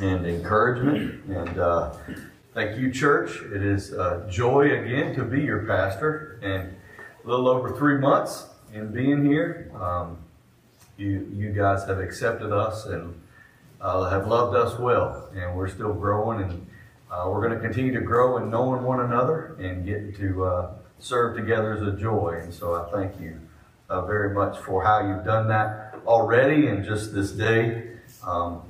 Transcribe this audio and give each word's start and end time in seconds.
and 0.00 0.26
encouragement. 0.26 1.24
And 1.24 1.58
uh, 1.58 1.94
thank 2.54 2.78
you, 2.78 2.92
church. 2.92 3.42
It 3.42 3.62
is 3.62 3.92
a 3.92 4.26
joy 4.30 4.78
again 4.80 5.14
to 5.16 5.24
be 5.24 5.40
your 5.42 5.66
pastor. 5.66 6.38
And 6.42 6.74
a 7.24 7.28
little 7.28 7.48
over 7.48 7.76
three 7.76 7.98
months 7.98 8.46
in 8.72 8.92
being 8.92 9.24
here, 9.24 9.70
um, 9.80 10.18
you, 10.96 11.30
you 11.34 11.52
guys 11.52 11.84
have 11.84 11.98
accepted 11.98 12.52
us 12.52 12.86
and 12.86 13.20
uh, 13.80 14.08
have 14.10 14.26
loved 14.26 14.56
us 14.56 14.78
well. 14.78 15.30
And 15.34 15.56
we're 15.56 15.68
still 15.68 15.92
growing. 15.92 16.42
And 16.42 16.66
uh, 17.10 17.28
we're 17.28 17.46
going 17.46 17.58
to 17.58 17.60
continue 17.60 17.92
to 17.94 18.04
grow 18.04 18.36
in 18.38 18.50
knowing 18.50 18.82
one 18.82 19.00
another 19.00 19.56
and 19.58 19.84
get 19.84 20.16
to 20.16 20.44
uh, 20.44 20.70
serve 20.98 21.36
together 21.36 21.74
as 21.74 21.82
a 21.82 21.92
joy. 21.92 22.40
And 22.42 22.52
so 22.52 22.74
I 22.74 22.90
thank 22.90 23.20
you 23.20 23.40
uh, 23.88 24.02
very 24.02 24.34
much 24.34 24.58
for 24.58 24.84
how 24.84 25.00
you've 25.00 25.24
done 25.24 25.48
that 25.48 25.94
already 26.06 26.66
and 26.66 26.84
just 26.84 27.14
this 27.14 27.32
day. 27.32 27.90
Um, 28.24 28.62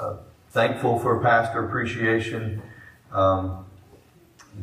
uh, 0.00 0.16
thankful 0.50 0.98
for 0.98 1.20
Pastor 1.20 1.66
Appreciation 1.66 2.62
um, 3.12 3.66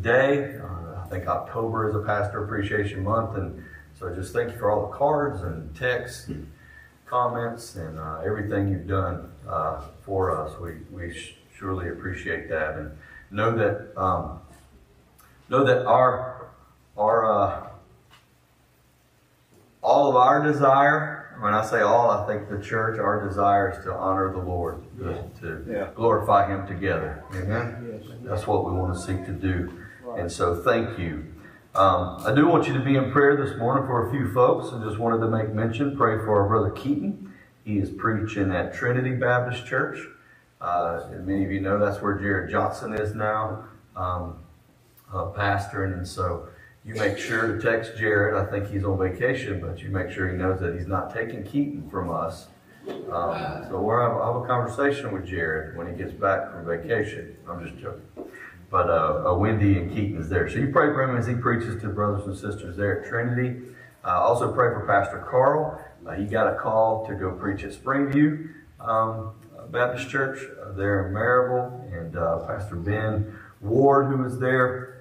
Day. 0.02 0.58
Uh, 0.60 1.02
I 1.04 1.08
think 1.10 1.28
October 1.28 1.88
is 1.88 1.96
a 1.96 2.00
Pastor 2.00 2.44
Appreciation 2.44 3.04
Month, 3.04 3.38
and 3.38 3.64
so 3.98 4.14
just 4.14 4.34
thank 4.34 4.52
you 4.52 4.58
for 4.58 4.72
all 4.72 4.90
the 4.90 4.98
cards 4.98 5.44
and 5.44 5.74
texts 5.76 6.28
and 6.28 6.52
comments 7.06 7.76
and 7.76 7.98
uh, 8.00 8.22
everything 8.26 8.68
you've 8.68 8.88
done 8.88 9.32
uh, 9.48 9.82
for 10.02 10.36
us. 10.36 10.60
We 10.60 10.74
we 10.92 11.14
sh- 11.14 11.36
surely 11.58 11.90
appreciate 11.90 12.50
that, 12.50 12.76
and 12.76 12.98
know 13.32 13.56
that 13.56 14.00
um, 14.00 14.40
know 15.50 15.64
that 15.64 15.86
our 15.86 16.48
our 16.98 17.32
uh, 17.32 17.68
all 19.82 20.10
of 20.10 20.16
our 20.16 20.44
desire 20.44 21.17
when 21.40 21.54
I 21.54 21.66
say 21.66 21.82
all, 21.82 22.10
I 22.10 22.26
think 22.26 22.50
the 22.50 22.60
church, 22.60 23.00
our 23.00 23.28
desire 23.28 23.72
is 23.72 23.84
to 23.86 23.94
honor 23.94 24.32
the 24.32 24.40
Lord, 24.40 24.84
to, 25.00 25.30
to 25.42 25.66
yeah. 25.70 25.90
glorify 25.96 26.48
Him 26.48 26.66
together. 26.68 27.24
Amen? 27.34 28.02
Yes. 28.04 28.18
That's 28.24 28.48
what 28.48 28.66
we 28.66 28.72
want 28.72 28.96
to 28.96 29.00
seek 29.00 29.26
to 29.26 29.32
do. 29.32 29.72
Right. 30.04 30.22
And 30.22 30.32
so 30.32 30.62
thank 30.62 30.98
you. 30.98 31.26
Um, 31.76 32.18
I 32.26 32.34
do 32.34 32.48
want 32.48 32.68
you 32.68 32.74
to 32.74 32.80
be 32.80 32.96
in 32.96 33.12
prayer 33.12 33.36
this 33.36 33.56
morning 33.58 33.86
for 33.86 34.08
a 34.08 34.12
few 34.12 34.34
folks 34.34 34.74
I 34.74 34.84
just 34.84 34.98
wanted 34.98 35.20
to 35.20 35.28
make 35.28 35.54
mention, 35.54 35.96
pray 35.96 36.18
for 36.18 36.42
our 36.42 36.48
brother 36.48 36.72
Keaton. 36.72 37.32
He 37.64 37.78
is 37.78 37.92
preaching 37.92 38.52
at 38.52 38.74
Trinity 38.74 39.12
Baptist 39.12 39.66
Church. 39.66 40.00
Uh, 40.60 41.08
and 41.12 41.28
many 41.28 41.46
of 41.46 41.52
you 41.52 41.60
know 41.60 41.78
that's 41.78 42.02
where 42.02 42.18
Jared 42.18 42.50
Johnson 42.50 42.94
is 42.94 43.14
now, 43.14 43.66
um, 43.96 44.40
uh, 45.14 45.26
pastoring. 45.26 45.94
And 45.94 46.08
so 46.08 46.48
you 46.88 46.96
make 46.96 47.18
sure 47.18 47.54
to 47.54 47.62
text 47.62 47.98
Jared. 47.98 48.36
I 48.36 48.50
think 48.50 48.72
he's 48.72 48.86
on 48.86 48.98
vacation, 48.98 49.60
but 49.60 49.82
you 49.82 49.90
make 49.90 50.10
sure 50.10 50.30
he 50.30 50.38
knows 50.38 50.62
that 50.62 50.74
he's 50.74 50.88
not 50.88 51.14
taking 51.14 51.44
Keaton 51.44 51.90
from 51.90 52.10
us. 52.10 52.48
Um, 52.88 53.66
so 53.68 53.82
we'll 53.82 54.00
have, 54.00 54.14
have, 54.14 54.44
a 54.44 54.48
conversation 54.48 55.12
with 55.12 55.26
Jared 55.26 55.76
when 55.76 55.88
he 55.88 55.94
gets 55.94 56.14
back 56.14 56.50
from 56.50 56.66
vacation. 56.66 57.36
I'm 57.50 57.68
just 57.68 57.78
joking. 57.78 58.08
But 58.72 58.90
uh, 58.90 59.26
uh, 59.28 59.36
Wendy 59.36 59.78
and 59.78 59.94
Keaton 59.94 60.18
is 60.18 60.30
there. 60.30 60.50
So 60.50 60.60
you 60.60 60.72
pray 60.72 60.88
for 60.94 61.04
him 61.04 61.18
as 61.18 61.28
he 61.28 61.36
preaches 61.36 61.82
to 61.82 61.90
brothers 61.90 62.26
and 62.26 62.38
sisters 62.38 62.78
there 62.78 63.04
at 63.04 63.10
Trinity. 63.10 63.62
Uh, 64.06 64.22
also 64.22 64.54
pray 64.54 64.70
for 64.74 64.86
Pastor 64.88 65.26
Carl. 65.30 65.84
Uh, 66.06 66.14
he 66.14 66.24
got 66.24 66.54
a 66.54 66.58
call 66.58 67.06
to 67.08 67.16
go 67.16 67.32
preach 67.32 67.64
at 67.64 67.72
Springview 67.72 68.54
um, 68.80 69.34
Baptist 69.72 70.10
Church 70.10 70.40
uh, 70.62 70.72
there 70.72 71.08
in 71.08 71.14
Maryville. 71.14 72.00
And 72.00 72.16
uh, 72.16 72.46
Pastor 72.48 72.78
Ben 72.78 73.38
Ward, 73.60 74.08
who 74.08 74.24
was 74.24 74.40
there, 74.40 74.97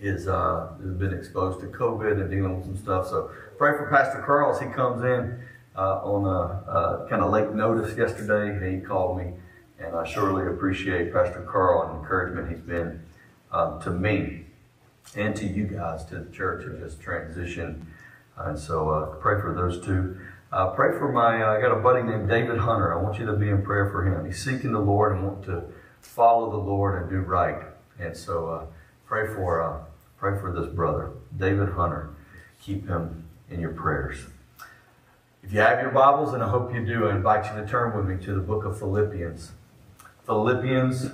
is 0.00 0.28
uh, 0.28 0.72
has 0.82 0.94
been 0.94 1.12
exposed 1.12 1.60
to 1.60 1.66
COVID 1.66 2.20
and 2.20 2.30
dealing 2.30 2.56
with 2.56 2.66
some 2.66 2.76
stuff. 2.76 3.08
So 3.08 3.30
pray 3.58 3.76
for 3.76 3.88
Pastor 3.90 4.22
Carl 4.24 4.54
as 4.54 4.60
he 4.60 4.66
comes 4.68 5.02
in 5.04 5.40
uh, 5.76 6.00
on 6.02 6.24
a, 6.26 7.04
a 7.04 7.06
kind 7.08 7.22
of 7.22 7.30
late 7.30 7.50
notice 7.50 7.96
yesterday. 7.96 8.76
He 8.76 8.80
called 8.80 9.18
me, 9.18 9.32
and 9.78 9.94
I 9.94 10.04
surely 10.04 10.46
appreciate 10.46 11.12
Pastor 11.12 11.46
Carl 11.50 11.82
and 11.82 11.96
the 11.96 12.00
encouragement 12.00 12.48
he's 12.48 12.60
been 12.60 13.02
um, 13.52 13.80
to 13.82 13.90
me 13.90 14.46
and 15.16 15.34
to 15.36 15.46
you 15.46 15.64
guys, 15.64 16.04
to 16.06 16.18
the 16.20 16.30
church, 16.30 16.64
in 16.64 16.80
this 16.80 16.94
transition. 16.96 17.86
And 18.36 18.58
so 18.58 18.90
uh, 18.90 19.06
pray 19.16 19.40
for 19.40 19.52
those 19.54 19.84
two. 19.84 20.18
Uh, 20.52 20.70
pray 20.70 20.96
for 20.98 21.12
my, 21.12 21.42
uh, 21.42 21.56
I 21.56 21.60
got 21.60 21.72
a 21.72 21.80
buddy 21.80 22.02
named 22.02 22.28
David 22.28 22.58
Hunter. 22.58 22.96
I 22.96 23.02
want 23.02 23.18
you 23.18 23.26
to 23.26 23.34
be 23.34 23.48
in 23.48 23.62
prayer 23.62 23.90
for 23.90 24.04
him. 24.04 24.24
He's 24.24 24.42
seeking 24.42 24.72
the 24.72 24.80
Lord 24.80 25.12
and 25.12 25.24
want 25.24 25.44
to 25.44 25.64
follow 26.00 26.50
the 26.50 26.56
Lord 26.56 27.00
and 27.00 27.10
do 27.10 27.18
right. 27.18 27.62
And 27.98 28.16
so 28.16 28.48
uh, 28.48 28.64
pray 29.06 29.26
for 29.26 29.62
uh, 29.62 29.78
Pray 30.20 30.38
for 30.38 30.52
this 30.52 30.68
brother, 30.74 31.12
David 31.38 31.70
Hunter. 31.70 32.10
Keep 32.60 32.86
him 32.86 33.24
in 33.48 33.58
your 33.58 33.72
prayers. 33.72 34.18
If 35.42 35.50
you 35.50 35.60
have 35.60 35.80
your 35.80 35.92
Bibles, 35.92 36.34
and 36.34 36.42
I 36.42 36.48
hope 36.50 36.74
you 36.74 36.84
do, 36.84 37.08
I 37.08 37.16
invite 37.16 37.46
you 37.46 37.58
to 37.58 37.66
turn 37.66 37.96
with 37.96 38.04
me 38.04 38.22
to 38.26 38.34
the 38.34 38.42
book 38.42 38.66
of 38.66 38.78
Philippians. 38.78 39.52
Philippians 40.26 41.06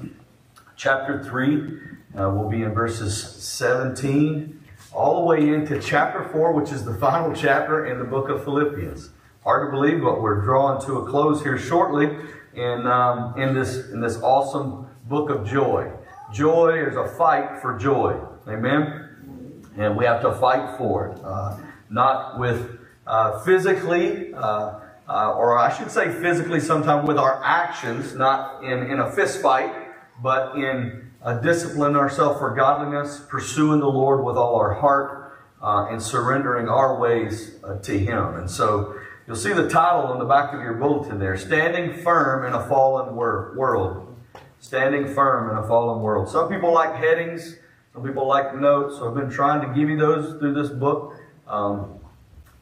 chapter 0.75 1.23
3 1.23 1.79
uh, 2.19 2.31
will 2.31 2.49
be 2.49 2.65
in 2.65 2.75
verses 2.75 3.17
17 3.17 4.61
all 4.93 5.21
the 5.21 5.25
way 5.25 5.51
into 5.51 5.81
chapter 5.81 6.25
4, 6.25 6.51
which 6.51 6.73
is 6.73 6.85
the 6.85 6.95
final 6.95 7.33
chapter 7.33 7.87
in 7.87 8.01
the 8.01 8.05
book 8.05 8.29
of 8.29 8.43
Philippians. 8.43 9.11
Hard 9.45 9.69
to 9.69 9.71
believe, 9.71 10.03
but 10.03 10.21
we're 10.21 10.43
drawing 10.43 10.85
to 10.85 10.99
a 10.99 11.09
close 11.09 11.45
here 11.45 11.59
shortly 11.59 12.07
in, 12.55 12.87
um, 12.89 13.39
in, 13.39 13.55
this, 13.55 13.89
in 13.93 14.01
this 14.01 14.17
awesome 14.17 14.89
book 15.05 15.31
of 15.31 15.47
joy. 15.47 15.93
Joy 16.33 16.85
is 16.85 16.97
a 16.97 17.07
fight 17.07 17.63
for 17.63 17.79
joy. 17.79 18.21
Amen? 18.49 19.65
And 19.77 19.97
we 19.97 20.05
have 20.05 20.23
to 20.23 20.33
fight 20.35 20.79
for 20.79 21.09
it. 21.09 21.21
Uh, 21.25 21.59
not 21.91 22.39
with 22.39 22.79
uh, 23.07 23.41
physically, 23.41 24.33
uh, 24.35 24.81
uh 25.09 25.35
or 25.37 25.59
I 25.59 25.77
should 25.77 25.91
say 25.91 26.13
physically, 26.21 26.61
sometimes 26.61 27.07
with 27.07 27.19
our 27.19 27.43
actions, 27.45 28.15
not 28.15 28.65
in, 28.65 28.91
in 28.91 29.01
a 29.01 29.11
fist 29.13 29.41
fight, 29.41 29.73
but 30.23 30.57
in 30.57 31.11
uh, 31.23 31.41
disciplining 31.41 31.97
ourselves 31.97 32.39
for 32.39 32.55
godliness, 32.55 33.21
pursuing 33.29 33.81
the 33.81 33.89
Lord 33.89 34.25
with 34.25 34.37
all 34.37 34.57
our 34.57 34.75
heart, 34.75 35.39
uh, 35.63 35.89
and 35.91 36.01
surrendering 36.01 36.69
our 36.69 36.99
ways 36.99 37.59
to 37.83 37.99
Him. 37.99 38.37
And 38.37 38.51
so 38.51 38.95
you'll 39.27 39.37
see 39.37 39.53
the 39.53 39.69
title 39.69 40.03
on 40.03 40.19
the 40.19 40.25
back 40.25 40.55
of 40.55 40.61
your 40.61 40.75
bulletin 40.75 41.19
there 41.19 41.37
Standing 41.37 42.03
Firm 42.03 42.47
in 42.47 42.53
a 42.53 42.69
Fallen 42.69 43.17
wor- 43.17 43.55
World. 43.57 44.17
Standing 44.61 45.13
Firm 45.13 45.51
in 45.51 45.65
a 45.65 45.67
Fallen 45.67 46.03
World. 46.03 46.29
Some 46.29 46.49
people 46.49 46.73
like 46.73 46.95
headings. 46.97 47.57
Some 47.97 48.05
people 48.05 48.27
like 48.27 48.55
notes, 48.55 48.99
so 48.99 49.09
I've 49.09 49.15
been 49.15 49.31
trying 49.31 49.67
to 49.67 49.69
give 49.69 49.89
you 49.89 49.97
those 49.97 50.39
through 50.39 50.53
this 50.53 50.69
book 50.69 51.15
um, 51.47 51.99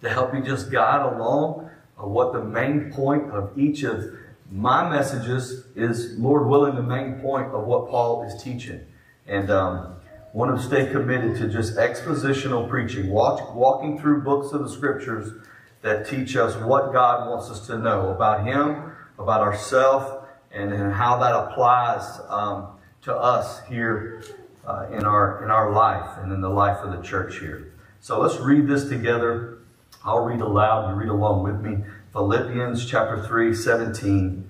to 0.01 0.09
help 0.09 0.33
you 0.33 0.41
just 0.41 0.71
guide 0.71 1.13
along 1.13 1.69
uh, 1.99 2.07
what 2.07 2.33
the 2.33 2.41
main 2.41 2.93
point 2.93 3.33
of 3.33 3.51
each 3.59 3.83
of 3.83 4.17
my 4.53 4.89
messages 4.89 5.67
is, 5.75 6.17
Lord 6.21 6.47
willing, 6.47 6.77
the 6.77 6.85
main 6.85 7.15
point 7.15 7.49
of 7.49 7.65
what 7.65 7.91
Paul 7.91 8.23
is 8.23 8.41
teaching. 8.45 8.81
And 9.27 9.51
um, 9.51 9.97
want 10.33 10.57
to 10.57 10.65
stay 10.65 10.87
committed 10.87 11.37
to 11.39 11.49
just 11.49 11.75
expositional 11.75 12.69
preaching, 12.71 13.11
walking 13.11 13.99
through 13.99 14.23
books 14.23 14.53
of 14.53 14.63
the 14.63 14.69
scriptures 14.69 15.33
that 15.83 16.09
teach 16.09 16.37
us 16.37 16.55
what 16.63 16.93
God 16.93 17.29
wants 17.29 17.51
us 17.51 17.67
to 17.67 17.77
know 17.77 18.11
about 18.11 18.47
Him, 18.47 18.93
about 19.19 19.41
ourselves, 19.41 20.29
and, 20.53 20.73
and 20.73 20.93
how 20.93 21.19
that 21.19 21.35
applies 21.35 22.21
um, 22.29 22.69
to 23.03 23.13
us 23.13 23.67
here 23.67 24.23
uh, 24.67 24.87
in, 24.93 25.05
our, 25.05 25.43
in 25.45 25.51
our 25.51 25.73
life 25.73 26.19
and 26.19 26.33
in 26.33 26.41
the 26.41 26.49
life 26.49 26.79
of 26.79 26.97
the 26.97 27.03
church 27.03 27.39
here. 27.39 27.73
So 28.01 28.21
let's 28.21 28.39
read 28.39 28.67
this 28.67 28.89
together. 28.89 29.59
I'll 30.05 30.25
read 30.25 30.41
aloud. 30.41 30.91
You 30.91 30.97
read 30.97 31.09
along 31.09 31.43
with 31.43 31.61
me. 31.61 31.85
Philippians 32.13 32.87
chapter 32.87 33.27
3, 33.27 33.55
17 33.55 34.49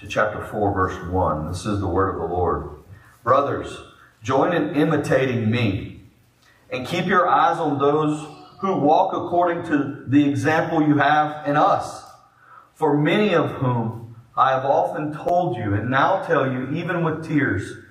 to 0.00 0.06
chapter 0.06 0.44
4, 0.44 0.74
verse 0.74 1.10
1. 1.10 1.48
This 1.48 1.64
is 1.64 1.80
the 1.80 1.88
word 1.88 2.14
of 2.14 2.20
the 2.20 2.34
Lord. 2.34 2.70
Brothers, 3.24 3.78
join 4.22 4.52
in 4.52 4.74
imitating 4.74 5.50
me 5.50 6.00
and 6.70 6.86
keep 6.86 7.06
your 7.06 7.28
eyes 7.28 7.58
on 7.58 7.78
those 7.78 8.26
who 8.60 8.76
walk 8.76 9.12
according 9.12 9.62
to 9.64 10.04
the 10.06 10.28
example 10.28 10.82
you 10.82 10.98
have 10.98 11.46
in 11.46 11.56
us. 11.56 12.04
For 12.74 12.96
many 12.96 13.34
of 13.34 13.50
whom 13.52 14.16
I 14.36 14.50
have 14.50 14.64
often 14.64 15.14
told 15.14 15.56
you 15.56 15.74
and 15.74 15.90
now 15.90 16.22
tell 16.24 16.50
you, 16.50 16.70
even 16.72 17.04
with 17.04 17.26
tears, 17.26 17.84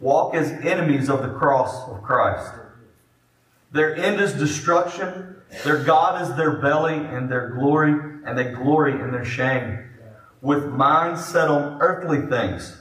walk 0.00 0.34
as 0.34 0.50
enemies 0.50 1.08
of 1.08 1.22
the 1.22 1.28
cross 1.28 1.88
of 1.88 2.02
Christ. 2.02 2.52
Their 3.72 3.96
end 3.96 4.20
is 4.20 4.32
destruction, 4.32 5.36
their 5.64 5.82
God 5.82 6.22
is 6.22 6.36
their 6.36 6.52
belly 6.60 6.94
and 6.94 7.30
their 7.30 7.50
glory, 7.50 7.92
and 8.24 8.38
they 8.38 8.52
glory 8.52 8.92
in 8.92 9.10
their 9.10 9.24
shame, 9.24 9.78
with 10.40 10.66
minds 10.66 11.24
set 11.24 11.48
on 11.48 11.80
earthly 11.80 12.26
things. 12.26 12.76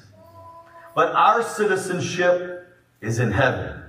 But 0.96 1.14
our 1.14 1.44
citizenship 1.44 2.68
is 3.02 3.20
in 3.20 3.32
heaven, 3.32 3.82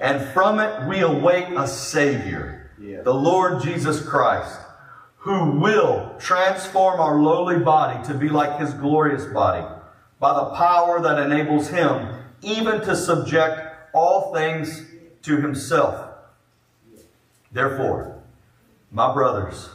and 0.00 0.26
from 0.32 0.60
it 0.60 0.88
we 0.88 1.00
await 1.00 1.52
a 1.56 1.66
Savior, 1.66 2.70
the 2.78 3.14
Lord 3.14 3.62
Jesus 3.62 4.06
Christ, 4.06 4.58
who 5.18 5.60
will 5.60 6.14
transform 6.18 7.00
our 7.00 7.20
lowly 7.20 7.58
body 7.58 8.04
to 8.06 8.14
be 8.14 8.28
like 8.28 8.58
His 8.58 8.74
glorious 8.74 9.24
body 9.26 9.66
by 10.18 10.34
the 10.34 10.50
power 10.56 11.00
that 11.00 11.18
enables 11.18 11.68
Him 11.68 12.21
even 12.42 12.80
to 12.82 12.96
subject 12.96 13.94
all 13.94 14.32
things 14.34 14.86
to 15.22 15.40
himself. 15.40 16.08
Therefore, 17.52 18.22
my 18.90 19.12
brothers, 19.12 19.70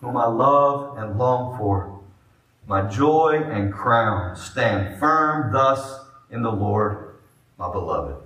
whom 0.00 0.16
I 0.16 0.26
love 0.26 0.98
and 0.98 1.18
long 1.18 1.56
for, 1.56 2.00
my 2.66 2.82
joy 2.82 3.42
and 3.50 3.72
crown. 3.72 4.36
Stand 4.36 4.98
firm 4.98 5.52
thus 5.52 6.00
in 6.30 6.42
the 6.42 6.52
Lord, 6.52 7.16
my 7.58 7.70
beloved. 7.70 8.16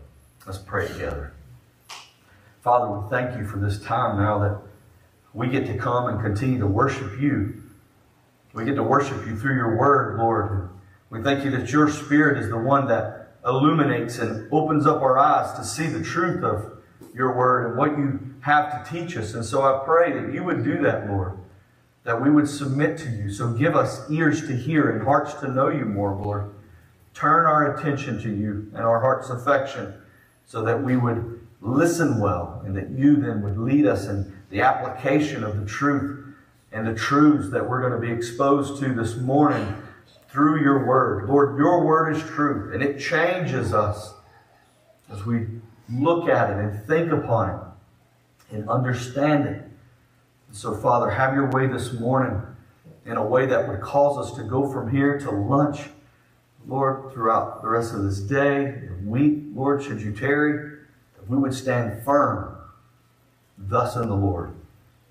Let's 0.46 0.58
pray 0.58 0.86
together. 0.88 1.32
Father, 2.62 2.98
we 2.98 3.08
thank 3.10 3.38
you 3.38 3.46
for 3.46 3.58
this 3.58 3.82
time 3.82 4.18
now 4.18 4.38
that 4.38 4.58
we 5.32 5.48
get 5.48 5.66
to 5.66 5.76
come 5.76 6.06
and 6.06 6.20
continue 6.20 6.58
to 6.58 6.66
worship 6.66 7.20
you. 7.20 7.62
We 8.52 8.64
get 8.64 8.76
to 8.76 8.82
worship 8.82 9.26
you 9.26 9.36
through 9.36 9.56
your 9.56 9.76
word, 9.76 10.18
Lord. 10.18 10.68
We 11.10 11.22
thank 11.22 11.44
you 11.44 11.50
that 11.52 11.70
your 11.70 11.90
spirit 11.90 12.38
is 12.38 12.48
the 12.48 12.58
one 12.58 12.86
that 12.88 13.23
illuminates 13.46 14.18
and 14.18 14.50
opens 14.52 14.86
up 14.86 15.02
our 15.02 15.18
eyes 15.18 15.56
to 15.58 15.64
see 15.64 15.86
the 15.86 16.02
truth 16.02 16.42
of 16.42 16.78
your 17.14 17.36
word 17.36 17.68
and 17.68 17.76
what 17.76 17.96
you 17.96 18.34
have 18.40 18.84
to 18.84 18.90
teach 18.90 19.16
us. 19.16 19.34
And 19.34 19.44
so 19.44 19.62
I 19.62 19.84
pray 19.84 20.12
that 20.12 20.32
you 20.32 20.42
would 20.44 20.64
do 20.64 20.82
that, 20.82 21.08
Lord, 21.08 21.38
that 22.04 22.20
we 22.20 22.30
would 22.30 22.48
submit 22.48 22.98
to 22.98 23.10
you. 23.10 23.30
So 23.30 23.52
give 23.52 23.76
us 23.76 24.10
ears 24.10 24.46
to 24.46 24.56
hear 24.56 24.90
and 24.90 25.02
hearts 25.04 25.34
to 25.34 25.48
know 25.48 25.68
you 25.68 25.84
more, 25.84 26.14
Lord. 26.14 26.54
Turn 27.14 27.46
our 27.46 27.76
attention 27.76 28.20
to 28.22 28.34
you 28.34 28.70
and 28.74 28.82
our 28.82 29.00
heart's 29.00 29.30
affection 29.30 29.94
so 30.46 30.62
that 30.64 30.82
we 30.82 30.96
would 30.96 31.40
listen 31.60 32.20
well 32.20 32.62
and 32.66 32.76
that 32.76 32.90
you 32.90 33.16
then 33.16 33.40
would 33.42 33.56
lead 33.56 33.86
us 33.86 34.06
in 34.06 34.36
the 34.50 34.60
application 34.60 35.44
of 35.44 35.58
the 35.58 35.66
truth 35.66 36.34
and 36.72 36.86
the 36.86 36.94
truths 36.94 37.50
that 37.50 37.66
we're 37.66 37.80
going 37.80 37.92
to 37.92 38.06
be 38.06 38.12
exposed 38.12 38.82
to 38.82 38.92
this 38.92 39.16
morning 39.16 39.74
through 40.34 40.60
your 40.60 40.84
word. 40.84 41.28
Lord, 41.28 41.56
your 41.56 41.86
word 41.86 42.16
is 42.16 42.20
truth 42.24 42.74
and 42.74 42.82
it 42.82 42.98
changes 42.98 43.72
us 43.72 44.14
as 45.08 45.24
we 45.24 45.46
look 45.88 46.28
at 46.28 46.50
it 46.50 46.56
and 46.56 46.86
think 46.88 47.12
upon 47.12 47.50
it 47.50 48.56
and 48.56 48.68
understand 48.68 49.46
it. 49.46 49.62
And 50.48 50.56
so, 50.56 50.74
Father, 50.74 51.08
have 51.08 51.34
your 51.34 51.48
way 51.52 51.68
this 51.68 51.92
morning 51.92 52.42
in 53.06 53.16
a 53.16 53.24
way 53.24 53.46
that 53.46 53.68
would 53.68 53.80
cause 53.80 54.18
us 54.18 54.36
to 54.36 54.42
go 54.42 54.68
from 54.72 54.90
here 54.90 55.20
to 55.20 55.30
lunch, 55.30 55.82
Lord, 56.66 57.12
throughout 57.12 57.62
the 57.62 57.68
rest 57.68 57.94
of 57.94 58.02
this 58.02 58.18
day 58.18 58.64
and 58.64 59.06
week. 59.06 59.38
Lord, 59.54 59.84
should 59.84 60.00
you 60.00 60.12
tarry, 60.12 60.78
if 61.22 61.28
we 61.28 61.36
would 61.36 61.54
stand 61.54 62.02
firm, 62.02 62.56
thus 63.56 63.94
in 63.94 64.08
the 64.08 64.16
Lord. 64.16 64.52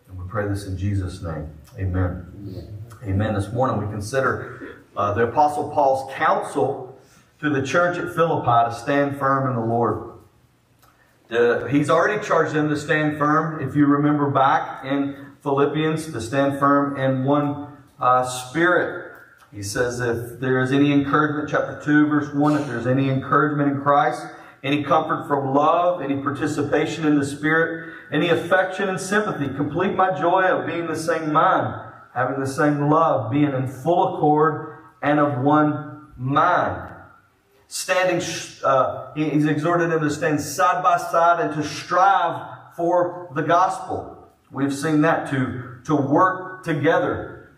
And 0.10 0.22
we 0.22 0.28
pray 0.28 0.50
this 0.50 0.68
in 0.68 0.78
Jesus' 0.78 1.22
name. 1.22 1.50
Amen. 1.80 2.28
Amen. 2.36 2.84
Amen. 3.06 3.34
This 3.36 3.54
morning 3.54 3.86
we 3.86 3.92
consider 3.92 4.53
uh, 4.96 5.14
the 5.14 5.28
Apostle 5.28 5.70
Paul's 5.70 6.12
counsel 6.14 6.98
to 7.40 7.50
the 7.50 7.62
church 7.62 7.98
at 7.98 8.14
Philippi 8.16 8.70
to 8.70 8.74
stand 8.74 9.18
firm 9.18 9.50
in 9.50 9.56
the 9.56 9.66
Lord. 9.66 10.12
Uh, 11.30 11.66
he's 11.66 11.90
already 11.90 12.24
charged 12.24 12.54
them 12.54 12.70
to 12.70 12.78
stand 12.78 13.18
firm. 13.18 13.68
If 13.68 13.76
you 13.76 13.86
remember 13.86 14.30
back 14.30 14.86
in 14.86 15.34
Philippians, 15.42 16.12
to 16.12 16.22
stand 16.22 16.60
firm 16.60 16.98
in 16.98 17.26
one 17.26 17.68
uh, 18.00 18.24
spirit. 18.24 19.12
He 19.52 19.62
says, 19.62 20.00
if 20.00 20.40
there 20.40 20.62
is 20.62 20.72
any 20.72 20.92
encouragement, 20.92 21.50
chapter 21.50 21.82
2, 21.84 22.08
verse 22.08 22.34
1, 22.34 22.62
if 22.62 22.68
there's 22.68 22.88
any 22.88 23.10
encouragement 23.10 23.72
in 23.72 23.82
Christ, 23.82 24.26
any 24.64 24.84
comfort 24.84 25.28
from 25.28 25.54
love, 25.54 26.02
any 26.02 26.22
participation 26.22 27.06
in 27.06 27.20
the 27.20 27.26
Spirit, 27.26 27.94
any 28.12 28.30
affection 28.30 28.90
and 28.90 29.00
sympathy, 29.00 29.54
complete 29.54 29.96
my 29.96 30.18
joy 30.18 30.44
of 30.44 30.66
being 30.66 30.88
the 30.88 30.96
same 30.96 31.34
mind, 31.34 31.92
having 32.16 32.40
the 32.40 32.48
same 32.48 32.90
love, 32.90 33.30
being 33.30 33.54
in 33.54 33.68
full 33.68 34.16
accord 34.16 34.73
and 35.04 35.20
of 35.20 35.44
one 35.44 36.08
mind 36.18 36.90
standing, 37.68 38.22
uh, 38.64 39.14
he's 39.16 39.46
exhorted 39.46 39.92
them 39.92 40.00
to 40.02 40.10
stand 40.10 40.40
side 40.40 40.84
by 40.84 40.98
side 40.98 41.40
and 41.40 41.54
to 41.56 41.68
strive 41.68 42.76
for 42.76 43.30
the 43.36 43.42
gospel. 43.42 44.30
We've 44.52 44.74
seen 44.74 45.02
that 45.02 45.30
to, 45.32 45.80
to 45.86 45.96
work 45.96 46.64
together. 46.64 47.50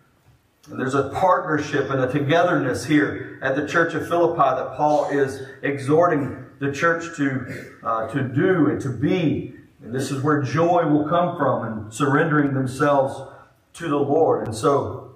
And 0.70 0.80
there's 0.80 0.96
a 0.96 1.10
partnership 1.10 1.90
and 1.90 2.00
a 2.00 2.12
togetherness 2.12 2.86
here 2.86 3.40
at 3.42 3.56
the 3.56 3.68
church 3.68 3.94
of 3.94 4.08
Philippi 4.08 4.38
that 4.38 4.76
Paul 4.76 5.10
is 5.10 5.42
exhorting 5.62 6.46
the 6.60 6.72
church 6.72 7.16
to, 7.18 7.76
uh, 7.84 8.08
to 8.08 8.24
do 8.24 8.68
and 8.68 8.82
to 8.82 8.90
be. 8.90 9.54
And 9.84 9.94
this 9.94 10.12
is 10.12 10.24
where 10.24 10.42
joy 10.42 10.88
will 10.88 11.08
come 11.08 11.38
from 11.38 11.64
and 11.66 11.94
surrendering 11.94 12.54
themselves 12.54 13.22
to 13.74 13.90
the 13.90 13.98
Lord. 13.98 14.48
And 14.48 14.56
so, 14.56 15.15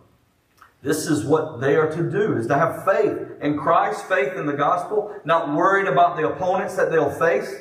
this 0.81 1.07
is 1.07 1.25
what 1.25 1.59
they 1.59 1.75
are 1.75 1.91
to 1.91 2.09
do, 2.09 2.37
is 2.37 2.47
to 2.47 2.55
have 2.55 2.85
faith 2.85 3.17
in 3.41 3.57
Christ, 3.57 4.05
faith 4.05 4.33
in 4.33 4.45
the 4.45 4.53
gospel, 4.53 5.13
not 5.25 5.53
worried 5.53 5.87
about 5.87 6.15
the 6.15 6.27
opponents 6.27 6.75
that 6.75 6.89
they'll 6.89 7.11
face. 7.11 7.53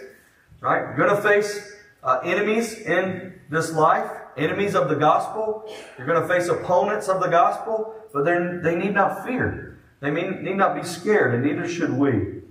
Right? 0.61 0.81
You're 0.81 1.09
going 1.09 1.17
to 1.17 1.23
face 1.23 1.73
uh, 2.03 2.21
enemies 2.25 2.79
in 2.79 3.41
this 3.51 3.73
life, 3.73 4.11
enemies 4.37 4.77
of 4.77 4.89
the 4.89 4.95
gospel. 4.95 5.65
You're 5.97 6.07
going 6.07 6.21
to 6.21 6.29
face 6.29 6.49
opponents 6.49 7.09
of 7.09 7.21
the 7.21 7.29
gospel, 7.29 7.95
but 8.13 8.25
they 8.25 8.77
need 8.77 8.95
not 8.95 9.25
fear. 9.27 9.79
They 10.01 10.11
need 10.11 10.57
not 10.57 10.77
be 10.77 10.85
scared, 10.85 11.35
and 11.35 11.45
neither 11.45 11.69
should 11.69 11.93
we. 11.93 12.43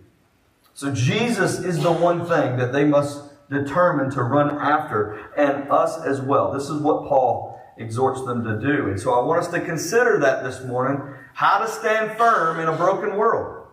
So 0.73 0.91
Jesus 0.91 1.59
is 1.59 1.81
the 1.81 1.91
one 1.91 2.25
thing 2.25 2.57
that 2.57 2.73
they 2.73 2.83
must 2.83 3.23
determine 3.49 4.11
to 4.11 4.23
run 4.23 4.57
after, 4.57 5.17
and 5.37 5.71
us 5.71 5.97
as 6.01 6.19
well. 6.19 6.51
This 6.51 6.69
is 6.69 6.81
what 6.81 7.07
Paul 7.07 7.56
exhorts 7.77 8.23
them 8.25 8.43
to 8.43 8.59
do. 8.59 8.87
And 8.87 8.99
so 8.99 9.13
I 9.13 9.23
want 9.23 9.41
us 9.41 9.47
to 9.49 9.59
consider 9.59 10.19
that 10.19 10.43
this 10.43 10.63
morning 10.63 11.01
how 11.33 11.59
to 11.59 11.67
stand 11.67 12.17
firm 12.17 12.59
in 12.59 12.67
a 12.67 12.75
broken 12.75 13.15
world. 13.15 13.67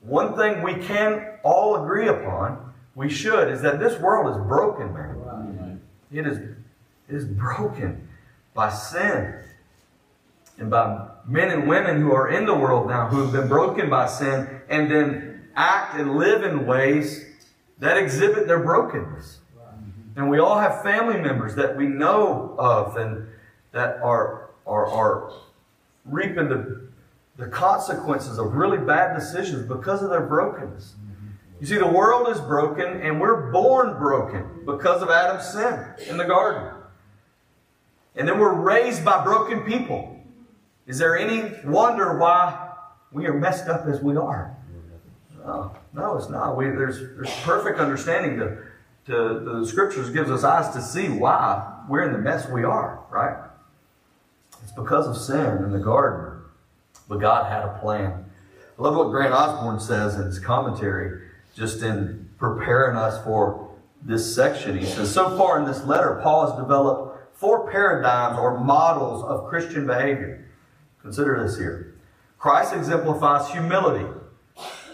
One 0.00 0.36
thing 0.36 0.62
we 0.62 0.74
can 0.74 1.38
all 1.42 1.82
agree 1.82 2.08
upon, 2.08 2.72
we 2.94 3.08
should, 3.08 3.48
is 3.48 3.62
that 3.62 3.78
this 3.78 3.98
world 4.00 4.34
is 4.34 4.46
broken, 4.46 4.92
man. 4.92 5.80
It 6.12 6.26
is, 6.26 6.38
it 6.38 6.56
is 7.14 7.24
broken 7.24 8.08
by 8.54 8.70
sin 8.70 9.34
and 10.58 10.70
by 10.70 11.08
men 11.26 11.50
and 11.50 11.68
women 11.68 12.00
who 12.00 12.12
are 12.12 12.30
in 12.30 12.44
the 12.46 12.54
world 12.54 12.88
now 12.88 13.08
who 13.08 13.22
have 13.22 13.32
been 13.32 13.48
broken 13.48 13.88
by 13.88 14.06
sin 14.06 14.60
and 14.68 14.90
then 14.90 15.48
act 15.56 15.96
and 15.98 16.16
live 16.16 16.44
in 16.44 16.66
ways 16.66 17.24
that 17.78 17.96
exhibit 17.96 18.46
their 18.46 18.60
brokenness. 18.60 19.39
And 20.16 20.28
we 20.28 20.38
all 20.38 20.58
have 20.58 20.82
family 20.82 21.20
members 21.20 21.54
that 21.54 21.76
we 21.76 21.86
know 21.86 22.54
of 22.58 22.96
and 22.96 23.26
that 23.72 24.00
are, 24.02 24.50
are, 24.66 24.86
are 24.86 25.32
reaping 26.04 26.48
the, 26.48 26.88
the 27.36 27.46
consequences 27.46 28.38
of 28.38 28.54
really 28.54 28.78
bad 28.78 29.14
decisions 29.14 29.66
because 29.66 30.02
of 30.02 30.10
their 30.10 30.26
brokenness. 30.26 30.94
You 31.60 31.66
see, 31.66 31.76
the 31.76 31.86
world 31.86 32.28
is 32.28 32.40
broken 32.40 33.00
and 33.02 33.20
we're 33.20 33.52
born 33.52 33.98
broken 33.98 34.64
because 34.64 35.02
of 35.02 35.10
Adam's 35.10 35.46
sin 35.46 36.08
in 36.08 36.16
the 36.16 36.24
garden. 36.24 36.74
And 38.16 38.26
then 38.26 38.38
we're 38.38 38.54
raised 38.54 39.04
by 39.04 39.22
broken 39.22 39.62
people. 39.62 40.20
Is 40.86 40.98
there 40.98 41.16
any 41.16 41.52
wonder 41.64 42.18
why 42.18 42.72
we 43.12 43.26
are 43.26 43.34
messed 43.34 43.68
up 43.68 43.86
as 43.86 44.00
we 44.00 44.16
are? 44.16 44.56
No, 45.44 45.76
no, 45.94 46.16
it's 46.16 46.28
not. 46.28 46.56
We, 46.56 46.66
there's, 46.66 46.98
there's 46.98 47.32
perfect 47.42 47.78
understanding 47.78 48.38
to, 48.38 48.58
to 49.06 49.40
the 49.40 49.66
scriptures 49.66 50.10
gives 50.10 50.30
us 50.30 50.44
eyes 50.44 50.72
to 50.74 50.82
see 50.82 51.08
why 51.08 51.80
we're 51.88 52.02
in 52.02 52.12
the 52.12 52.18
mess 52.18 52.48
we 52.48 52.64
are, 52.64 53.02
right? 53.10 53.36
It's 54.62 54.72
because 54.72 55.06
of 55.06 55.16
sin 55.16 55.64
in 55.64 55.72
the 55.72 55.78
garden. 55.78 56.42
But 57.08 57.18
God 57.18 57.50
had 57.50 57.64
a 57.64 57.78
plan. 57.80 58.24
I 58.78 58.82
love 58.82 58.96
what 58.96 59.10
Grant 59.10 59.34
Osborne 59.34 59.80
says 59.80 60.14
in 60.14 60.26
his 60.26 60.38
commentary, 60.38 61.22
just 61.54 61.82
in 61.82 62.28
preparing 62.38 62.96
us 62.96 63.22
for 63.24 63.70
this 64.02 64.34
section. 64.34 64.78
He 64.78 64.86
says, 64.86 65.12
So 65.12 65.36
far 65.36 65.58
in 65.58 65.66
this 65.66 65.84
letter, 65.84 66.20
Paul 66.22 66.46
has 66.46 66.56
developed 66.58 67.36
four 67.36 67.70
paradigms 67.70 68.38
or 68.38 68.60
models 68.60 69.24
of 69.24 69.48
Christian 69.48 69.86
behavior. 69.86 70.46
Consider 71.02 71.42
this 71.42 71.58
here. 71.58 71.94
Christ 72.38 72.72
exemplifies 72.72 73.50
humility. 73.50 74.06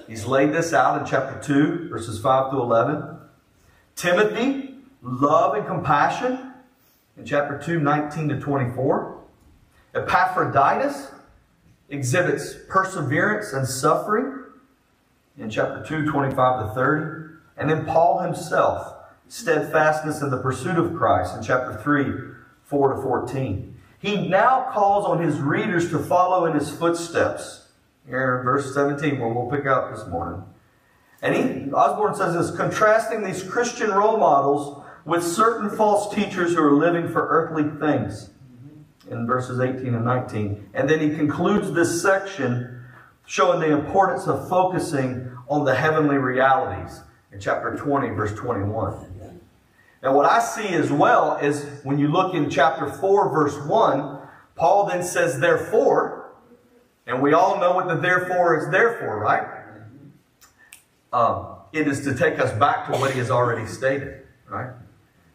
He's 0.08 0.24
laid 0.24 0.52
this 0.52 0.72
out 0.72 1.00
in 1.00 1.06
chapter 1.06 1.40
2, 1.40 1.88
verses 1.88 2.20
5 2.20 2.50
through 2.50 2.62
11. 2.62 3.18
Timothy, 3.96 4.74
love 5.00 5.54
and 5.54 5.66
compassion 5.66 6.52
in 7.16 7.24
chapter 7.24 7.58
2, 7.58 7.80
19 7.80 8.28
to 8.28 8.38
24. 8.38 9.22
Epaphroditus 9.94 11.12
exhibits 11.88 12.54
perseverance 12.68 13.54
and 13.54 13.66
suffering 13.66 14.44
in 15.38 15.48
chapter 15.48 15.82
2, 15.82 16.10
25 16.10 16.68
to 16.68 16.74
30. 16.74 17.36
And 17.56 17.70
then 17.70 17.86
Paul 17.86 18.20
himself, 18.20 18.94
steadfastness 19.28 20.20
in 20.20 20.30
the 20.30 20.42
pursuit 20.42 20.76
of 20.76 20.94
Christ 20.94 21.34
in 21.34 21.42
chapter 21.42 21.80
3, 21.82 22.34
4 22.64 22.94
to 22.94 23.02
14. 23.02 23.80
He 23.98 24.28
now 24.28 24.68
calls 24.72 25.06
on 25.06 25.22
his 25.22 25.38
readers 25.38 25.90
to 25.90 25.98
follow 25.98 26.44
in 26.44 26.52
his 26.52 26.70
footsteps. 26.70 27.68
Here 28.06 28.38
in 28.38 28.44
verse 28.44 28.74
17, 28.74 29.18
where 29.18 29.30
we'll 29.30 29.50
pick 29.50 29.66
up 29.66 29.96
this 29.96 30.06
morning. 30.06 30.42
And 31.22 31.34
he, 31.34 31.72
Osborne 31.72 32.14
says 32.14 32.34
this, 32.34 32.56
contrasting 32.56 33.24
these 33.24 33.42
Christian 33.42 33.90
role 33.90 34.18
models 34.18 34.82
with 35.04 35.22
certain 35.22 35.70
false 35.70 36.14
teachers 36.14 36.54
who 36.54 36.62
are 36.62 36.74
living 36.74 37.08
for 37.08 37.26
earthly 37.28 37.64
things 37.80 38.30
in 39.10 39.26
verses 39.26 39.60
18 39.60 39.94
and 39.94 40.04
19. 40.04 40.70
And 40.74 40.88
then 40.88 41.00
he 41.00 41.16
concludes 41.16 41.72
this 41.72 42.02
section 42.02 42.84
showing 43.24 43.60
the 43.60 43.76
importance 43.76 44.26
of 44.26 44.48
focusing 44.48 45.30
on 45.48 45.64
the 45.64 45.74
heavenly 45.74 46.16
realities 46.16 47.00
in 47.32 47.40
chapter 47.40 47.76
20, 47.76 48.10
verse 48.10 48.34
21. 48.34 49.12
Now, 50.02 50.14
what 50.14 50.26
I 50.26 50.40
see 50.40 50.68
as 50.68 50.92
well 50.92 51.36
is 51.38 51.64
when 51.82 51.98
you 51.98 52.08
look 52.08 52.34
in 52.34 52.50
chapter 52.50 52.86
4, 52.86 53.30
verse 53.30 53.58
1, 53.66 54.18
Paul 54.54 54.86
then 54.86 55.02
says, 55.02 55.40
Therefore, 55.40 56.32
And 57.06 57.22
we 57.22 57.32
all 57.32 57.58
know 57.58 57.74
what 57.74 57.88
the 57.88 57.96
therefore 57.96 58.58
is 58.58 58.70
there 58.70 58.98
for, 58.98 59.18
right? 59.18 59.55
Um, 61.12 61.56
it 61.72 61.88
is 61.88 62.02
to 62.04 62.14
take 62.14 62.38
us 62.38 62.52
back 62.58 62.86
to 62.86 62.92
what 62.92 63.12
he 63.12 63.18
has 63.18 63.30
already 63.30 63.66
stated, 63.66 64.26
right? 64.48 64.70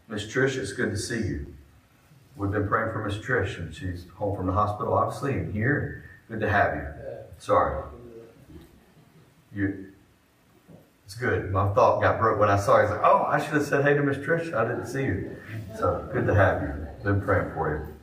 Miss 0.07 0.25
Trish, 0.25 0.57
it's 0.57 0.73
good 0.73 0.91
to 0.91 0.97
see 0.97 1.19
you. 1.19 1.53
We've 2.35 2.51
been 2.51 2.67
praying 2.67 2.91
for 2.91 3.05
Miss 3.05 3.17
Trish, 3.17 3.57
and 3.57 3.73
she's 3.73 4.05
home 4.15 4.35
from 4.35 4.47
the 4.47 4.53
hospital, 4.53 4.93
obviously, 4.93 5.33
and 5.33 5.53
here. 5.53 6.05
Good 6.29 6.39
to 6.41 6.49
have 6.49 6.75
you. 6.75 6.87
Sorry. 7.37 7.83
You. 9.53 9.87
It's 11.05 11.15
good. 11.15 11.51
My 11.51 11.73
thought 11.73 12.01
got 12.01 12.19
broke 12.19 12.39
when 12.39 12.49
I 12.49 12.57
saw 12.57 12.77
you. 12.77 12.79
I 12.79 12.83
was 12.83 12.91
like, 12.91 13.01
oh, 13.03 13.25
I 13.27 13.39
should 13.43 13.53
have 13.53 13.65
said 13.65 13.83
hey 13.83 13.93
to 13.95 14.01
Miss 14.01 14.17
Trish. 14.17 14.53
I 14.53 14.65
didn't 14.65 14.87
see 14.87 15.03
you. 15.03 15.35
So 15.77 16.07
good 16.13 16.25
to 16.27 16.33
have 16.33 16.61
you. 16.61 16.87
Been 17.03 17.21
praying 17.21 17.51
for 17.53 17.69
you. 17.69 17.93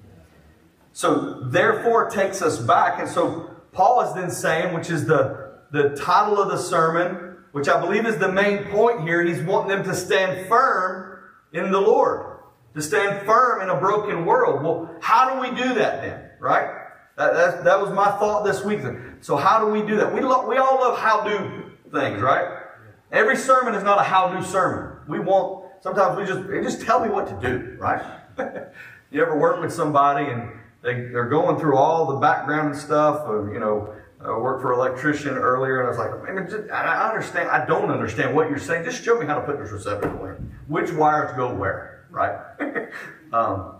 So 0.92 1.40
therefore, 1.40 2.10
takes 2.10 2.42
us 2.42 2.58
back, 2.58 2.98
and 2.98 3.08
so 3.08 3.50
Paul 3.72 4.02
is 4.02 4.14
then 4.14 4.30
saying, 4.30 4.74
which 4.74 4.90
is 4.90 5.06
the 5.06 5.48
the 5.70 5.90
title 5.90 6.40
of 6.40 6.48
the 6.48 6.56
sermon, 6.58 7.27
which 7.52 7.68
I 7.68 7.80
believe 7.80 8.06
is 8.06 8.18
the 8.18 8.30
main 8.30 8.64
point 8.64 9.02
here. 9.02 9.22
He's 9.22 9.42
wanting 9.42 9.76
them 9.76 9.84
to 9.84 9.94
stand 9.94 10.48
firm 10.48 11.20
in 11.52 11.70
the 11.70 11.80
Lord, 11.80 12.40
to 12.74 12.82
stand 12.82 13.26
firm 13.26 13.62
in 13.62 13.70
a 13.70 13.78
broken 13.78 14.26
world. 14.26 14.62
Well, 14.62 14.96
how 15.00 15.34
do 15.34 15.40
we 15.40 15.56
do 15.56 15.74
that 15.74 16.02
then, 16.02 16.30
right? 16.40 16.78
That, 17.18 17.34
that, 17.34 17.64
that 17.64 17.80
was 17.80 17.90
my 17.90 18.06
thought 18.18 18.44
this 18.44 18.64
week. 18.64 18.80
So 19.22 19.36
how 19.36 19.58
do 19.58 19.66
we 19.66 19.82
do 19.82 19.96
that? 19.96 20.14
We, 20.14 20.20
lo- 20.20 20.46
we 20.46 20.56
all 20.56 20.76
love 20.76 20.98
how-do 20.98 21.72
things, 21.90 22.22
right? 22.22 22.62
Every 23.10 23.36
sermon 23.36 23.74
is 23.74 23.82
not 23.82 23.98
a 23.98 24.04
how-do 24.04 24.46
sermon. 24.46 24.98
We 25.08 25.18
want, 25.18 25.64
sometimes 25.80 26.16
we 26.16 26.24
just, 26.24 26.48
just 26.62 26.86
tell 26.86 27.04
me 27.04 27.08
what 27.08 27.26
to 27.26 27.48
do, 27.48 27.76
right? 27.76 28.02
you 29.10 29.20
ever 29.20 29.36
work 29.36 29.60
with 29.60 29.72
somebody 29.72 30.30
and 30.30 30.52
they, 30.82 30.94
they're 30.94 31.28
going 31.28 31.58
through 31.58 31.76
all 31.76 32.06
the 32.06 32.20
background 32.20 32.76
stuff 32.76 33.22
of, 33.22 33.52
you 33.52 33.58
know, 33.58 33.96
I 34.20 34.36
worked 34.36 34.62
for 34.62 34.72
an 34.72 34.80
electrician 34.80 35.36
earlier, 35.36 35.80
and 35.80 35.86
I 35.86 35.90
was 35.90 35.98
like, 35.98 36.28
I, 36.28 36.32
mean, 36.32 36.50
just, 36.50 36.70
I 36.70 37.08
understand. 37.08 37.48
I 37.50 37.64
don't 37.66 37.90
understand 37.90 38.34
what 38.34 38.48
you're 38.48 38.58
saying. 38.58 38.84
Just 38.84 39.04
show 39.04 39.18
me 39.18 39.26
how 39.26 39.36
to 39.36 39.42
put 39.42 39.58
this 39.58 39.70
receptacle 39.70 40.26
in. 40.26 40.52
Which 40.66 40.92
wires 40.92 41.36
go 41.36 41.54
where, 41.54 42.06
right? 42.10 42.38
um, 43.32 43.76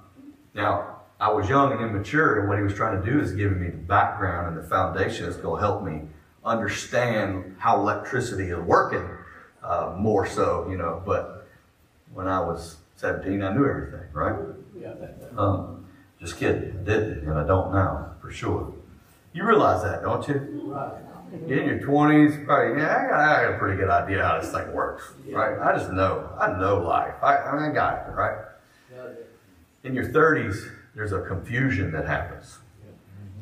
now, 0.55 1.01
I 1.19 1.33
was 1.33 1.49
young 1.49 1.73
and 1.73 1.81
immature, 1.81 2.39
and 2.39 2.49
what 2.49 2.59
he 2.59 2.63
was 2.63 2.75
trying 2.75 3.03
to 3.03 3.11
do 3.11 3.21
is 3.21 3.33
giving 3.33 3.61
me 3.61 3.71
the 3.71 3.79
background 3.79 4.57
and 4.57 4.65
the 4.65 4.69
foundation 4.69 5.27
that's 5.27 5.37
going 5.37 5.61
to 5.61 5.67
help 5.67 5.83
me 5.83 6.03
understand 6.45 7.57
how 7.59 7.81
electricity 7.81 8.51
is 8.51 8.59
working 8.61 9.09
uh, 9.65 9.95
more 9.99 10.25
so, 10.25 10.69
you 10.71 10.77
know. 10.77 11.03
But 11.05 11.49
when 12.15 12.29
I 12.29 12.39
was 12.41 12.77
17, 12.97 13.43
I 13.43 13.53
knew 13.53 13.69
everything, 13.69 14.07
right? 14.13 14.37
Um, 15.37 15.87
just 16.21 16.37
kidding. 16.39 16.79
I 16.81 16.85
didn't, 16.85 17.29
and 17.29 17.39
I 17.39 17.45
don't 17.45 17.73
now, 17.73 18.13
for 18.21 18.31
sure. 18.31 18.73
You 19.39 19.45
realize 19.45 19.85
that, 19.85 20.03
don't 20.03 20.27
you? 20.27 20.35
Right. 20.65 21.01
in 21.33 21.69
your 21.69 21.79
20s, 21.79 22.45
probably, 22.45 22.83
yeah, 22.83 22.89
I 22.89 23.09
got, 23.09 23.21
I 23.21 23.43
got, 23.45 23.55
a 23.55 23.59
pretty 23.59 23.77
good 23.79 23.89
idea 23.89 24.25
how 24.25 24.41
this 24.41 24.51
thing 24.51 24.73
works, 24.73 25.13
right? 25.31 25.57
I 25.61 25.79
just 25.79 25.93
know. 25.93 26.29
I 26.41 26.59
know 26.59 26.79
life. 26.79 27.15
I, 27.23 27.37
I, 27.37 27.53
mean, 27.55 27.71
I 27.71 27.73
got 27.73 28.09
it, 28.09 28.15
right? 28.15 28.37
In 29.85 29.95
your 29.95 30.07
30s, 30.07 30.69
there's 30.97 31.13
a 31.13 31.21
confusion 31.21 31.93
that 31.93 32.05
happens. 32.05 32.59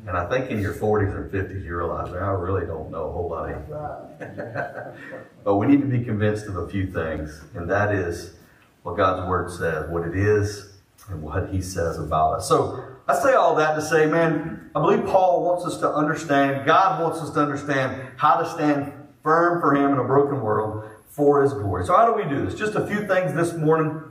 And 0.05 0.15
I 0.15 0.29
think 0.29 0.51
in 0.51 0.61
your 0.61 0.75
40s 0.75 1.15
and 1.17 1.31
50s, 1.31 1.65
you 1.65 1.75
realize, 1.75 2.13
I 2.13 2.29
really 2.29 2.67
don't 2.67 2.91
know 2.91 3.09
a 3.09 3.11
whole 3.11 3.29
lot 3.29 3.49
of 3.49 4.95
But 5.43 5.55
we 5.55 5.65
need 5.65 5.81
to 5.81 5.87
be 5.87 6.03
convinced 6.03 6.45
of 6.45 6.57
a 6.57 6.69
few 6.69 6.91
things, 6.91 7.41
and 7.55 7.67
that 7.71 7.91
is 7.91 8.35
what 8.83 8.97
God's 8.97 9.27
Word 9.27 9.49
says, 9.49 9.89
what 9.89 10.07
it 10.07 10.15
is, 10.15 10.77
and 11.09 11.23
what 11.23 11.49
He 11.49 11.59
says 11.59 11.97
about 11.97 12.33
us. 12.35 12.47
So 12.47 12.96
I 13.07 13.17
say 13.17 13.33
all 13.33 13.55
that 13.55 13.75
to 13.75 13.81
say, 13.81 14.05
man, 14.05 14.69
I 14.75 14.81
believe 14.81 15.05
Paul 15.05 15.43
wants 15.43 15.65
us 15.65 15.79
to 15.79 15.89
understand, 15.89 16.65
God 16.65 17.01
wants 17.01 17.19
us 17.19 17.31
to 17.31 17.39
understand 17.39 18.11
how 18.17 18.41
to 18.41 18.49
stand 18.49 18.91
firm 19.23 19.61
for 19.61 19.73
Him 19.73 19.93
in 19.93 19.97
a 19.97 20.03
broken 20.03 20.41
world 20.41 20.89
for 21.07 21.41
His 21.41 21.53
glory. 21.53 21.85
So, 21.85 21.95
how 21.95 22.05
do 22.05 22.13
we 22.21 22.29
do 22.29 22.45
this? 22.45 22.59
Just 22.59 22.75
a 22.75 22.85
few 22.85 23.07
things 23.07 23.33
this 23.33 23.53
morning. 23.53 24.01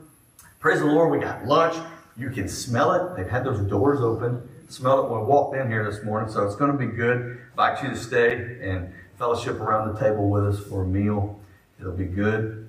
Praise 0.60 0.80
the 0.80 0.86
Lord, 0.86 1.10
we 1.10 1.18
got 1.18 1.44
lunch. 1.44 1.76
You 2.16 2.30
can 2.30 2.48
smell 2.48 2.92
it. 2.92 3.16
They've 3.16 3.28
had 3.28 3.44
those 3.44 3.60
doors 3.60 4.00
open. 4.00 4.48
Smell 4.68 5.04
it 5.04 5.10
when 5.10 5.20
we 5.20 5.26
walked 5.26 5.56
in 5.56 5.68
here 5.68 5.88
this 5.88 6.02
morning, 6.02 6.30
so 6.30 6.44
it's 6.44 6.56
going 6.56 6.72
to 6.72 6.78
be 6.78 6.86
good. 6.86 7.38
Invite 7.50 7.82
you 7.82 7.90
to 7.90 7.96
stay 7.96 8.58
and 8.62 8.92
fellowship 9.18 9.60
around 9.60 9.92
the 9.92 10.00
table 10.00 10.28
with 10.28 10.44
us 10.46 10.58
for 10.58 10.82
a 10.82 10.86
meal. 10.86 11.38
It'll 11.78 11.92
be 11.92 12.06
good. 12.06 12.66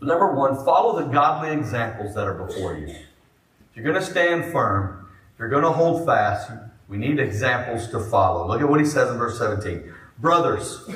Number 0.00 0.34
one, 0.34 0.56
follow 0.64 0.98
the 0.98 1.06
godly 1.12 1.52
examples 1.52 2.14
that 2.14 2.26
are 2.26 2.34
before 2.34 2.76
you. 2.76 2.88
If 2.88 3.76
you're 3.76 3.84
going 3.84 4.00
to 4.00 4.02
stand 4.02 4.50
firm, 4.50 5.01
you're 5.42 5.50
going 5.50 5.64
to 5.64 5.72
hold 5.72 6.06
fast, 6.06 6.52
we 6.86 6.96
need 6.96 7.18
examples 7.18 7.88
to 7.88 7.98
follow. 7.98 8.46
Look 8.46 8.60
at 8.60 8.68
what 8.68 8.78
he 8.78 8.86
says 8.86 9.10
in 9.10 9.18
verse 9.18 9.36
17. 9.38 9.92
Brothers, 10.20 10.88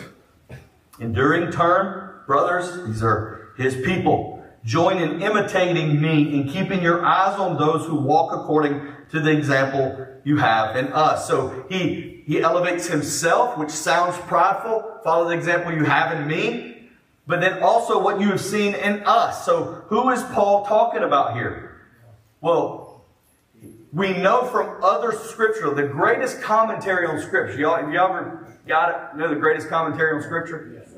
enduring 1.00 1.50
term, 1.50 2.20
brothers, 2.28 2.86
these 2.86 3.02
are 3.02 3.48
his 3.56 3.74
people. 3.74 4.46
Join 4.64 5.02
in 5.02 5.20
imitating 5.20 6.00
me 6.00 6.32
in 6.32 6.48
keeping 6.48 6.80
your 6.80 7.04
eyes 7.04 7.36
on 7.40 7.56
those 7.56 7.86
who 7.88 7.96
walk 7.96 8.32
according 8.32 8.86
to 9.10 9.18
the 9.18 9.32
example 9.32 10.06
you 10.22 10.36
have 10.36 10.76
in 10.76 10.92
us. 10.92 11.26
So 11.26 11.66
he, 11.68 12.22
he 12.24 12.40
elevates 12.40 12.86
himself, 12.86 13.58
which 13.58 13.70
sounds 13.70 14.16
prideful. 14.28 15.00
Follow 15.02 15.26
the 15.26 15.34
example 15.34 15.72
you 15.72 15.82
have 15.82 16.20
in 16.20 16.28
me. 16.28 16.90
But 17.26 17.40
then 17.40 17.64
also 17.64 18.00
what 18.00 18.20
you 18.20 18.28
have 18.28 18.40
seen 18.40 18.76
in 18.76 19.02
us. 19.06 19.44
So 19.44 19.82
who 19.88 20.08
is 20.10 20.22
Paul 20.22 20.64
talking 20.66 21.02
about 21.02 21.34
here? 21.34 21.82
Well, 22.40 22.85
we 23.96 24.12
know 24.12 24.44
from 24.44 24.84
other 24.84 25.10
scripture, 25.10 25.72
the 25.72 25.86
greatest 25.86 26.42
commentary 26.42 27.06
on 27.06 27.18
scripture. 27.18 27.58
Y'all, 27.58 27.90
y'all 27.90 28.14
ever 28.14 28.46
got 28.68 28.90
it? 28.90 29.18
know 29.18 29.26
the 29.26 29.40
greatest 29.40 29.70
commentary 29.70 30.14
on 30.14 30.22
scripture? 30.22 30.70
Yes. 30.74 30.90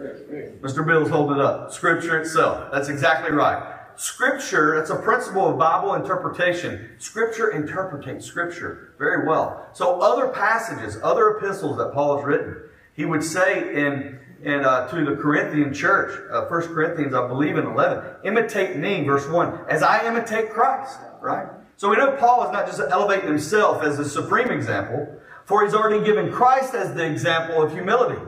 Mr. 0.60 0.84
Bill's 0.84 1.08
holding 1.08 1.38
it 1.38 1.40
up. 1.40 1.72
Scripture 1.72 2.20
itself. 2.20 2.72
That's 2.72 2.88
exactly 2.88 3.30
right. 3.30 3.76
Scripture, 3.94 4.76
that's 4.76 4.90
a 4.90 4.96
principle 4.96 5.48
of 5.48 5.58
Bible 5.58 5.94
interpretation. 5.94 6.90
Scripture 6.98 7.50
interpretates 7.50 8.26
Scripture 8.26 8.94
very 8.98 9.28
well. 9.28 9.68
So 9.74 10.00
other 10.00 10.28
passages, 10.28 10.98
other 11.00 11.36
epistles 11.36 11.78
that 11.78 11.92
Paul 11.94 12.16
has 12.16 12.26
written, 12.26 12.56
he 12.94 13.04
would 13.04 13.22
say 13.22 13.76
in, 13.76 14.18
in 14.42 14.64
uh, 14.64 14.88
to 14.88 15.04
the 15.04 15.14
Corinthian 15.14 15.72
church, 15.72 16.20
uh, 16.32 16.46
1 16.46 16.74
Corinthians, 16.74 17.14
I 17.14 17.28
believe 17.28 17.58
in 17.58 17.66
11, 17.66 18.16
imitate 18.24 18.76
me, 18.76 19.04
verse 19.04 19.28
1, 19.28 19.66
as 19.68 19.84
I 19.84 20.04
imitate 20.04 20.50
Christ, 20.50 20.98
right? 21.20 21.46
So 21.78 21.88
we 21.88 21.96
know 21.96 22.16
Paul 22.16 22.44
is 22.44 22.50
not 22.50 22.66
just 22.66 22.80
elevating 22.80 23.28
himself 23.28 23.84
as 23.84 23.96
the 23.96 24.04
supreme 24.04 24.50
example, 24.50 25.06
for 25.44 25.64
he's 25.64 25.74
already 25.74 26.04
given 26.04 26.32
Christ 26.32 26.74
as 26.74 26.92
the 26.92 27.06
example 27.06 27.62
of 27.62 27.72
humility. 27.72 28.20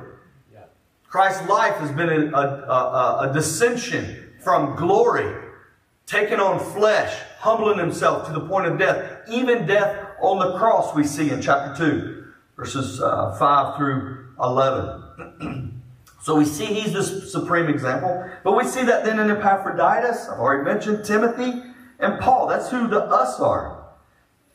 Christ's 1.08 1.48
life 1.48 1.74
has 1.78 1.90
been 1.90 2.32
a, 2.32 2.36
a, 2.36 3.28
a, 3.28 3.32
dissension 3.34 4.34
from 4.38 4.76
glory, 4.76 5.48
taking 6.06 6.38
on 6.38 6.60
flesh, 6.74 7.12
humbling 7.40 7.78
himself 7.78 8.24
to 8.28 8.32
the 8.32 8.38
point 8.38 8.66
of 8.66 8.78
death, 8.78 9.28
even 9.28 9.66
death 9.66 10.06
on 10.20 10.38
the 10.38 10.56
cross, 10.56 10.94
we 10.94 11.02
see 11.02 11.30
in 11.30 11.42
chapter 11.42 11.74
2, 11.76 12.32
verses 12.56 13.00
uh, 13.00 13.36
5 13.36 13.76
through 13.76 14.28
11. 14.40 15.82
so 16.22 16.36
we 16.36 16.44
see 16.44 16.66
he's 16.66 16.92
the 16.92 17.02
supreme 17.02 17.66
example, 17.66 18.30
but 18.44 18.56
we 18.56 18.62
see 18.62 18.84
that 18.84 19.04
then 19.04 19.18
in 19.18 19.28
Epaphroditus, 19.28 20.28
I've 20.28 20.38
already 20.38 20.62
mentioned 20.62 21.04
Timothy, 21.04 21.69
and 22.00 22.18
Paul. 22.20 22.46
That's 22.46 22.70
who 22.70 22.88
the 22.88 23.00
us 23.00 23.40
are. 23.40 23.84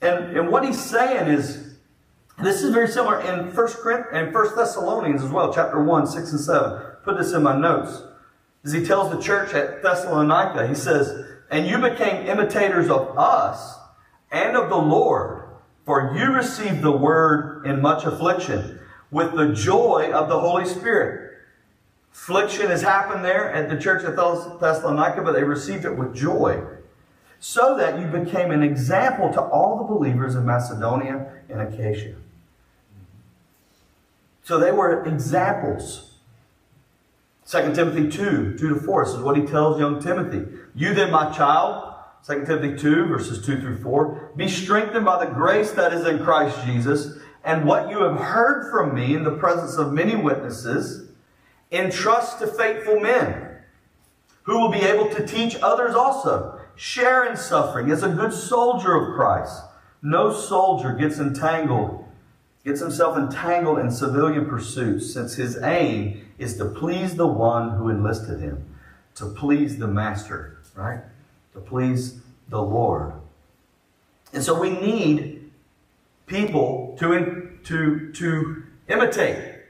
And, 0.02 0.38
and 0.38 0.50
what 0.50 0.66
he's 0.66 0.82
saying 0.82 1.28
is, 1.28 1.76
this 2.42 2.62
is 2.62 2.74
very 2.74 2.88
similar 2.88 3.22
in 3.22 3.52
First 3.52 3.78
and 4.12 4.34
First 4.34 4.56
Thessalonians 4.56 5.24
as 5.24 5.30
well, 5.30 5.54
chapter 5.54 5.82
1, 5.82 6.08
6 6.08 6.32
and 6.32 6.40
7. 6.40 6.82
Put 7.04 7.18
this 7.18 7.32
in 7.32 7.44
my 7.44 7.58
notes. 7.58 8.02
As 8.64 8.74
he 8.74 8.86
tells 8.86 9.12
the 9.12 9.22
church 9.22 9.54
at 9.54 9.82
Thessalonica, 9.82 10.68
he 10.68 10.76
says, 10.76 11.26
And 11.50 11.68
you 11.68 11.78
became 11.78 12.28
imitators 12.28 12.90
of 12.90 13.18
us 13.18 13.76
and 14.32 14.58
of 14.58 14.70
the 14.70 14.76
Lord, 14.76 15.44
for 15.86 16.14
you 16.18 16.34
received 16.34 16.82
the 16.82 16.92
word 16.92 17.66
in 17.66 17.82
much 17.82 18.06
affliction, 18.06 18.80
with 19.12 19.34
the 19.34 19.54
joy 19.54 20.12
of 20.12 20.28
the 20.28 20.40
Holy 20.40 20.66
Spirit. 20.66 21.38
Affliction 22.12 22.68
has 22.68 22.82
happened 22.82 23.24
there 23.24 23.52
at 23.52 23.70
the 23.70 23.80
church 23.80 24.04
at 24.04 24.16
Thessalonica, 24.16 25.22
but 25.22 25.34
they 25.34 25.44
received 25.44 25.86
it 25.86 25.96
with 25.96 26.16
joy 26.16 26.62
so 27.40 27.78
that 27.78 28.00
you 28.00 28.08
became 28.08 28.52
an 28.52 28.64
example 28.64 29.32
to 29.34 29.42
all 29.42 29.78
the 29.78 29.84
believers 29.84 30.36
in 30.36 30.46
Macedonia 30.46 31.32
and 31.50 31.62
Achaia. 31.62 32.16
So 34.44 34.60
they 34.60 34.72
were 34.72 35.04
examples. 35.06 36.14
2 37.48 37.74
Timothy 37.74 38.10
2, 38.10 38.58
2 38.58 38.70
to 38.70 38.76
4, 38.80 39.06
this 39.06 39.14
is 39.14 39.22
what 39.22 39.38
he 39.38 39.46
tells 39.46 39.80
young 39.80 40.02
Timothy. 40.02 40.52
You 40.74 40.94
then, 40.94 41.12
my 41.12 41.32
child, 41.32 41.94
2 42.26 42.46
Timothy 42.46 42.76
2, 42.76 43.06
verses 43.06 43.46
2 43.46 43.60
through 43.60 43.78
4, 43.78 44.32
be 44.36 44.48
strengthened 44.48 45.06
by 45.06 45.24
the 45.24 45.32
grace 45.32 45.72
that 45.72 45.94
is 45.94 46.08
in 46.08 46.24
Christ 46.24 46.58
Jesus, 46.66 47.20
and 47.44 47.66
what 47.66 47.90
you 47.90 48.02
have 48.02 48.18
heard 48.18 48.72
from 48.72 48.96
me 48.96 49.16
in 49.16 49.24
the 49.24 49.38
presence 49.38 49.78
of 49.78 49.94
many 49.94 50.16
witnesses, 50.16 51.10
entrust 51.72 52.40
to 52.40 52.48
faithful 52.48 53.00
men, 53.00 53.58
who 54.44 54.60
will 54.60 54.72
be 54.72 54.82
able 54.82 55.10
to 55.10 55.26
teach 55.26 55.56
others 55.62 55.94
also. 55.94 56.55
Share 56.76 57.30
in 57.30 57.38
suffering 57.38 57.90
as 57.92 58.04
a 58.04 58.10
good 58.10 58.34
soldier 58.34 58.96
of 58.96 59.16
Christ. 59.16 59.64
No 60.02 60.32
soldier 60.34 60.94
gets 60.94 61.20
entangled 61.20 62.06
gets 62.66 62.80
himself 62.80 63.16
entangled 63.16 63.78
in 63.78 63.92
civilian 63.92 64.48
pursuits 64.48 65.14
since 65.14 65.36
his 65.36 65.58
aim 65.62 66.26
is 66.40 66.58
to 66.58 66.66
please 66.66 67.16
the 67.16 67.28
one 67.28 67.70
who 67.78 67.90
enlisted 67.90 68.42
him, 68.42 68.66
to 69.14 69.28
please 69.28 69.78
the 69.78 69.88
master, 69.88 70.58
right? 70.76 71.02
To 71.54 71.60
please 71.60 72.20
the 72.50 72.62
Lord. 72.62 73.14
And 74.34 74.44
so 74.44 74.60
we 74.60 74.72
need 74.72 75.52
people 76.26 76.98
to, 77.00 77.60
to, 77.64 78.12
to 78.14 78.64
imitate. 78.90 79.62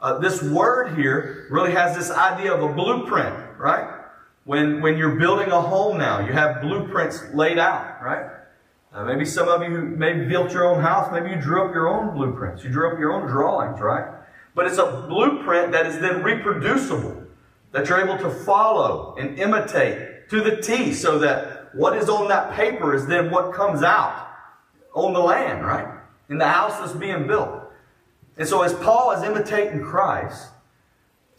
Uh, 0.00 0.18
this 0.18 0.42
word 0.42 0.98
here 0.98 1.46
really 1.50 1.72
has 1.72 1.96
this 1.96 2.10
idea 2.10 2.52
of 2.52 2.62
a 2.62 2.74
blueprint, 2.74 3.34
right? 3.58 3.97
When, 4.48 4.80
when 4.80 4.96
you're 4.96 5.16
building 5.16 5.50
a 5.50 5.60
home 5.60 5.98
now, 5.98 6.20
you 6.20 6.32
have 6.32 6.62
blueprints 6.62 7.22
laid 7.34 7.58
out, 7.58 8.02
right? 8.02 8.30
Maybe 9.04 9.26
some 9.26 9.46
of 9.46 9.60
you 9.62 9.68
maybe 9.68 10.24
built 10.24 10.52
your 10.52 10.66
own 10.66 10.80
house. 10.80 11.12
Maybe 11.12 11.28
you 11.28 11.36
drew 11.38 11.66
up 11.66 11.74
your 11.74 11.86
own 11.86 12.16
blueprints. 12.16 12.64
You 12.64 12.70
drew 12.70 12.90
up 12.90 12.98
your 12.98 13.12
own 13.12 13.28
drawings, 13.28 13.78
right? 13.78 14.10
But 14.54 14.64
it's 14.64 14.78
a 14.78 15.04
blueprint 15.06 15.72
that 15.72 15.84
is 15.84 15.98
then 15.98 16.22
reproducible, 16.22 17.24
that 17.72 17.90
you're 17.90 18.00
able 18.00 18.16
to 18.16 18.30
follow 18.30 19.16
and 19.18 19.38
imitate 19.38 20.30
to 20.30 20.40
the 20.40 20.56
T 20.56 20.94
so 20.94 21.18
that 21.18 21.74
what 21.74 21.94
is 21.98 22.08
on 22.08 22.28
that 22.28 22.54
paper 22.54 22.94
is 22.94 23.06
then 23.06 23.30
what 23.30 23.52
comes 23.52 23.82
out 23.82 24.28
on 24.94 25.12
the 25.12 25.20
land, 25.20 25.62
right? 25.62 25.88
In 26.30 26.38
the 26.38 26.48
house 26.48 26.78
that's 26.78 26.98
being 26.98 27.26
built. 27.26 27.70
And 28.38 28.48
so 28.48 28.62
as 28.62 28.72
Paul 28.72 29.10
is 29.10 29.22
imitating 29.22 29.82
Christ, 29.82 30.48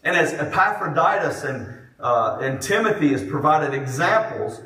and 0.04 0.16
as 0.16 0.32
Epaphroditus 0.32 1.42
and, 1.42 1.79
uh, 2.02 2.38
and 2.40 2.60
Timothy 2.60 3.08
has 3.08 3.22
provided 3.22 3.74
examples, 3.74 4.62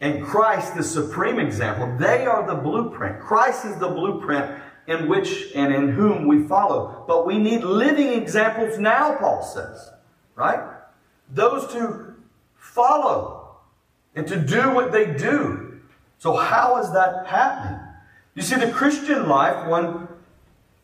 and 0.00 0.24
Christ, 0.24 0.76
the 0.76 0.82
supreme 0.82 1.38
example, 1.38 1.96
they 1.98 2.26
are 2.26 2.46
the 2.46 2.54
blueprint. 2.54 3.20
Christ 3.20 3.64
is 3.64 3.76
the 3.76 3.88
blueprint 3.88 4.60
in 4.86 5.08
which 5.08 5.52
and 5.54 5.72
in 5.72 5.92
whom 5.92 6.26
we 6.26 6.46
follow. 6.46 7.04
But 7.06 7.26
we 7.26 7.38
need 7.38 7.62
living 7.62 8.08
examples 8.08 8.78
now, 8.78 9.16
Paul 9.16 9.42
says. 9.42 9.90
Right? 10.34 10.60
Those 11.30 11.72
to 11.72 12.14
follow 12.56 13.58
and 14.14 14.26
to 14.26 14.36
do 14.36 14.74
what 14.74 14.92
they 14.92 15.06
do. 15.06 15.80
So, 16.18 16.36
how 16.36 16.78
is 16.78 16.92
that 16.92 17.26
happening? 17.26 17.80
You 18.34 18.42
see, 18.42 18.56
the 18.56 18.70
Christian 18.70 19.28
life, 19.28 19.68
one 19.68 20.08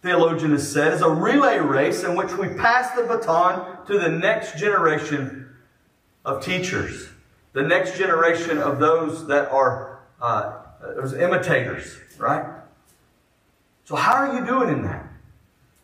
theologian 0.03 0.53
has 0.53 0.71
said, 0.71 0.93
is 0.93 1.03
a 1.03 1.11
relay 1.11 1.59
race 1.59 2.05
in 2.05 2.15
which 2.15 2.33
we 2.35 2.49
pass 2.49 2.95
the 2.95 3.05
baton 3.05 3.85
to 3.87 3.99
the 3.99 4.09
next 4.09 4.59
generation 4.59 5.48
of 6.25 6.45
teachers 6.45 7.09
the 7.53 7.63
next 7.63 7.99
generation 7.99 8.59
of 8.59 8.79
those 8.79 9.27
that 9.27 9.51
are 9.51 10.01
uh, 10.21 10.63
those 10.95 11.15
imitators, 11.15 11.99
right? 12.19 12.45
So, 13.85 13.97
how 13.97 14.15
are 14.15 14.39
you 14.39 14.47
doing 14.47 14.69
in 14.69 14.83
that? 14.83 15.07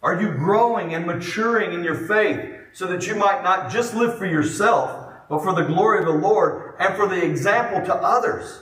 Are 0.03 0.21
you 0.21 0.33
growing 0.33 0.95
and 0.95 1.07
maturing 1.07 1.73
in 1.73 1.83
your 1.83 2.07
faith 2.07 2.55
so 2.73 2.87
that 2.87 3.07
you 3.07 3.17
might 3.17 3.43
not 3.43 3.73
just 3.73 3.95
live 3.95 4.19
for 4.19 4.26
yourself, 4.26 5.12
but 5.29 5.43
for 5.43 5.55
the 5.55 5.62
glory 5.62 6.00
of 6.00 6.05
the 6.05 6.12
Lord 6.12 6.75
and 6.79 6.95
for 6.95 7.09
the 7.09 7.25
example 7.25 7.85
to 7.87 7.95
others? 7.95 8.61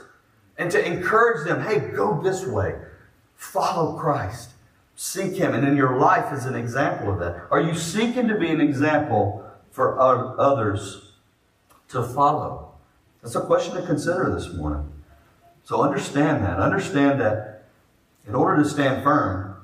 And 0.57 0.71
to 0.71 0.85
encourage 0.85 1.47
them, 1.47 1.63
hey, 1.63 1.79
go 1.95 2.21
this 2.21 2.45
way. 2.45 2.75
Follow 3.35 3.97
Christ. 3.97 4.51
Seek 4.95 5.35
Him. 5.35 5.53
And 5.53 5.67
in 5.67 5.75
your 5.75 5.97
life 5.97 6.31
is 6.31 6.45
an 6.45 6.55
example 6.55 7.11
of 7.11 7.19
that. 7.19 7.47
Are 7.51 7.59
you 7.59 7.75
seeking 7.75 8.27
to 8.27 8.37
be 8.37 8.49
an 8.49 8.61
example 8.61 9.43
for 9.71 9.99
others 9.99 11.12
to 11.93 12.03
follow? 12.03 12.73
That's 13.21 13.35
a 13.35 13.41
question 13.41 13.75
to 13.75 13.81
consider 13.85 14.33
this 14.33 14.53
morning. 14.53 14.91
So 15.63 15.81
understand 15.81 16.43
that. 16.43 16.59
Understand 16.59 17.21
that 17.21 17.63
in 18.27 18.35
order 18.35 18.61
to 18.61 18.69
stand 18.69 19.03
firm, 19.03 19.55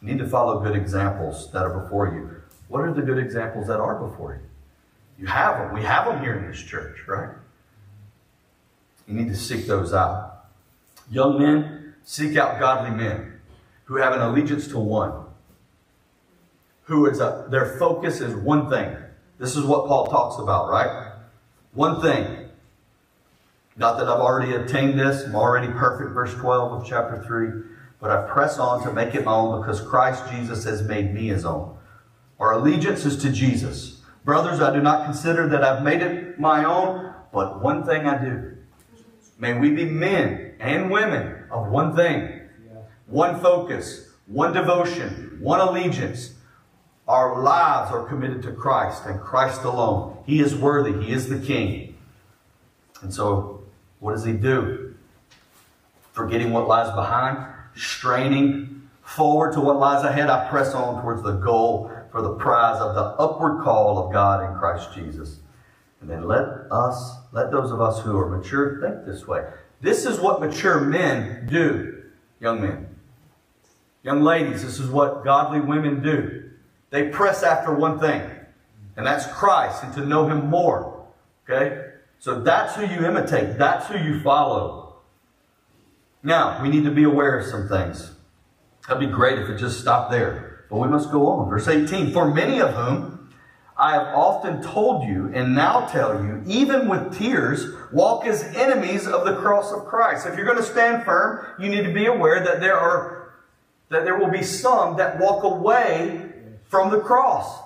you 0.00 0.08
need 0.08 0.18
to 0.18 0.28
follow 0.28 0.60
good 0.60 0.76
examples 0.76 1.50
that 1.52 1.62
are 1.62 1.80
before 1.80 2.08
you. 2.08 2.42
What 2.68 2.80
are 2.80 2.92
the 2.92 3.02
good 3.02 3.18
examples 3.18 3.68
that 3.68 3.80
are 3.80 3.94
before 4.06 4.34
you? 4.34 4.48
You 5.18 5.26
have 5.26 5.58
them. 5.58 5.74
We 5.74 5.82
have 5.82 6.06
them 6.06 6.22
here 6.22 6.34
in 6.34 6.46
this 6.46 6.60
church, 6.60 6.98
right? 7.06 7.30
You 9.08 9.14
need 9.14 9.28
to 9.28 9.36
seek 9.36 9.66
those 9.66 9.94
out. 9.94 10.46
Young 11.10 11.38
men, 11.38 11.94
seek 12.04 12.36
out 12.36 12.58
godly 12.58 12.90
men 12.90 13.40
who 13.84 13.96
have 13.96 14.12
an 14.12 14.20
allegiance 14.20 14.68
to 14.68 14.78
one. 14.78 15.24
Who 16.84 17.06
is 17.06 17.20
a, 17.20 17.46
their 17.50 17.78
focus 17.78 18.20
is 18.20 18.34
one 18.34 18.68
thing. 18.68 18.96
This 19.38 19.56
is 19.56 19.64
what 19.64 19.86
Paul 19.86 20.06
talks 20.06 20.40
about, 20.40 20.68
right? 20.68 21.05
One 21.76 22.00
thing. 22.00 22.48
Not 23.76 23.98
that 23.98 24.08
I've 24.08 24.20
already 24.20 24.54
attained 24.54 24.98
this, 24.98 25.24
I'm 25.24 25.34
already 25.34 25.70
perfect, 25.70 26.12
verse 26.12 26.32
12 26.32 26.72
of 26.72 26.88
chapter 26.88 27.22
3, 27.22 27.50
but 28.00 28.10
I 28.10 28.26
press 28.26 28.58
on 28.58 28.82
to 28.84 28.92
make 28.94 29.14
it 29.14 29.26
my 29.26 29.34
own 29.34 29.60
because 29.60 29.82
Christ 29.82 30.22
Jesus 30.30 30.64
has 30.64 30.80
made 30.82 31.12
me 31.12 31.28
his 31.28 31.44
own. 31.44 31.76
Our 32.40 32.52
allegiance 32.52 33.04
is 33.04 33.18
to 33.18 33.30
Jesus. 33.30 34.00
Brothers, 34.24 34.62
I 34.62 34.72
do 34.72 34.80
not 34.80 35.04
consider 35.04 35.46
that 35.48 35.62
I've 35.62 35.82
made 35.82 36.00
it 36.00 36.40
my 36.40 36.64
own, 36.64 37.12
but 37.30 37.62
one 37.62 37.84
thing 37.84 38.06
I 38.06 38.24
do. 38.24 38.56
May 39.38 39.52
we 39.52 39.70
be 39.70 39.84
men 39.84 40.54
and 40.58 40.90
women 40.90 41.44
of 41.50 41.68
one 41.68 41.94
thing, 41.94 42.40
one 43.06 43.38
focus, 43.38 44.08
one 44.24 44.54
devotion, 44.54 45.36
one 45.40 45.60
allegiance. 45.60 46.35
Our 47.08 47.40
lives 47.40 47.92
are 47.92 48.04
committed 48.04 48.42
to 48.42 48.52
Christ 48.52 49.04
and 49.06 49.20
Christ 49.20 49.62
alone. 49.62 50.18
He 50.26 50.40
is 50.40 50.56
worthy. 50.56 51.04
He 51.04 51.12
is 51.12 51.28
the 51.28 51.38
King. 51.38 51.96
And 53.02 53.14
so 53.14 53.62
what 54.00 54.12
does 54.12 54.24
he 54.24 54.32
do? 54.32 54.94
Forgetting 56.12 56.52
what 56.52 56.66
lies 56.66 56.92
behind, 56.94 57.38
straining 57.76 58.88
forward 59.02 59.52
to 59.52 59.60
what 59.60 59.78
lies 59.78 60.04
ahead, 60.04 60.28
I 60.28 60.48
press 60.48 60.74
on 60.74 61.02
towards 61.02 61.22
the 61.22 61.32
goal 61.32 61.90
for 62.10 62.22
the 62.22 62.34
prize 62.34 62.80
of 62.80 62.94
the 62.94 63.02
upward 63.02 63.62
call 63.62 63.98
of 63.98 64.12
God 64.12 64.50
in 64.50 64.58
Christ 64.58 64.94
Jesus. 64.94 65.38
And 66.00 66.10
then 66.10 66.26
let 66.26 66.44
us, 66.70 67.12
let 67.32 67.50
those 67.50 67.70
of 67.70 67.80
us 67.80 68.00
who 68.00 68.18
are 68.18 68.36
mature 68.36 68.80
think 68.80 69.06
this 69.06 69.26
way. 69.26 69.44
This 69.80 70.06
is 70.06 70.18
what 70.18 70.40
mature 70.40 70.80
men 70.80 71.46
do, 71.46 72.02
young 72.40 72.60
men. 72.60 72.88
Young 74.02 74.22
ladies, 74.22 74.62
this 74.62 74.78
is 74.78 74.88
what 74.88 75.24
godly 75.24 75.60
women 75.60 76.02
do. 76.02 76.45
They 76.90 77.08
press 77.08 77.42
after 77.42 77.74
one 77.74 77.98
thing, 77.98 78.22
and 78.96 79.06
that's 79.06 79.26
Christ, 79.26 79.82
and 79.82 79.92
to 79.94 80.04
know 80.04 80.28
Him 80.28 80.48
more. 80.48 81.06
Okay? 81.44 81.92
So 82.18 82.40
that's 82.40 82.74
who 82.74 82.86
you 82.86 83.06
imitate. 83.06 83.58
That's 83.58 83.86
who 83.86 83.98
you 83.98 84.20
follow. 84.20 84.96
Now, 86.22 86.60
we 86.62 86.68
need 86.68 86.84
to 86.84 86.90
be 86.90 87.04
aware 87.04 87.38
of 87.38 87.46
some 87.46 87.68
things. 87.68 88.12
That'd 88.88 89.00
be 89.00 89.14
great 89.14 89.38
if 89.38 89.48
it 89.48 89.58
just 89.58 89.80
stopped 89.80 90.10
there. 90.10 90.64
But 90.70 90.78
we 90.78 90.88
must 90.88 91.12
go 91.12 91.28
on. 91.28 91.48
Verse 91.48 91.68
18 91.68 92.12
For 92.12 92.32
many 92.32 92.60
of 92.60 92.74
whom 92.74 93.32
I 93.76 93.92
have 93.92 94.08
often 94.08 94.62
told 94.62 95.06
you 95.06 95.30
and 95.34 95.54
now 95.54 95.86
tell 95.86 96.24
you, 96.24 96.42
even 96.46 96.88
with 96.88 97.16
tears, 97.16 97.66
walk 97.92 98.26
as 98.26 98.42
enemies 98.56 99.06
of 99.06 99.24
the 99.24 99.36
cross 99.36 99.70
of 99.72 99.84
Christ. 99.84 100.26
If 100.26 100.36
you're 100.36 100.46
going 100.46 100.56
to 100.56 100.62
stand 100.62 101.04
firm, 101.04 101.46
you 101.60 101.68
need 101.68 101.82
to 101.82 101.92
be 101.92 102.06
aware 102.06 102.42
that 102.42 102.60
there 102.60 102.76
are 102.76 103.34
that 103.88 104.04
there 104.04 104.18
will 104.18 104.30
be 104.30 104.42
some 104.42 104.96
that 104.96 105.20
walk 105.20 105.44
away 105.44 106.32
from 106.68 106.90
the 106.90 107.00
cross. 107.00 107.62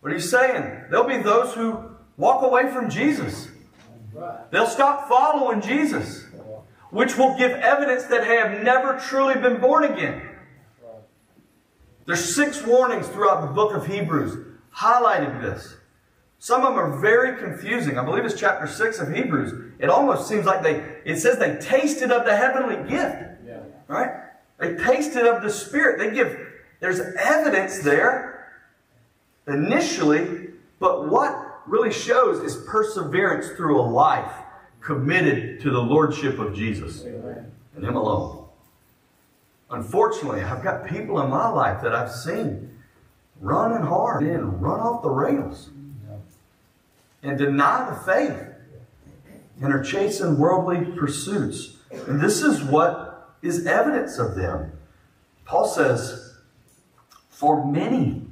What 0.00 0.12
are 0.12 0.14
you 0.14 0.20
saying? 0.20 0.84
There'll 0.90 1.06
be 1.06 1.18
those 1.18 1.54
who 1.54 1.90
walk 2.16 2.42
away 2.42 2.70
from 2.70 2.88
Jesus. 2.88 3.48
They'll 4.50 4.66
stop 4.66 5.08
following 5.08 5.60
Jesus, 5.60 6.24
which 6.90 7.16
will 7.16 7.36
give 7.36 7.52
evidence 7.52 8.04
that 8.04 8.26
they 8.26 8.36
have 8.36 8.62
never 8.62 8.98
truly 8.98 9.34
been 9.34 9.60
born 9.60 9.84
again. 9.84 10.22
There's 12.06 12.34
six 12.34 12.64
warnings 12.64 13.06
throughout 13.08 13.42
the 13.42 13.52
book 13.52 13.74
of 13.74 13.86
Hebrews 13.86 14.46
highlighting 14.74 15.42
this. 15.42 15.76
Some 16.38 16.64
of 16.64 16.74
them 16.74 16.78
are 16.78 17.00
very 17.00 17.36
confusing. 17.36 17.98
I 17.98 18.04
believe 18.04 18.24
it's 18.24 18.38
chapter 18.38 18.66
6 18.66 19.00
of 19.00 19.12
Hebrews. 19.12 19.74
It 19.80 19.90
almost 19.90 20.28
seems 20.28 20.46
like 20.46 20.62
they, 20.62 20.84
it 21.04 21.18
says 21.18 21.38
they 21.38 21.56
tasted 21.56 22.12
of 22.12 22.24
the 22.24 22.36
heavenly 22.36 22.76
gift. 22.88 23.16
Yeah. 23.44 23.60
Right? 23.88 24.10
They 24.58 24.76
tasted 24.76 25.26
of 25.26 25.42
the 25.42 25.50
Spirit. 25.50 25.98
They 25.98 26.14
give, 26.14 26.47
there's 26.80 27.00
evidence 27.00 27.80
there 27.80 28.52
initially, 29.46 30.48
but 30.78 31.08
what 31.08 31.62
really 31.66 31.92
shows 31.92 32.42
is 32.42 32.64
perseverance 32.66 33.48
through 33.56 33.80
a 33.80 33.82
life 33.82 34.32
committed 34.80 35.60
to 35.60 35.70
the 35.70 35.80
Lordship 35.80 36.38
of 36.38 36.54
Jesus 36.54 37.04
Amen. 37.04 37.50
and 37.74 37.84
Him 37.84 37.96
alone. 37.96 38.46
Unfortunately, 39.70 40.42
I've 40.42 40.62
got 40.62 40.86
people 40.86 41.20
in 41.20 41.28
my 41.28 41.48
life 41.48 41.82
that 41.82 41.94
I've 41.94 42.10
seen 42.10 42.70
running 43.40 43.86
hard 43.86 44.22
and 44.22 44.62
run 44.62 44.80
off 44.80 45.02
the 45.02 45.10
rails 45.10 45.70
and 47.22 47.36
deny 47.36 47.90
the 47.90 47.96
faith 48.10 48.48
and 49.60 49.74
are 49.74 49.82
chasing 49.82 50.38
worldly 50.38 50.92
pursuits. 50.96 51.76
And 52.06 52.20
this 52.20 52.42
is 52.42 52.62
what 52.62 53.36
is 53.42 53.66
evidence 53.66 54.18
of 54.18 54.36
them. 54.36 54.72
Paul 55.44 55.66
says, 55.66 56.27
For 57.38 57.64
many. 57.64 58.26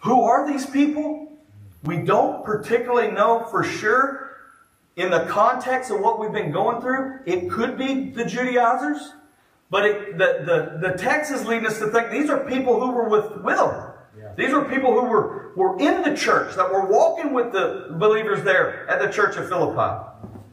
Who 0.00 0.22
are 0.22 0.50
these 0.50 0.66
people? 0.66 1.30
We 1.84 1.98
don't 1.98 2.44
particularly 2.44 3.12
know 3.12 3.46
for 3.52 3.62
sure 3.62 4.36
in 4.96 5.12
the 5.12 5.26
context 5.26 5.92
of 5.92 6.00
what 6.00 6.18
we've 6.18 6.32
been 6.32 6.50
going 6.50 6.80
through. 6.80 7.20
It 7.24 7.48
could 7.48 7.78
be 7.78 8.10
the 8.10 8.24
Judaizers, 8.24 9.12
But 9.70 9.86
it, 9.86 10.18
the, 10.18 10.78
the, 10.80 10.88
the 10.90 10.98
text 10.98 11.32
is 11.32 11.46
leading 11.46 11.66
us 11.66 11.78
to 11.78 11.86
think 11.86 12.10
these 12.10 12.28
are 12.28 12.44
people 12.44 12.78
who 12.78 12.90
were 12.90 13.08
with, 13.08 13.42
with 13.42 13.56
them. 13.56 13.92
Yeah. 14.18 14.32
These 14.36 14.52
were 14.52 14.64
people 14.64 14.92
who 14.92 15.06
were, 15.06 15.52
were 15.56 15.78
in 15.78 16.02
the 16.02 16.14
church, 16.16 16.56
that 16.56 16.70
were 16.70 16.84
walking 16.84 17.32
with 17.32 17.52
the 17.52 17.94
believers 17.98 18.42
there 18.42 18.86
at 18.90 19.00
the 19.00 19.08
church 19.08 19.36
of 19.36 19.48
Philippi. 19.48 20.04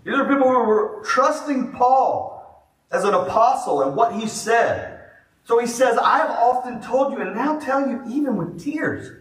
These 0.05 0.13
are 0.13 0.25
people 0.25 0.47
who 0.47 0.59
were 0.59 1.03
trusting 1.03 1.73
Paul 1.73 2.69
as 2.91 3.03
an 3.03 3.15
apostle 3.15 3.81
and 3.81 3.95
what 3.95 4.13
he 4.13 4.27
said. 4.27 4.98
So 5.45 5.59
he 5.59 5.67
says, 5.67 5.97
I 5.97 6.19
have 6.19 6.29
often 6.29 6.81
told 6.81 7.13
you 7.13 7.21
and 7.21 7.35
now 7.35 7.59
tell 7.59 7.87
you 7.87 8.03
even 8.07 8.37
with 8.37 8.63
tears. 8.63 9.11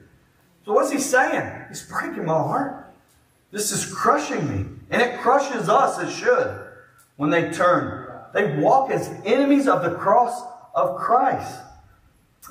So 0.65 0.73
what's 0.73 0.93
he 0.93 0.99
saying? 0.99 1.65
He's 1.69 1.83
breaking 1.83 2.27
my 2.27 2.35
heart. 2.35 2.93
This 3.51 3.73
is 3.73 3.87
crushing 3.87 4.47
me. 4.49 4.67
And 4.91 5.01
it 5.01 5.21
crushes 5.21 5.69
us, 5.69 5.99
it 5.99 6.11
should, 6.11 6.67
when 7.17 7.31
they 7.31 7.51
turn. 7.51 8.07
They 8.35 8.59
walk 8.59 8.91
as 8.91 9.09
enemies 9.25 9.67
of 9.67 9.83
the 9.83 9.95
cross 9.95 10.43
of 10.75 10.97
Christ. 10.97 11.61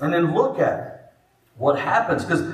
And 0.02 0.14
then 0.14 0.34
look 0.34 0.60
at 0.60 1.14
what 1.58 1.80
happens. 1.80 2.26
Because, 2.26 2.54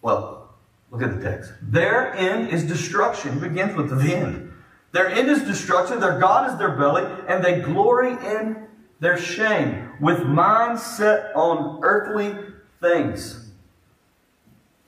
well, 0.00 0.50
look 0.90 1.02
at 1.02 1.18
the 1.18 1.22
text. 1.22 1.52
Their 1.62 2.14
end 2.14 2.50
is 2.50 2.64
destruction. 2.64 3.38
It 3.38 3.40
begins 3.40 3.76
with 3.76 3.90
the 3.90 4.14
end. 4.14 4.52
Their 4.92 5.08
end 5.08 5.28
is 5.28 5.42
destruction. 5.42 6.00
Their 6.00 6.18
God 6.18 6.50
is 6.50 6.58
their 6.58 6.76
belly. 6.76 7.04
And 7.28 7.44
they 7.44 7.60
glory 7.60 8.12
in 8.12 8.67
their 9.00 9.18
shame 9.18 9.92
with 10.00 10.24
minds 10.24 10.82
set 10.82 11.34
on 11.34 11.80
earthly 11.82 12.34
things. 12.80 13.50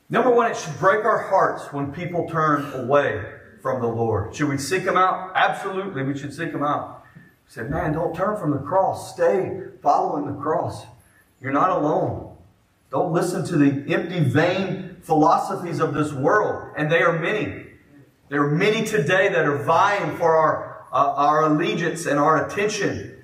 Number 0.08 0.30
one, 0.30 0.50
it 0.50 0.56
should 0.56 0.78
break 0.78 1.04
our 1.04 1.28
hearts 1.28 1.72
when 1.72 1.92
people 1.92 2.28
turn 2.28 2.72
away 2.72 3.24
from 3.62 3.80
the 3.80 3.86
Lord. 3.86 4.34
Should 4.34 4.48
we 4.48 4.58
seek 4.58 4.82
Him 4.82 4.96
out? 4.96 5.32
Absolutely, 5.34 6.02
we 6.02 6.18
should 6.18 6.34
seek 6.34 6.50
Him 6.50 6.64
out. 6.64 7.04
He 7.14 7.52
said, 7.52 7.70
man, 7.70 7.92
don't 7.92 8.14
turn 8.14 8.36
from 8.36 8.50
the 8.50 8.58
cross. 8.58 9.14
Stay 9.14 9.60
following 9.82 10.26
the 10.26 10.40
cross. 10.40 10.84
You're 11.40 11.52
not 11.52 11.70
alone. 11.70 12.36
Don't 12.90 13.12
listen 13.12 13.44
to 13.46 13.56
the 13.56 13.94
empty, 13.94 14.20
vain 14.20 14.96
philosophies 15.02 15.78
of 15.78 15.94
this 15.94 16.12
world. 16.12 16.72
And 16.76 16.90
they 16.90 17.02
are 17.02 17.18
many. 17.18 17.66
There 18.28 18.42
are 18.42 18.50
many 18.50 18.84
today 18.84 19.28
that 19.28 19.44
are 19.44 19.62
vying 19.62 20.16
for 20.16 20.36
our, 20.36 20.86
uh, 20.92 21.14
our 21.14 21.44
allegiance 21.44 22.06
and 22.06 22.18
our 22.18 22.46
attention, 22.46 23.19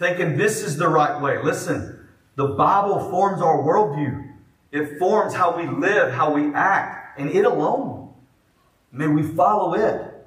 thinking 0.00 0.36
this 0.36 0.62
is 0.62 0.78
the 0.78 0.88
right 0.88 1.20
way. 1.20 1.40
Listen, 1.42 2.08
the 2.34 2.48
Bible 2.48 3.10
forms 3.10 3.40
our 3.42 3.58
worldview. 3.58 4.32
It 4.72 4.98
forms 4.98 5.34
how 5.34 5.56
we 5.56 5.68
live, 5.68 6.12
how 6.12 6.32
we 6.32 6.52
act, 6.54 7.20
and 7.20 7.30
it 7.30 7.44
alone. 7.44 8.14
May 8.90 9.06
we 9.06 9.22
follow 9.22 9.74
it. 9.74 10.26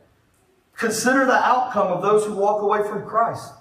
Consider 0.77 1.25
the 1.25 1.33
outcome 1.33 1.87
of 1.87 2.01
those 2.03 2.25
who 2.25 2.35
walk 2.35 2.61
away 2.61 2.87
from 2.87 3.05
Christ. 3.05 3.51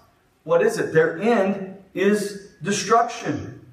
What 0.45 0.63
is 0.63 0.79
it? 0.79 0.93
Their 0.93 1.19
end 1.19 1.79
is 1.95 2.53
destruction. 2.63 3.67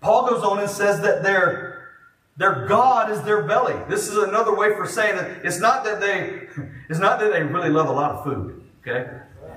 Paul 0.00 0.30
goes 0.30 0.44
on 0.44 0.60
and 0.60 0.70
says 0.70 1.00
that 1.00 1.24
their, 1.24 1.88
their 2.36 2.66
God 2.66 3.10
is 3.10 3.22
their 3.22 3.42
belly. 3.42 3.74
This 3.88 4.08
is 4.08 4.16
another 4.16 4.54
way 4.54 4.74
for 4.76 4.86
saying 4.86 5.16
that 5.16 5.44
it's 5.44 5.58
not 5.58 5.82
that 5.84 6.00
they, 6.00 6.48
it's 6.88 7.00
not 7.00 7.18
that 7.18 7.32
they 7.32 7.42
really 7.42 7.70
love 7.70 7.88
a 7.88 7.92
lot 7.92 8.12
of 8.12 8.24
food. 8.24 8.62
Okay? 8.80 9.10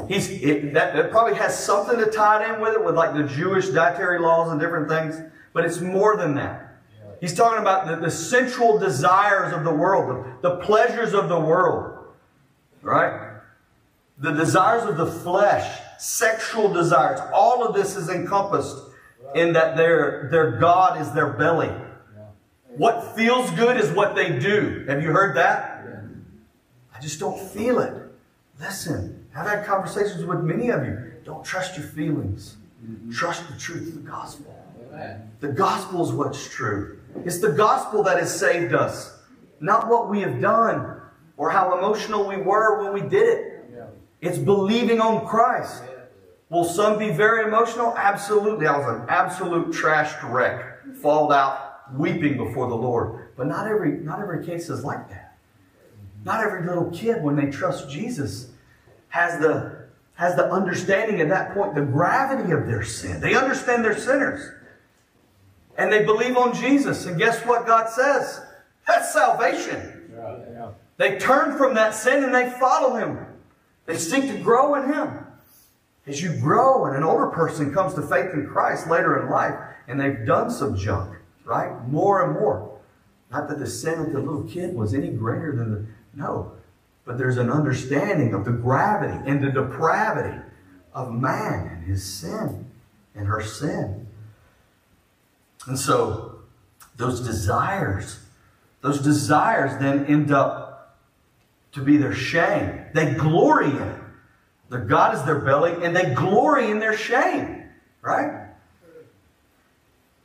He's, 0.07 0.29
it, 0.29 0.73
that, 0.73 0.95
that 0.95 1.11
probably 1.11 1.35
has 1.35 1.57
something 1.57 1.97
to 1.97 2.05
tie 2.05 2.53
in 2.53 2.61
with 2.61 2.73
it, 2.73 2.83
with 2.83 2.95
like 2.95 3.13
the 3.13 3.23
Jewish 3.23 3.69
dietary 3.69 4.19
laws 4.19 4.51
and 4.51 4.59
different 4.59 4.89
things. 4.89 5.21
But 5.53 5.65
it's 5.65 5.79
more 5.79 6.17
than 6.17 6.35
that. 6.35 6.79
He's 7.19 7.35
talking 7.35 7.59
about 7.59 7.87
the, 7.87 7.95
the 7.97 8.11
sensual 8.11 8.79
desires 8.79 9.53
of 9.53 9.63
the 9.63 9.73
world, 9.73 10.25
the, 10.41 10.49
the 10.49 10.55
pleasures 10.57 11.13
of 11.13 11.29
the 11.29 11.39
world. 11.39 11.97
Right? 12.81 13.37
The 14.17 14.31
desires 14.31 14.89
of 14.89 14.97
the 14.97 15.05
flesh, 15.05 15.79
sexual 15.99 16.73
desires. 16.73 17.19
All 17.33 17.65
of 17.65 17.75
this 17.75 17.95
is 17.95 18.09
encompassed 18.09 18.77
in 19.35 19.53
that 19.53 19.77
their, 19.77 20.29
their 20.31 20.51
God 20.51 20.99
is 20.99 21.11
their 21.11 21.33
belly. 21.33 21.71
What 22.75 23.15
feels 23.15 23.49
good 23.51 23.77
is 23.77 23.91
what 23.91 24.15
they 24.15 24.39
do. 24.39 24.85
Have 24.87 25.03
you 25.03 25.11
heard 25.11 25.35
that? 25.37 25.85
I 26.93 26.99
just 26.99 27.19
don't 27.19 27.39
feel 27.39 27.79
it. 27.79 27.93
Listen, 28.59 29.20
I've 29.35 29.47
had 29.47 29.65
conversations 29.65 30.25
with 30.25 30.41
many 30.41 30.69
of 30.69 30.85
you. 30.85 31.13
Don't 31.23 31.43
trust 31.43 31.77
your 31.77 31.87
feelings. 31.87 32.57
Trust 33.11 33.47
the 33.47 33.57
truth 33.57 33.89
of 33.89 33.95
the 33.95 34.09
gospel. 34.09 34.57
The 35.39 35.49
gospel 35.49 36.03
is 36.05 36.11
what's 36.11 36.49
true. 36.49 36.99
It's 37.25 37.39
the 37.39 37.51
gospel 37.51 38.03
that 38.03 38.19
has 38.19 38.37
saved 38.37 38.73
us, 38.73 39.19
not 39.59 39.87
what 39.87 40.09
we 40.09 40.21
have 40.21 40.41
done 40.41 41.01
or 41.37 41.49
how 41.49 41.77
emotional 41.77 42.27
we 42.27 42.37
were 42.37 42.83
when 42.83 42.93
we 42.93 43.07
did 43.07 43.27
it. 43.27 43.47
It's 44.21 44.37
believing 44.37 45.01
on 45.01 45.25
Christ. 45.25 45.83
Will 46.49 46.65
some 46.65 46.99
be 46.99 47.11
very 47.11 47.47
emotional? 47.47 47.95
Absolutely. 47.97 48.67
I 48.67 48.77
was 48.77 48.87
an 48.87 49.05
absolute 49.09 49.69
trashed 49.69 50.21
wreck, 50.29 50.95
falled 51.01 51.31
out, 51.31 51.95
weeping 51.97 52.37
before 52.37 52.67
the 52.67 52.75
Lord. 52.75 53.29
But 53.35 53.47
not 53.47 53.67
every, 53.67 53.93
not 53.93 54.19
every 54.19 54.45
case 54.45 54.69
is 54.69 54.83
like 54.83 55.09
that. 55.09 55.37
Not 56.23 56.43
every 56.43 56.63
little 56.65 56.91
kid, 56.91 57.23
when 57.23 57.35
they 57.35 57.49
trust 57.49 57.89
Jesus, 57.89 58.51
has 59.11 59.39
the, 59.39 59.85
has 60.15 60.35
the 60.35 60.51
understanding 60.51 61.21
at 61.21 61.29
that 61.29 61.53
point, 61.53 61.75
the 61.75 61.81
gravity 61.81 62.51
of 62.51 62.65
their 62.65 62.83
sin. 62.83 63.21
They 63.21 63.35
understand 63.35 63.85
they're 63.85 63.97
sinners 63.97 64.51
and 65.77 65.91
they 65.91 66.03
believe 66.03 66.37
on 66.37 66.53
Jesus. 66.53 67.05
And 67.05 67.17
guess 67.17 67.45
what 67.45 67.65
God 67.65 67.89
says? 67.89 68.41
That's 68.87 69.13
salvation. 69.13 70.11
Yeah, 70.13 70.37
yeah. 70.51 70.69
They 70.97 71.17
turn 71.17 71.57
from 71.57 71.73
that 71.75 71.95
sin 71.95 72.23
and 72.23 72.33
they 72.33 72.49
follow 72.59 72.95
Him. 72.95 73.25
They 73.85 73.97
seek 73.97 74.27
to 74.27 74.37
grow 74.37 74.75
in 74.75 74.93
Him. 74.93 75.25
As 76.07 76.21
you 76.21 76.35
grow 76.39 76.85
and 76.85 76.95
an 76.95 77.03
older 77.03 77.27
person 77.27 77.73
comes 77.73 77.93
to 77.93 78.01
faith 78.01 78.33
in 78.33 78.47
Christ 78.47 78.87
later 78.87 79.21
in 79.21 79.29
life 79.29 79.55
and 79.87 79.99
they've 79.99 80.25
done 80.25 80.49
some 80.49 80.75
junk, 80.75 81.15
right? 81.45 81.87
More 81.87 82.23
and 82.23 82.39
more. 82.39 82.79
Not 83.31 83.47
that 83.49 83.59
the 83.59 83.67
sin 83.67 83.99
of 83.99 84.11
the 84.11 84.19
little 84.19 84.43
kid 84.43 84.75
was 84.75 84.93
any 84.93 85.09
greater 85.09 85.55
than 85.55 85.71
the, 85.71 85.85
no. 86.13 86.53
But 87.11 87.17
there's 87.17 87.35
an 87.35 87.49
understanding 87.49 88.33
of 88.33 88.45
the 88.45 88.53
gravity 88.53 89.29
and 89.29 89.43
the 89.43 89.51
depravity 89.51 90.39
of 90.93 91.11
man 91.13 91.67
and 91.67 91.83
his 91.83 92.05
sin 92.05 92.71
and 93.13 93.27
her 93.27 93.41
sin. 93.41 94.07
And 95.67 95.77
so 95.77 96.39
those 96.95 97.19
desires, 97.19 98.21
those 98.79 99.01
desires 99.01 99.77
then 99.81 100.05
end 100.05 100.31
up 100.31 101.01
to 101.73 101.81
be 101.81 101.97
their 101.97 102.15
shame. 102.15 102.85
They 102.93 103.13
glory 103.13 103.71
in 103.71 103.75
it. 103.75 103.99
Their 104.69 104.85
God 104.85 105.13
is 105.13 105.21
their 105.23 105.39
belly, 105.39 105.83
and 105.83 105.93
they 105.93 106.13
glory 106.13 106.71
in 106.71 106.79
their 106.79 106.95
shame. 106.95 107.65
Right? 108.01 108.47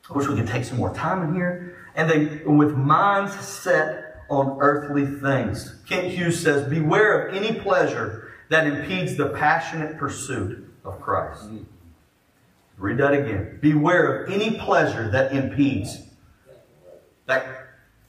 I 0.09 0.13
wish 0.13 0.29
we 0.29 0.37
could 0.37 0.47
take 0.47 0.63
some 0.63 0.79
more 0.79 0.95
time 0.95 1.25
in 1.25 1.35
here. 1.35 1.85
And 1.97 2.09
they, 2.09 2.45
with 2.45 2.77
minds 2.77 3.35
set 3.41 4.06
on 4.29 4.59
earthly 4.61 5.07
things. 5.07 5.77
Kent 5.89 6.09
Hughes 6.09 6.41
says, 6.41 6.69
Beware 6.69 7.29
of 7.29 7.37
any 7.37 7.59
pleasure 7.61 8.33
that 8.49 8.67
impedes 8.67 9.17
the 9.17 9.31
passionate 9.31 9.99
pursuit 9.99 10.69
of 10.85 11.01
Christ. 11.01 11.49
Read 12.79 12.99
that 12.99 13.15
again. 13.15 13.59
Beware 13.61 14.25
of 14.25 14.33
any 14.33 14.59
pleasure 14.59 15.11
that 15.11 15.33
impedes, 15.33 16.03
that 17.27 17.69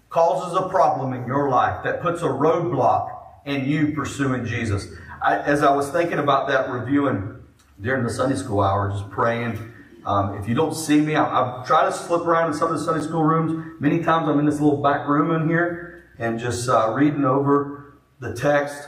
causes 0.09 0.57
a 0.57 0.67
problem 0.69 1.13
in 1.13 1.25
your 1.25 1.49
life, 1.49 1.83
that 1.83 2.01
puts 2.01 2.21
a 2.21 2.25
roadblock 2.25 3.11
in 3.45 3.65
you 3.65 3.93
pursuing 3.93 4.45
Jesus. 4.45 4.87
I, 5.21 5.37
as 5.37 5.63
I 5.63 5.73
was 5.75 5.89
thinking 5.89 6.19
about 6.19 6.47
that, 6.49 6.69
reviewing 6.69 7.39
during 7.81 8.03
the 8.03 8.09
Sunday 8.09 8.35
school 8.35 8.61
hour, 8.61 8.91
just 8.91 9.09
praying. 9.09 9.73
Um, 10.05 10.37
if 10.37 10.47
you 10.47 10.55
don't 10.55 10.73
see 10.73 11.01
me, 11.01 11.15
I, 11.15 11.23
I 11.23 11.65
try 11.65 11.85
to 11.85 11.91
slip 11.91 12.21
around 12.21 12.51
in 12.51 12.57
some 12.57 12.71
of 12.71 12.77
the 12.77 12.83
Sunday 12.83 13.05
school 13.05 13.23
rooms. 13.23 13.75
Many 13.79 14.03
times 14.03 14.27
I'm 14.27 14.39
in 14.39 14.45
this 14.45 14.59
little 14.59 14.81
back 14.81 15.07
room 15.07 15.31
in 15.31 15.47
here 15.47 15.96
and 16.19 16.39
just 16.39 16.67
uh, 16.69 16.91
reading 16.95 17.25
over 17.25 17.97
the 18.19 18.33
text 18.33 18.87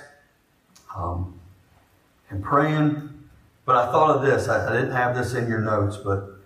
um, 0.96 1.40
and 2.30 2.44
praying 2.44 3.10
but 3.70 3.76
I 3.76 3.92
thought 3.92 4.16
of 4.16 4.24
this. 4.24 4.48
I, 4.48 4.68
I 4.68 4.74
didn't 4.74 4.96
have 4.96 5.16
this 5.16 5.36
in 5.36 5.48
your 5.48 5.60
notes, 5.60 5.96
but 5.96 6.40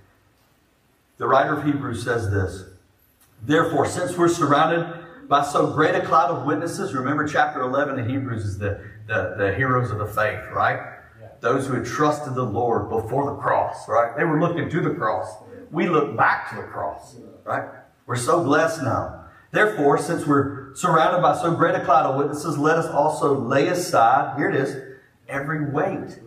the 1.15 1.26
writer 1.26 1.54
of 1.54 1.63
Hebrews 1.63 2.04
says 2.04 2.30
this. 2.30 2.65
Therefore, 3.41 3.88
since 3.88 4.17
we're 4.17 4.28
surrounded 4.28 5.30
by 5.30 5.41
so 5.41 5.72
great 5.72 5.96
a 5.96 6.02
cloud 6.02 6.32
of 6.32 6.46
witnesses, 6.46 6.93
remember 6.93 7.26
chapter 7.26 7.62
11 7.62 7.98
in 7.98 8.10
Hebrews 8.10 8.43
is 8.43 8.58
the, 8.58 8.84
the, 9.08 9.36
the 9.38 9.54
heroes 9.56 9.89
of 9.89 10.00
the 10.00 10.06
faith, 10.06 10.43
right? 10.52 10.98
Yeah. 11.22 11.28
Those 11.39 11.65
who 11.65 11.76
had 11.76 11.86
trusted 11.86 12.36
the 12.36 12.43
Lord 12.43 12.89
before 12.89 13.32
the 13.32 13.38
cross, 13.38 13.88
right? 13.88 14.17
They 14.17 14.26
were 14.26 14.41
looking 14.41 14.69
to 14.69 14.82
the 14.82 14.93
cross. 14.93 15.34
We 15.72 15.88
look 15.88 16.17
back 16.17 16.50
to 16.50 16.58
the 16.58 16.63
cross, 16.63 17.15
right? 17.46 17.69
We're 18.06 18.17
so 18.17 18.43
blessed 18.43 18.84
now. 18.84 19.28
Therefore, 19.52 19.98
since 19.98 20.28
we're 20.28 20.62
surrounded 20.75 21.21
by 21.21 21.36
so 21.41 21.53
great 21.55 21.75
a 21.75 21.83
cloud 21.83 22.05
of 22.05 22.17
witnesses, 22.17 22.57
let 22.57 22.77
us 22.77 22.88
also 22.88 23.38
lay 23.38 23.67
aside, 23.67 24.38
here 24.38 24.49
it 24.49 24.55
is, 24.55 24.97
every 25.27 25.69
weight 25.69 26.19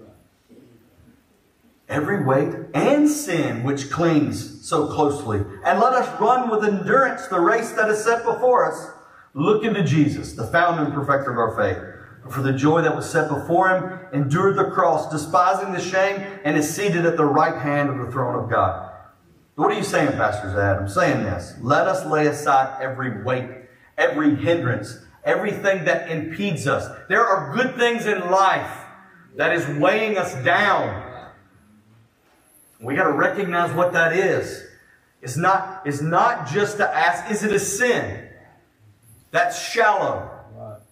every 1.88 2.24
weight 2.24 2.54
and 2.74 3.09
sin 3.09 3.62
which 3.62 3.90
clings 3.90 4.66
so 4.66 4.92
closely. 4.92 5.38
And 5.64 5.78
let 5.78 5.92
us 5.92 6.20
run 6.20 6.50
with 6.50 6.64
endurance 6.64 7.26
the 7.28 7.40
race 7.40 7.72
that 7.72 7.88
is 7.88 8.02
set 8.02 8.24
before 8.24 8.70
us. 8.70 8.90
Look 9.35 9.64
into 9.64 9.85
Jesus, 9.85 10.32
the 10.32 10.46
founder 10.46 10.85
and 10.85 10.94
perfecter 10.94 11.30
of 11.30 11.38
our 11.38 11.56
faith, 11.56 12.32
for 12.32 12.42
the 12.42 12.52
joy 12.52 12.82
that 12.82 12.96
was 12.96 13.09
set 13.09 13.28
before 13.28 13.68
him, 13.68 13.98
endured 14.12 14.56
the 14.56 14.70
cross, 14.70 15.11
despising 15.11 15.72
the 15.72 15.80
shame, 15.80 16.26
and 16.44 16.56
is 16.56 16.74
seated 16.74 17.06
at 17.06 17.16
the 17.16 17.24
right 17.24 17.61
hand 17.61 17.90
of 17.90 17.98
the 17.98 18.11
throne 18.11 18.42
of 18.42 18.50
God. 18.50 18.92
What 19.54 19.70
are 19.70 19.76
you 19.76 19.85
saying, 19.85 20.12
Pastor 20.12 20.50
Zad? 20.52 20.76
I'm 20.76 20.88
saying 20.88 21.22
this. 21.22 21.54
Let 21.62 21.87
us 21.87 22.04
lay 22.06 22.26
aside 22.26 22.82
every 22.82 23.22
weight, 23.22 23.48
every 23.98 24.35
hindrance, 24.35 24.98
everything 25.24 25.85
that 25.85 26.11
impedes 26.11 26.66
us. 26.66 26.88
There 27.09 27.24
are 27.24 27.54
good 27.54 27.76
things 27.76 28.06
in 28.06 28.30
life 28.30 28.85
that 29.37 29.52
is 29.52 29.66
weighing 29.78 30.18
us 30.18 30.35
down. 30.44 31.04
We 32.80 32.94
got 32.94 33.04
to 33.04 33.12
recognize 33.12 33.74
what 33.74 33.92
that 33.92 34.12
is. 34.12 34.64
It's 35.22 35.37
not, 35.37 35.82
it's 35.87 36.00
not 36.00 36.46
just 36.46 36.76
to 36.76 36.88
ask, 36.88 37.30
is 37.30 37.42
it 37.42 37.52
a 37.52 37.59
sin? 37.59 38.28
That's 39.30 39.61
shallow. 39.61 40.30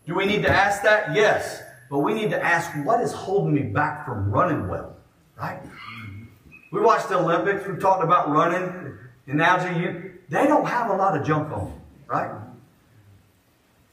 Do 0.07 0.15
we 0.15 0.27
need 0.27 0.43
to 0.43 0.51
ask 0.51 0.83
that? 0.83 1.15
Yes. 1.15 1.63
But 1.91 2.01
we 2.01 2.15
need 2.15 2.31
to 2.31 2.43
ask, 2.43 2.71
what 2.85 3.01
is 3.01 3.13
holding 3.13 3.55
me 3.55 3.63
back 3.63 4.05
from 4.05 4.31
running 4.31 4.69
well? 4.69 4.97
Right? 5.39 5.61
We 6.73 6.81
watched 6.81 7.09
the 7.09 7.19
Olympics. 7.19 7.67
We 7.67 7.77
talked 7.77 8.03
about 8.03 8.31
running. 8.31 8.99
Analogy, 9.27 9.81
you, 9.81 10.13
they 10.29 10.47
don't 10.47 10.67
have 10.67 10.91
a 10.91 10.95
lot 10.95 11.19
of 11.19 11.27
junk 11.27 11.51
on 11.53 11.71
them, 11.71 11.81
right? 12.07 12.31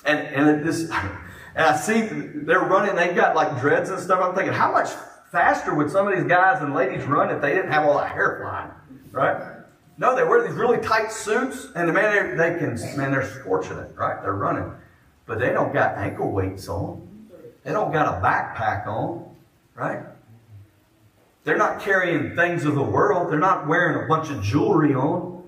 And 0.05 0.19
and 0.19 0.65
this, 0.65 0.89
and 0.89 1.65
I 1.65 1.75
see 1.75 2.01
they're 2.01 2.61
running. 2.61 2.95
They've 2.95 3.15
got 3.15 3.35
like 3.35 3.59
dreads 3.59 3.89
and 3.89 3.99
stuff. 3.99 4.19
I'm 4.21 4.35
thinking, 4.35 4.53
how 4.53 4.71
much 4.71 4.89
faster 5.31 5.75
would 5.75 5.89
some 5.91 6.07
of 6.07 6.15
these 6.17 6.27
guys 6.27 6.61
and 6.61 6.73
ladies 6.73 7.05
run 7.05 7.33
if 7.33 7.41
they 7.41 7.53
didn't 7.53 7.71
have 7.71 7.85
all 7.85 7.97
that 7.97 8.11
hair 8.11 8.39
flying, 8.41 8.71
right? 9.11 9.57
No, 9.97 10.15
they 10.15 10.23
wear 10.23 10.47
these 10.47 10.57
really 10.57 10.79
tight 10.79 11.11
suits, 11.11 11.67
and 11.75 11.87
the 11.87 11.93
man, 11.93 12.35
they 12.35 12.57
can, 12.57 12.73
man, 12.97 13.11
they're 13.11 13.29
scorching 13.39 13.77
it, 13.77 13.91
right? 13.95 14.21
They're 14.21 14.33
running 14.33 14.71
but 15.31 15.39
they 15.39 15.53
don't 15.53 15.71
got 15.71 15.97
ankle 15.97 16.29
weights 16.29 16.67
on. 16.67 17.07
They 17.63 17.71
don't 17.71 17.93
got 17.93 18.05
a 18.05 18.21
backpack 18.21 18.85
on, 18.85 19.33
right? 19.75 20.03
They're 21.45 21.57
not 21.57 21.79
carrying 21.79 22.35
things 22.35 22.65
of 22.65 22.75
the 22.75 22.83
world. 22.83 23.31
They're 23.31 23.39
not 23.39 23.65
wearing 23.65 24.03
a 24.03 24.07
bunch 24.09 24.29
of 24.29 24.43
jewelry 24.43 24.93
on. 24.93 25.43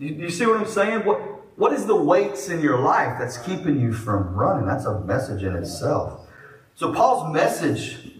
You, 0.00 0.14
you 0.14 0.30
see 0.30 0.46
what 0.46 0.58
I'm 0.58 0.66
saying? 0.66 1.04
What, 1.04 1.20
what 1.58 1.72
is 1.72 1.86
the 1.86 1.96
weights 1.96 2.48
in 2.48 2.62
your 2.62 2.78
life 2.78 3.16
that's 3.18 3.36
keeping 3.38 3.80
you 3.80 3.92
from 3.92 4.32
running? 4.32 4.64
That's 4.64 4.84
a 4.84 5.00
message 5.00 5.42
in 5.42 5.56
itself. 5.56 6.20
So 6.76 6.92
Paul's 6.92 7.34
message 7.34 8.12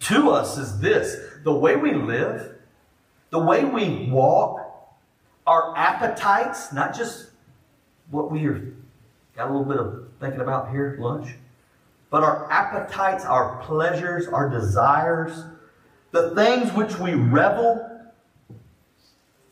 to 0.00 0.30
us 0.30 0.58
is 0.58 0.80
this. 0.80 1.16
The 1.44 1.52
way 1.52 1.76
we 1.76 1.94
live, 1.94 2.56
the 3.30 3.38
way 3.38 3.64
we 3.64 4.10
walk, 4.10 4.60
our 5.46 5.72
appetites, 5.76 6.72
not 6.72 6.96
just 6.96 7.30
what 8.10 8.28
we 8.28 8.44
are 8.46 8.74
got 9.36 9.48
a 9.48 9.56
little 9.56 9.64
bit 9.64 9.78
of 9.78 10.08
thinking 10.18 10.40
about 10.40 10.72
here 10.72 10.98
lunch. 11.00 11.28
But 12.10 12.24
our 12.24 12.50
appetites, 12.50 13.24
our 13.24 13.62
pleasures, 13.62 14.26
our 14.26 14.48
desires, 14.50 15.44
the 16.10 16.34
things 16.34 16.72
which 16.72 16.98
we 16.98 17.14
revel, 17.14 17.88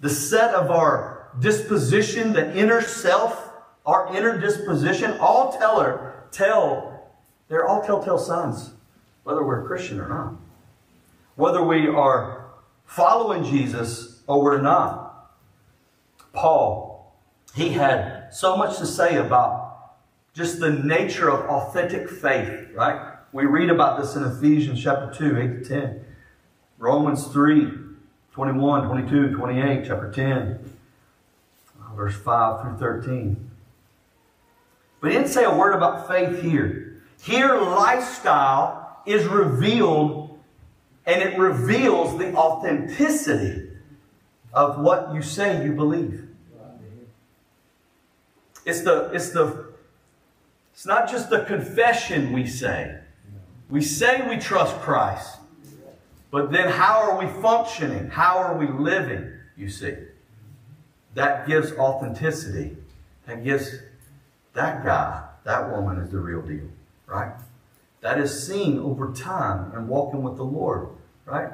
the 0.00 0.10
set 0.10 0.54
of 0.54 0.72
our 0.72 1.17
disposition, 1.40 2.32
the 2.32 2.56
inner 2.56 2.80
self, 2.80 3.50
our 3.86 4.14
inner 4.16 4.38
disposition, 4.38 5.12
all 5.20 5.56
tell 5.58 5.80
her, 5.80 6.24
tell, 6.30 7.10
they're 7.48 7.66
all 7.66 7.82
telltale 7.82 8.18
signs, 8.18 8.70
whether 9.24 9.44
we're 9.44 9.64
a 9.64 9.66
Christian 9.66 10.00
or 10.00 10.08
not. 10.08 10.34
Whether 11.36 11.62
we 11.62 11.86
are 11.86 12.46
following 12.84 13.44
Jesus 13.44 14.22
or 14.26 14.42
we're 14.42 14.60
not. 14.60 15.32
Paul, 16.32 17.14
he 17.54 17.70
had 17.70 18.28
so 18.32 18.56
much 18.56 18.78
to 18.78 18.86
say 18.86 19.16
about 19.16 19.96
just 20.34 20.60
the 20.60 20.70
nature 20.70 21.30
of 21.30 21.48
authentic 21.48 22.08
faith, 22.08 22.68
right? 22.74 23.16
We 23.32 23.44
read 23.44 23.70
about 23.70 24.00
this 24.00 24.16
in 24.16 24.24
Ephesians 24.24 24.82
chapter 24.82 25.12
2, 25.12 25.38
8 25.38 25.64
to 25.64 25.68
10. 25.68 26.04
Romans 26.78 27.26
3, 27.26 27.72
21, 28.32 28.86
22, 28.86 29.36
28, 29.36 29.84
chapter 29.86 30.12
10, 30.12 30.77
verse 31.98 32.14
5 32.14 32.62
through 32.62 32.76
13. 32.76 33.50
But 35.00 35.10
he 35.10 35.16
didn't 35.16 35.30
say 35.30 35.42
a 35.42 35.54
word 35.54 35.72
about 35.72 36.06
faith 36.06 36.40
here. 36.40 37.02
Here, 37.20 37.60
lifestyle 37.60 39.02
is 39.04 39.26
revealed, 39.26 40.38
and 41.06 41.20
it 41.20 41.36
reveals 41.36 42.16
the 42.16 42.32
authenticity 42.34 43.70
of 44.54 44.78
what 44.78 45.12
you 45.12 45.22
say 45.22 45.64
you 45.64 45.72
believe. 45.72 46.28
It's 48.64 48.82
the, 48.82 49.10
it's 49.12 49.30
the, 49.30 49.72
it's 50.72 50.86
not 50.86 51.10
just 51.10 51.30
the 51.30 51.40
confession 51.46 52.32
we 52.32 52.46
say. 52.46 52.96
We 53.68 53.82
say 53.82 54.26
we 54.28 54.36
trust 54.36 54.76
Christ. 54.76 55.36
But 56.30 56.52
then 56.52 56.68
how 56.68 57.10
are 57.10 57.18
we 57.18 57.26
functioning? 57.42 58.08
How 58.08 58.38
are 58.38 58.56
we 58.56 58.68
living? 58.68 59.32
You 59.56 59.68
see. 59.68 59.94
That 61.14 61.46
gives 61.46 61.72
authenticity. 61.72 62.76
That 63.26 63.44
gives 63.44 63.70
that 64.54 64.84
guy, 64.84 65.24
that 65.44 65.70
woman 65.70 65.98
is 65.98 66.10
the 66.10 66.18
real 66.18 66.42
deal. 66.42 66.68
Right? 67.06 67.32
That 68.00 68.18
is 68.18 68.46
seen 68.46 68.78
over 68.78 69.12
time 69.12 69.72
and 69.74 69.88
walking 69.88 70.22
with 70.22 70.36
the 70.36 70.44
Lord. 70.44 70.88
Right? 71.24 71.50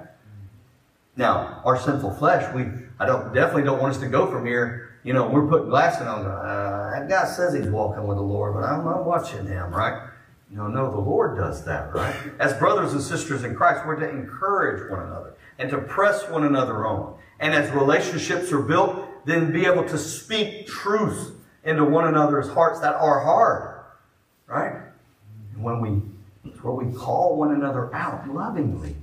Now, 1.17 1.62
our 1.64 1.79
sinful 1.79 2.14
flesh, 2.14 2.53
we 2.55 2.67
I 2.99 3.07
don't 3.07 3.33
definitely 3.35 3.64
don't 3.64 3.81
want 3.81 3.95
us 3.95 4.01
to 4.01 4.09
go 4.09 4.31
from 4.31 4.47
here 4.47 4.95
you 5.05 5.12
know, 5.12 5.29
we're 5.29 5.47
putting 5.47 5.69
glasses 5.69 6.07
on. 6.07 6.25
Uh, 6.25 6.90
that 6.95 7.09
guy 7.09 7.27
says 7.27 7.55
he's 7.55 7.67
walking 7.67 8.07
with 8.07 8.17
the 8.17 8.23
Lord, 8.23 8.55
but 8.55 8.64
I'm 8.64 8.85
not 8.85 9.05
watching 9.05 9.47
him, 9.47 9.71
right? 9.71 10.09
You 10.51 10.57
know, 10.57 10.67
no, 10.67 10.90
the 10.90 11.01
Lord 11.01 11.37
does 11.37 11.64
that, 11.67 11.95
right? 11.95 12.14
As 12.40 12.55
brothers 12.55 12.95
and 12.95 13.03
sisters 13.03 13.45
in 13.45 13.55
Christ, 13.55 13.87
we're 13.87 14.01
to 14.01 14.09
encourage 14.09 14.90
one 14.90 15.01
another 15.01 15.35
and 15.59 15.71
to 15.71 15.79
press 15.79 16.29
one 16.29 16.45
another 16.45 16.87
on. 16.87 17.19
And 17.38 17.53
as 17.53 17.71
relationships 17.73 18.51
are 18.51 18.62
built, 18.62 19.09
then 19.24 19.52
be 19.52 19.66
able 19.66 19.84
to 19.84 19.98
speak 19.98 20.66
truth 20.66 21.32
into 21.64 21.84
one 21.84 22.06
another's 22.06 22.48
hearts 22.50 22.80
that 22.80 22.94
are 22.94 23.20
hard, 23.20 23.84
right? 24.46 24.82
And 25.54 25.62
when 25.62 25.80
we, 25.80 26.50
it's 26.50 26.62
where 26.62 26.74
we 26.74 26.92
call 26.94 27.37
one 27.37 27.52
another 27.52 27.94
out 27.94 28.28
lovingly. 28.28 28.96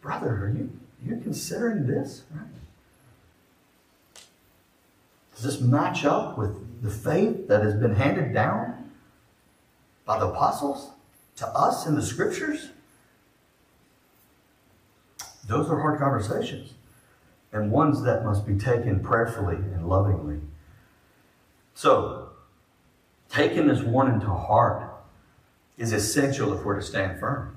Brother, 0.00 0.28
are 0.28 0.48
you, 0.48 0.70
are 1.04 1.14
you 1.14 1.20
considering 1.20 1.86
this? 1.86 2.22
Right? 2.32 2.46
Does 5.34 5.44
this 5.44 5.60
match 5.60 6.04
up 6.04 6.38
with 6.38 6.82
the 6.82 6.90
faith 6.90 7.48
that 7.48 7.62
has 7.62 7.74
been 7.74 7.94
handed 7.94 8.32
down 8.32 8.90
by 10.04 10.18
the 10.18 10.28
apostles 10.28 10.90
to 11.36 11.46
us 11.48 11.86
in 11.86 11.96
the 11.96 12.02
scriptures? 12.02 12.68
Those 15.48 15.68
are 15.68 15.80
hard 15.80 15.98
conversations 15.98 16.74
and 17.52 17.70
ones 17.70 18.02
that 18.02 18.24
must 18.24 18.46
be 18.46 18.56
taken 18.56 19.00
prayerfully 19.00 19.56
and 19.56 19.88
lovingly. 19.88 20.40
So, 21.74 22.30
taking 23.28 23.66
this 23.66 23.82
warning 23.82 24.20
to 24.20 24.26
heart 24.26 24.90
is 25.76 25.92
essential 25.92 26.52
if 26.52 26.64
we're 26.64 26.76
to 26.76 26.82
stand 26.82 27.20
firm. 27.20 27.56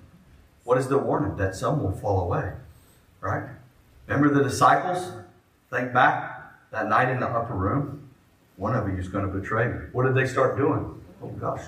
What 0.63 0.77
is 0.77 0.88
the 0.88 0.97
warning? 0.97 1.38
That 1.38 1.55
some 1.55 1.81
will 1.84 1.91
fall 1.91 2.21
away, 2.21 2.53
right? 3.21 3.49
Remember 4.08 4.34
the 4.34 4.43
disciples? 4.43 5.12
Think 5.69 5.93
back 5.93 6.36
that 6.71 6.89
night 6.89 7.10
in 7.10 7.19
the 7.19 7.27
upper 7.27 7.53
room, 7.53 8.10
one 8.58 8.75
of 8.75 8.88
you 8.88 8.95
is 8.97 9.08
going 9.08 9.25
to 9.25 9.31
betray 9.31 9.67
me. 9.67 9.79
What 9.91 10.05
did 10.05 10.15
they 10.15 10.25
start 10.25 10.58
doing? 10.58 11.01
Oh 11.21 11.27
gosh, 11.29 11.62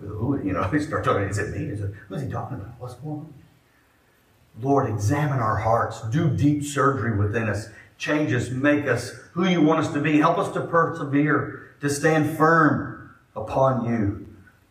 who, 0.00 0.40
you 0.42 0.52
know, 0.52 0.68
they 0.72 0.78
start 0.78 1.04
talking, 1.04 1.24
is 1.24 1.38
it 1.38 1.56
me? 1.56 1.66
Is 1.66 1.80
it, 1.80 1.92
who's 2.08 2.22
he 2.22 2.28
talking 2.28 2.56
about? 2.56 2.74
What's 2.78 2.94
going 2.94 3.20
on? 3.20 3.34
Lord, 4.60 4.88
examine 4.88 5.38
our 5.38 5.56
hearts. 5.56 6.02
Do 6.10 6.28
deep 6.28 6.64
surgery 6.64 7.16
within 7.16 7.48
us. 7.48 7.68
Change 7.98 8.32
us. 8.32 8.50
Make 8.50 8.86
us 8.86 9.12
who 9.32 9.46
you 9.46 9.62
want 9.62 9.80
us 9.80 9.92
to 9.92 10.00
be. 10.00 10.18
Help 10.18 10.38
us 10.38 10.52
to 10.52 10.60
persevere, 10.62 11.74
to 11.80 11.88
stand 11.88 12.36
firm 12.36 13.14
upon 13.36 13.84
you. 13.86 14.26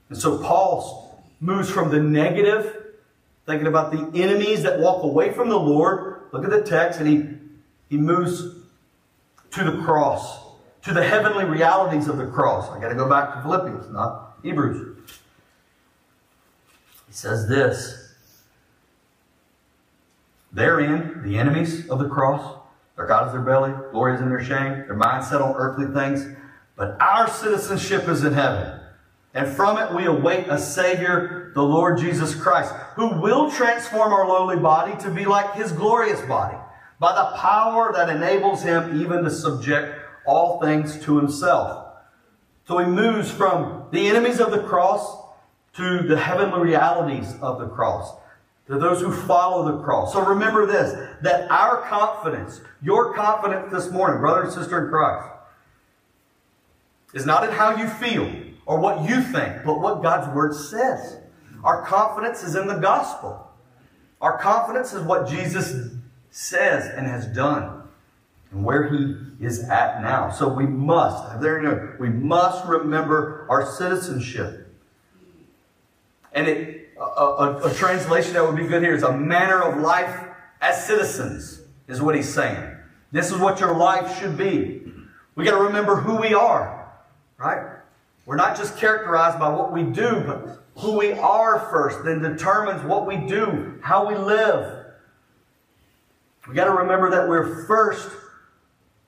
And 0.10 0.18
so 0.18 0.38
Paul 0.40 1.24
moves 1.40 1.70
from 1.70 1.90
the 1.90 2.00
negative, 2.00 2.76
thinking 3.46 3.68
about 3.68 3.92
the 3.92 4.22
enemies 4.22 4.64
that 4.64 4.80
walk 4.80 5.04
away 5.04 5.32
from 5.32 5.50
the 5.50 5.60
Lord. 5.60 6.22
Look 6.32 6.44
at 6.44 6.50
the 6.50 6.62
text, 6.62 7.00
and 7.00 7.08
he, 7.08 7.96
he 7.96 7.98
moves 7.98 8.56
to 9.52 9.64
the 9.64 9.82
cross, 9.84 10.40
to 10.84 10.94
the 10.94 11.04
heavenly 11.04 11.46
realities 11.46 12.08
of 12.08 12.18
the 12.18 12.28
cross. 12.28 12.70
I 12.70 12.80
got 12.80 12.90
to 12.90 12.96
go 12.96 13.10
back 13.10 13.36
to 13.36 13.42
Philippians, 13.42 13.92
not 13.92 14.38
Hebrews. 14.44 14.98
He 17.08 17.14
says 17.14 17.48
this 17.48 18.09
Therein, 20.52 21.22
the 21.24 21.38
enemies 21.38 21.88
of 21.90 22.00
the 22.00 22.10
cross, 22.10 22.58
their 22.96 23.06
God 23.06 23.28
is 23.28 23.34
their 23.34 23.42
belly, 23.42 23.74
glory 23.92 24.16
is 24.16 24.22
in 24.22 24.30
their 24.30 24.44
shame, 24.44 24.86
their 24.88 24.96
mind 24.96 25.24
set 25.24 25.42
on 25.42 25.56
earthly 25.56 25.88
things, 25.94 26.26
but 26.76 26.98
our 27.02 27.30
citizenship 27.30 28.08
is 28.08 28.24
in 28.24 28.34
heaven. 28.34 28.80
And 29.34 29.48
from 29.48 29.78
it 29.78 29.96
we 29.96 30.06
await 30.06 30.48
a 30.48 30.58
Savior, 30.58 31.52
the 31.54 31.62
Lord 31.64 32.00
Jesus 32.00 32.36
Christ, 32.36 32.74
who 32.96 33.22
will 33.22 33.52
transform 33.52 34.12
our 34.12 34.28
lowly 34.28 34.58
body 34.58 34.98
to 35.04 35.12
be 35.12 35.26
like 35.26 35.54
His 35.54 35.72
glorious 35.72 36.22
body 36.22 36.58
by 37.00 37.16
the 37.16 37.38
power 37.38 37.94
that 37.94 38.10
enables 38.10 38.62
him 38.62 39.02
even 39.02 39.24
to 39.24 39.32
subject 39.32 39.98
all 40.26 40.60
things 40.62 41.02
to 41.06 41.18
himself. 41.18 41.88
So 42.68 42.78
he 42.78 42.86
moves 42.86 43.32
from 43.32 43.88
the 43.92 44.08
enemies 44.08 44.40
of 44.40 44.52
the 44.52 44.62
cross 44.64 45.18
to 45.74 46.04
the 46.04 46.18
heavenly 46.18 46.60
realities 46.60 47.36
of 47.42 47.60
the 47.60 47.68
cross, 47.68 48.14
to 48.70 48.78
those 48.78 49.02
who 49.02 49.12
follow 49.12 49.72
the 49.72 49.84
cross. 49.84 50.14
So 50.14 50.24
remember 50.24 50.66
this 50.66 50.94
that 51.22 51.50
our 51.52 51.82
confidence, 51.90 52.62
your 52.82 53.14
confidence 53.14 53.72
this 53.72 53.92
morning, 53.92 54.22
brother 54.22 54.44
and 54.44 54.54
sister 54.54 54.86
in 54.86 54.90
Christ, 54.90 55.28
is 57.14 57.26
not 57.26 57.44
in 57.44 57.50
how 57.50 57.76
you 57.76 57.88
feel 57.88 58.32
or 58.68 58.80
what 58.80 59.10
you 59.10 59.22
think, 59.22 59.64
but 59.66 59.80
what 59.80 60.04
God's 60.04 60.34
Word 60.36 60.54
says. 60.54 61.18
Our 61.64 61.84
confidence 61.84 62.44
is 62.44 62.56
in 62.56 62.68
the 62.68 62.78
gospel. 62.78 63.48
Our 64.22 64.38
confidence 64.38 64.94
is 64.94 65.02
what 65.04 65.28
Jesus 65.28 65.92
says 66.30 66.86
and 66.96 67.08
has 67.08 67.26
done 67.26 67.84
and 68.52 68.64
where 68.64 68.90
he 68.90 69.16
is 69.44 69.68
at 69.68 70.02
now. 70.04 70.30
So 70.30 70.48
we 70.48 70.68
must, 70.68 71.42
there 71.42 71.62
you 71.62 71.70
go, 71.70 71.96
we 72.00 72.10
must 72.10 72.68
remember 72.68 73.48
our 73.50 73.66
citizenship. 73.66 74.68
And 76.34 76.48
it, 76.48 76.79
a, 77.00 77.04
a, 77.04 77.72
a 77.72 77.74
translation 77.74 78.34
that 78.34 78.44
would 78.44 78.56
be 78.56 78.68
good 78.68 78.84
here 78.84 78.94
is 78.94 79.04
a 79.04 79.16
manner 79.16 79.62
of 79.62 79.82
life 79.82 80.28
as 80.62 80.86
citizens, 80.86 81.62
is 81.88 82.02
what 82.02 82.16
he's 82.16 82.32
saying. 82.32 82.76
This 83.12 83.32
is 83.32 83.38
what 83.38 83.60
your 83.60 83.76
life 83.76 84.20
should 84.20 84.38
be. 84.38 84.84
We 85.36 85.46
got 85.46 85.58
to 85.58 85.64
remember 85.64 85.96
who 85.96 86.18
we 86.18 86.34
are, 86.34 86.92
right? 87.38 87.78
We're 88.26 88.36
not 88.36 88.58
just 88.58 88.78
characterized 88.78 89.40
by 89.40 89.50
what 89.50 89.72
we 89.72 89.84
do, 89.84 90.24
but 90.26 90.60
who 90.76 90.98
we 90.98 91.14
are 91.14 91.60
first 91.72 92.04
then 92.04 92.22
determines 92.22 92.84
what 92.84 93.08
we 93.08 93.18
do, 93.18 93.80
how 93.82 94.08
we 94.08 94.16
live. 94.16 94.86
We 96.48 96.56
got 96.56 96.66
to 96.66 96.72
remember 96.72 97.10
that 97.12 97.28
we're 97.28 97.66
first 97.66 98.10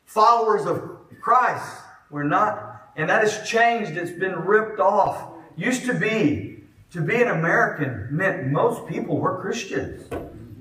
followers 0.06 0.66
of 0.66 0.98
Christ. 1.22 1.82
We're 2.10 2.24
not, 2.24 2.92
and 2.96 3.10
that 3.10 3.22
has 3.22 3.48
changed. 3.48 3.92
It's 3.92 4.12
been 4.12 4.36
ripped 4.36 4.80
off. 4.80 5.34
Used 5.56 5.86
to 5.86 5.94
be, 5.94 6.51
to 6.92 7.02
be 7.02 7.22
an 7.22 7.30
American 7.30 8.08
meant 8.12 8.48
most 8.48 8.88
people 8.88 9.18
were 9.18 9.42
Christians. 9.42 10.08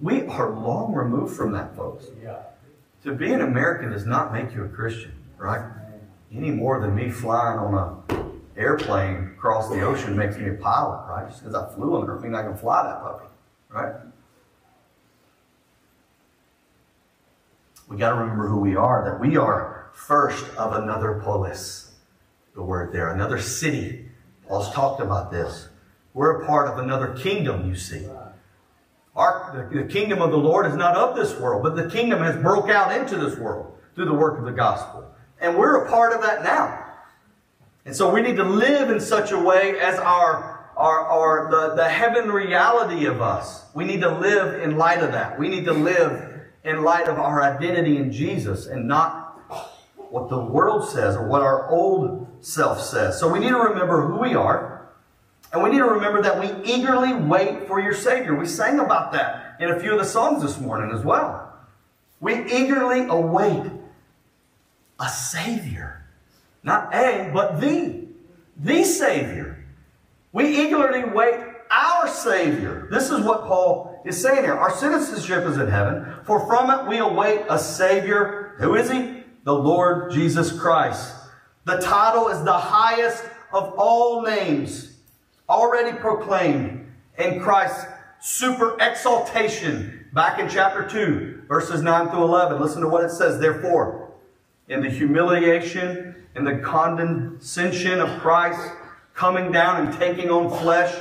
We 0.01 0.23
are 0.27 0.51
long 0.51 0.95
removed 0.95 1.37
from 1.37 1.53
that, 1.53 1.77
folks. 1.77 2.07
Yeah. 2.23 2.39
To 3.05 3.15
be 3.15 3.33
an 3.33 3.41
American 3.41 3.91
does 3.91 4.07
not 4.07 4.33
make 4.33 4.55
you 4.55 4.65
a 4.65 4.69
Christian, 4.69 5.13
right? 5.37 5.65
Any 6.33 6.51
more 6.51 6.81
than 6.81 6.95
me 6.95 7.11
flying 7.11 7.59
on 7.59 7.75
a 7.75 8.31
airplane 8.57 9.33
across 9.37 9.69
the 9.69 9.81
ocean 9.81 10.17
makes 10.17 10.37
me 10.37 10.49
a 10.51 10.55
pilot, 10.55 11.07
right? 11.09 11.29
Just 11.29 11.43
because 11.43 11.55
I 11.55 11.75
flew 11.75 11.97
on 11.97 12.05
it 12.05 12.07
doesn't 12.07 12.23
mean 12.23 12.35
I 12.35 12.43
can 12.43 12.57
fly 12.57 12.83
that 12.85 13.01
puppy, 13.01 13.27
right? 13.71 13.95
We 17.89 17.97
got 17.97 18.11
to 18.11 18.17
remember 18.17 18.47
who 18.47 18.61
we 18.61 18.77
are, 18.77 19.05
that 19.05 19.19
we 19.19 19.37
are 19.37 19.91
first 19.95 20.47
of 20.57 20.75
another 20.75 21.21
polis. 21.25 21.95
The 22.55 22.63
word 22.63 22.93
there, 22.93 23.13
another 23.13 23.41
city. 23.41 24.09
Paul's 24.47 24.73
talked 24.73 25.01
about 25.01 25.31
this. 25.31 25.70
We're 26.13 26.43
a 26.43 26.47
part 26.47 26.69
of 26.69 26.79
another 26.79 27.15
kingdom, 27.15 27.69
you 27.69 27.77
see. 27.77 28.07
Our, 29.15 29.69
the, 29.73 29.83
the 29.83 29.89
kingdom 29.89 30.23
of 30.23 30.31
the 30.31 30.39
Lord 30.39 30.67
is 30.67 30.77
not 30.77 30.97
of 30.97 31.17
this 31.17 31.39
world, 31.39 31.63
but 31.63 31.77
the 31.77 31.89
kingdom 31.89 32.21
has 32.21 32.37
broke 32.37 32.69
out 32.69 32.97
into 32.97 33.17
this 33.17 33.39
world 33.39 33.77
through 33.95 34.07
the 34.07 34.15
work 34.15 34.39
of 34.39 34.45
the 34.45 34.53
gospel. 34.53 35.05
And 35.41 35.57
we're 35.57 35.85
a 35.85 35.91
part 35.91 36.13
of 36.13 36.23
that 36.23 36.43
now. 36.43 36.87
And 37.85 37.97
so 37.97 38.13
we 38.13 38.21
need 38.21 38.37
to 38.37 38.45
live 38.45 38.91
in 38.91 39.01
such 39.01 39.33
a 39.33 39.39
way 39.39 39.81
as 39.81 39.99
our, 39.99 40.71
our, 40.77 41.07
our 41.07 41.51
the, 41.51 41.75
the 41.77 41.89
heaven 41.89 42.31
reality 42.31 43.07
of 43.07 43.21
us. 43.21 43.65
We 43.75 43.85
need 43.85 44.01
to 44.03 44.19
live 44.19 44.63
in 44.63 44.77
light 44.77 45.03
of 45.03 45.13
that. 45.13 45.39
We 45.39 45.49
need 45.49 45.65
to 45.65 45.73
live 45.73 46.43
in 46.63 46.83
light 46.83 47.09
of 47.09 47.19
our 47.19 47.43
identity 47.43 47.97
in 47.97 48.13
Jesus 48.13 48.67
and 48.67 48.87
not 48.87 49.29
what 50.11 50.29
the 50.29 50.39
world 50.39 50.89
says 50.89 51.17
or 51.17 51.27
what 51.27 51.43
our 51.43 51.71
old 51.71 52.27
self 52.41 52.81
says. 52.81 53.19
So 53.19 53.33
we 53.33 53.39
need 53.39 53.51
to 53.51 53.59
remember 53.59 54.07
who 54.07 54.19
we 54.19 54.35
are. 54.35 54.80
And 55.53 55.63
we 55.63 55.71
need 55.71 55.79
to 55.79 55.85
remember 55.85 56.23
that 56.23 56.39
we 56.39 56.71
eagerly 56.71 57.13
wait 57.13 57.67
for 57.67 57.81
your 57.81 57.95
Savior. 57.95 58.35
We 58.35 58.47
sang 58.47 58.79
about 58.79 59.13
that 59.13 59.57
in 59.61 59.71
a 59.71 59.81
few 59.81 59.93
of 59.93 59.99
the 59.99 60.05
songs 60.05 60.43
this 60.43 60.61
morning 60.61 60.97
as 60.97 61.05
well. 61.05 61.53
We 62.21 62.45
eagerly 62.53 63.07
await 63.09 63.71
a 65.01 65.09
Savior. 65.09 66.07
Not 66.63 66.95
a, 66.95 67.31
but 67.33 67.61
the. 67.61 68.07
The 68.57 68.85
Savior. 68.85 69.65
We 70.33 70.67
eagerly 70.67 71.05
wait 71.05 71.41
our 71.71 72.09
Savior. 72.09 72.89
This 72.91 73.11
is 73.11 73.21
what 73.21 73.47
Paul 73.47 74.03
is 74.05 74.21
saying 74.21 74.45
here. 74.45 74.55
Our 74.55 74.71
citizenship 74.71 75.45
is 75.47 75.57
in 75.57 75.69
heaven, 75.69 76.07
for 76.25 76.47
from 76.47 76.71
it 76.71 76.89
we 76.89 76.99
await 76.99 77.45
a 77.49 77.59
Savior. 77.59 78.55
Who 78.59 78.75
is 78.75 78.91
He? 78.91 79.25
The 79.45 79.55
Lord 79.55 80.13
Jesus 80.13 80.53
Christ. 80.53 81.15
The 81.65 81.79
title 81.79 82.29
is 82.29 82.43
the 82.45 82.53
highest 82.53 83.25
of 83.53 83.75
all 83.77 84.23
names, 84.23 84.90
already 85.51 85.99
proclaimed 85.99 86.91
in 87.19 87.41
Christ's 87.41 87.87
super 88.21 88.77
exaltation. 88.81 90.07
Back 90.13 90.39
in 90.41 90.49
chapter 90.49 90.89
2, 90.89 91.45
verses 91.47 91.83
9 91.83 92.09
through 92.09 92.23
11. 92.25 92.61
Listen 92.61 92.81
to 92.83 92.89
what 92.89 93.05
it 93.05 93.11
says. 93.11 93.39
Therefore, 93.39 94.13
in 94.69 94.81
the 94.81 94.89
humiliation 94.89 96.15
and 96.35 96.47
the 96.47 96.59
condescension 96.59 98.01
of 98.01 98.21
Christ, 98.21 98.61
coming 99.15 99.53
down 99.53 99.85
and 99.85 99.99
taking 99.99 100.31
on 100.31 100.49
flesh, 100.61 100.95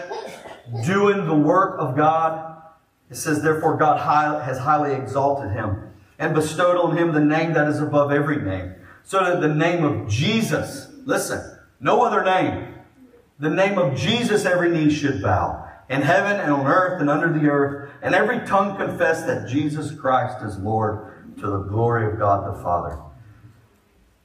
doing 0.86 1.26
the 1.26 1.36
work 1.36 1.80
of 1.80 1.96
God. 1.96 2.62
It 3.10 3.16
says, 3.16 3.42
therefore, 3.42 3.78
God 3.78 3.98
has 4.42 4.60
highly 4.60 4.94
exalted 4.94 5.52
him 5.52 5.92
and 6.20 6.36
bestowed 6.36 6.78
on 6.78 6.98
him 6.98 7.14
the 7.14 7.20
name 7.20 7.54
that 7.54 7.68
is 7.68 7.80
above 7.80 8.12
every 8.12 8.42
name. 8.42 8.76
So 9.04 9.24
that 9.24 9.42
the 9.42 9.54
name 9.54 9.84
of 9.84 10.08
Jesus, 10.08 10.92
listen, 11.06 11.58
no 11.80 12.04
other 12.04 12.24
name, 12.24 12.76
the 13.40 13.50
name 13.50 13.78
of 13.78 13.98
Jesus 13.98 14.46
every 14.46 14.70
knee 14.70 14.94
should 14.94 15.22
bow, 15.22 15.66
in 15.90 16.02
heaven 16.02 16.40
and 16.40 16.52
on 16.52 16.68
earth 16.68 17.00
and 17.00 17.10
under 17.10 17.32
the 17.32 17.48
earth, 17.48 17.92
and 18.02 18.14
every 18.14 18.46
tongue 18.46 18.76
confess 18.76 19.24
that 19.24 19.48
Jesus 19.48 19.92
Christ 19.92 20.44
is 20.44 20.58
Lord 20.58 21.38
to 21.38 21.48
the 21.48 21.64
glory 21.64 22.12
of 22.12 22.20
God 22.20 22.54
the 22.54 22.62
Father. 22.62 23.00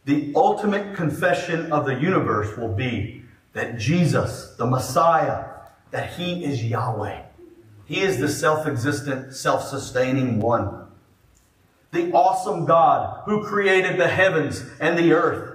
The 0.05 0.33
ultimate 0.35 0.95
confession 0.95 1.73
of 1.73 1.87
the 1.87 1.95
universe 1.95 2.57
will 2.59 2.75
be 2.75 3.23
that 3.55 3.79
Jesus, 3.79 4.55
the 4.59 4.67
Messiah, 4.67 5.45
that 5.93 6.15
He 6.15 6.45
is 6.45 6.65
Yahweh. 6.65 7.23
He 7.87 8.01
is 8.01 8.19
the 8.19 8.29
self-existent, 8.29 9.35
self-sustaining 9.35 10.41
one. 10.41 10.89
The 11.93 12.11
awesome 12.13 12.67
God 12.67 13.23
who 13.25 13.45
created 13.45 13.99
the 13.99 14.09
heavens 14.09 14.65
and 14.81 14.99
the 14.99 15.13
earth. 15.13 15.54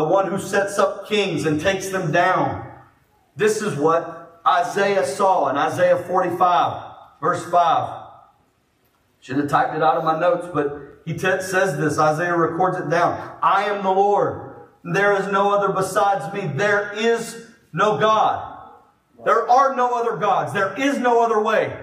The 0.00 0.06
one 0.06 0.28
who 0.28 0.38
sets 0.38 0.78
up 0.78 1.06
kings 1.06 1.44
and 1.44 1.60
takes 1.60 1.90
them 1.90 2.10
down. 2.10 2.66
This 3.36 3.60
is 3.60 3.76
what 3.76 4.40
Isaiah 4.46 5.04
saw 5.04 5.50
in 5.50 5.58
Isaiah 5.58 5.98
45, 5.98 6.94
verse 7.20 7.44
5. 7.50 8.06
Should 9.20 9.36
have 9.36 9.50
typed 9.50 9.76
it 9.76 9.82
out 9.82 9.98
of 9.98 10.04
my 10.04 10.18
notes, 10.18 10.48
but 10.54 11.02
he 11.04 11.18
says 11.18 11.76
this. 11.76 11.98
Isaiah 11.98 12.34
records 12.34 12.78
it 12.78 12.88
down. 12.88 13.36
I 13.42 13.64
am 13.64 13.82
the 13.82 13.90
Lord. 13.90 14.54
There 14.84 15.20
is 15.20 15.30
no 15.30 15.54
other 15.54 15.70
besides 15.70 16.32
me. 16.32 16.50
There 16.56 16.90
is 16.94 17.48
no 17.74 17.98
God. 17.98 18.70
There 19.26 19.46
are 19.50 19.76
no 19.76 20.00
other 20.00 20.16
gods. 20.16 20.54
There 20.54 20.74
is 20.80 20.98
no 20.98 21.22
other 21.22 21.42
way 21.42 21.78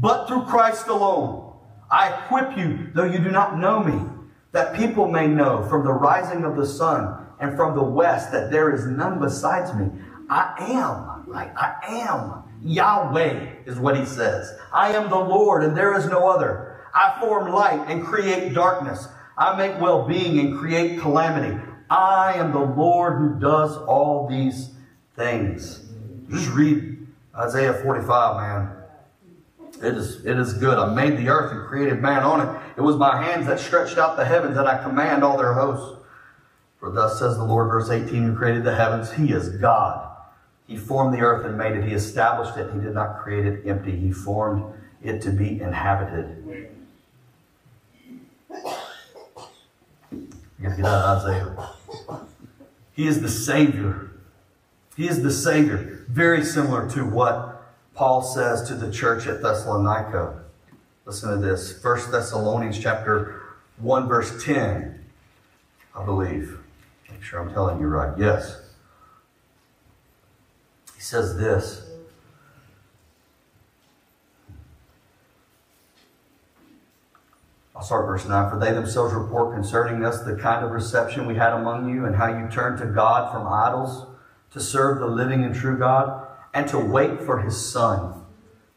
but 0.00 0.28
through 0.28 0.44
Christ 0.44 0.86
alone. 0.86 1.52
I 1.90 2.14
equip 2.14 2.56
you, 2.56 2.92
though 2.94 3.02
you 3.02 3.18
do 3.18 3.32
not 3.32 3.58
know 3.58 3.82
me, 3.82 4.08
that 4.52 4.76
people 4.76 5.08
may 5.08 5.26
know 5.26 5.66
from 5.68 5.84
the 5.84 5.92
rising 5.92 6.44
of 6.44 6.54
the 6.54 6.64
sun 6.64 7.25
and 7.40 7.56
from 7.56 7.74
the 7.74 7.82
west 7.82 8.32
that 8.32 8.50
there 8.50 8.74
is 8.74 8.86
none 8.86 9.18
besides 9.20 9.74
me. 9.74 9.90
I 10.28 10.54
am, 10.58 11.30
right? 11.30 11.52
I 11.56 11.74
am. 11.86 12.42
Yahweh 12.62 13.64
is 13.66 13.78
what 13.78 13.96
he 13.96 14.04
says. 14.04 14.52
I 14.72 14.92
am 14.92 15.10
the 15.10 15.18
Lord 15.18 15.62
and 15.62 15.76
there 15.76 15.94
is 15.96 16.06
no 16.06 16.28
other. 16.28 16.80
I 16.94 17.18
form 17.20 17.52
light 17.52 17.84
and 17.88 18.04
create 18.04 18.54
darkness. 18.54 19.08
I 19.36 19.56
make 19.56 19.80
well-being 19.80 20.38
and 20.40 20.58
create 20.58 21.00
calamity. 21.00 21.60
I 21.90 22.34
am 22.34 22.52
the 22.52 22.58
Lord 22.58 23.18
who 23.18 23.38
does 23.38 23.76
all 23.76 24.26
these 24.28 24.70
things. 25.14 25.84
Just 26.30 26.50
read 26.50 27.06
Isaiah 27.36 27.74
45, 27.74 28.36
man. 28.36 28.72
It 29.82 29.94
is, 29.94 30.24
it 30.24 30.38
is 30.38 30.54
good. 30.54 30.78
I 30.78 30.92
made 30.94 31.18
the 31.18 31.28
earth 31.28 31.52
and 31.52 31.66
created 31.66 32.00
man 32.00 32.22
on 32.22 32.40
it. 32.40 32.60
It 32.78 32.80
was 32.80 32.96
my 32.96 33.22
hands 33.22 33.46
that 33.46 33.60
stretched 33.60 33.98
out 33.98 34.16
the 34.16 34.24
heavens 34.24 34.56
that 34.56 34.66
I 34.66 34.82
command 34.82 35.22
all 35.22 35.36
their 35.36 35.52
hosts. 35.52 36.00
For 36.86 36.92
thus 36.92 37.18
says 37.18 37.36
the 37.36 37.42
Lord, 37.42 37.66
verse 37.66 37.90
18, 37.90 38.22
who 38.22 38.36
created 38.36 38.62
the 38.62 38.72
heavens. 38.72 39.10
He 39.10 39.32
is 39.32 39.48
God. 39.48 40.08
He 40.68 40.76
formed 40.76 41.12
the 41.12 41.20
earth 41.20 41.44
and 41.44 41.58
made 41.58 41.72
it. 41.72 41.82
He 41.82 41.92
established 41.92 42.56
it. 42.56 42.72
He 42.72 42.78
did 42.78 42.94
not 42.94 43.18
create 43.18 43.44
it 43.44 43.66
empty. 43.66 43.90
He 43.96 44.12
formed 44.12 44.72
it 45.02 45.20
to 45.22 45.30
be 45.30 45.60
inhabited. 45.60 46.70
Gotta 50.62 50.76
get 50.76 50.84
out 50.84 51.24
of 51.24 51.26
Isaiah. 51.26 51.70
He 52.92 53.08
is 53.08 53.20
the 53.20 53.30
Savior. 53.30 54.12
He 54.96 55.08
is 55.08 55.24
the 55.24 55.32
Savior. 55.32 56.04
Very 56.08 56.44
similar 56.44 56.88
to 56.90 57.04
what 57.04 57.64
Paul 57.96 58.22
says 58.22 58.62
to 58.68 58.76
the 58.76 58.92
church 58.92 59.26
at 59.26 59.42
Thessalonica. 59.42 60.44
Listen 61.04 61.30
to 61.30 61.44
this. 61.44 61.82
1 61.82 62.12
Thessalonians 62.12 62.78
chapter 62.78 63.42
1, 63.78 64.06
verse 64.06 64.44
10, 64.44 65.04
I 65.92 66.04
believe. 66.04 66.60
Make 67.10 67.22
sure 67.22 67.40
I'm 67.40 67.52
telling 67.52 67.80
you 67.80 67.86
right. 67.86 68.16
Yes. 68.18 68.60
He 70.94 71.00
says 71.00 71.36
this. 71.36 71.82
I'll 77.74 77.82
start 77.82 78.06
verse 78.06 78.26
9. 78.26 78.50
For 78.50 78.58
they 78.58 78.72
themselves 78.72 79.12
report 79.12 79.54
concerning 79.54 80.04
us 80.04 80.22
the 80.22 80.36
kind 80.36 80.64
of 80.64 80.70
reception 80.70 81.26
we 81.26 81.34
had 81.34 81.52
among 81.52 81.88
you 81.88 82.06
and 82.06 82.16
how 82.16 82.26
you 82.26 82.48
turned 82.48 82.78
to 82.78 82.86
God 82.86 83.30
from 83.30 83.46
idols 83.46 84.06
to 84.52 84.60
serve 84.60 84.98
the 84.98 85.06
living 85.06 85.44
and 85.44 85.54
true 85.54 85.78
God 85.78 86.26
and 86.54 86.66
to 86.68 86.78
wait 86.78 87.22
for 87.22 87.40
his 87.40 87.70
Son 87.70 88.22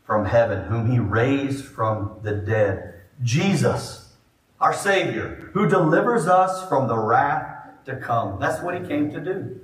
from 0.04 0.26
heaven, 0.26 0.66
whom 0.66 0.92
he 0.92 1.00
raised 1.00 1.64
from 1.64 2.20
the 2.24 2.34
dead. 2.34 2.96
Jesus, 3.24 4.14
our 4.60 4.74
Savior, 4.74 5.50
who 5.54 5.70
delivers 5.70 6.28
us 6.28 6.68
from 6.68 6.88
the 6.88 6.98
wrath 6.98 7.59
to 7.90 7.98
come. 7.98 8.40
That's 8.40 8.64
what 8.64 8.80
he 8.80 8.88
came 8.88 9.12
to 9.12 9.20
do. 9.20 9.60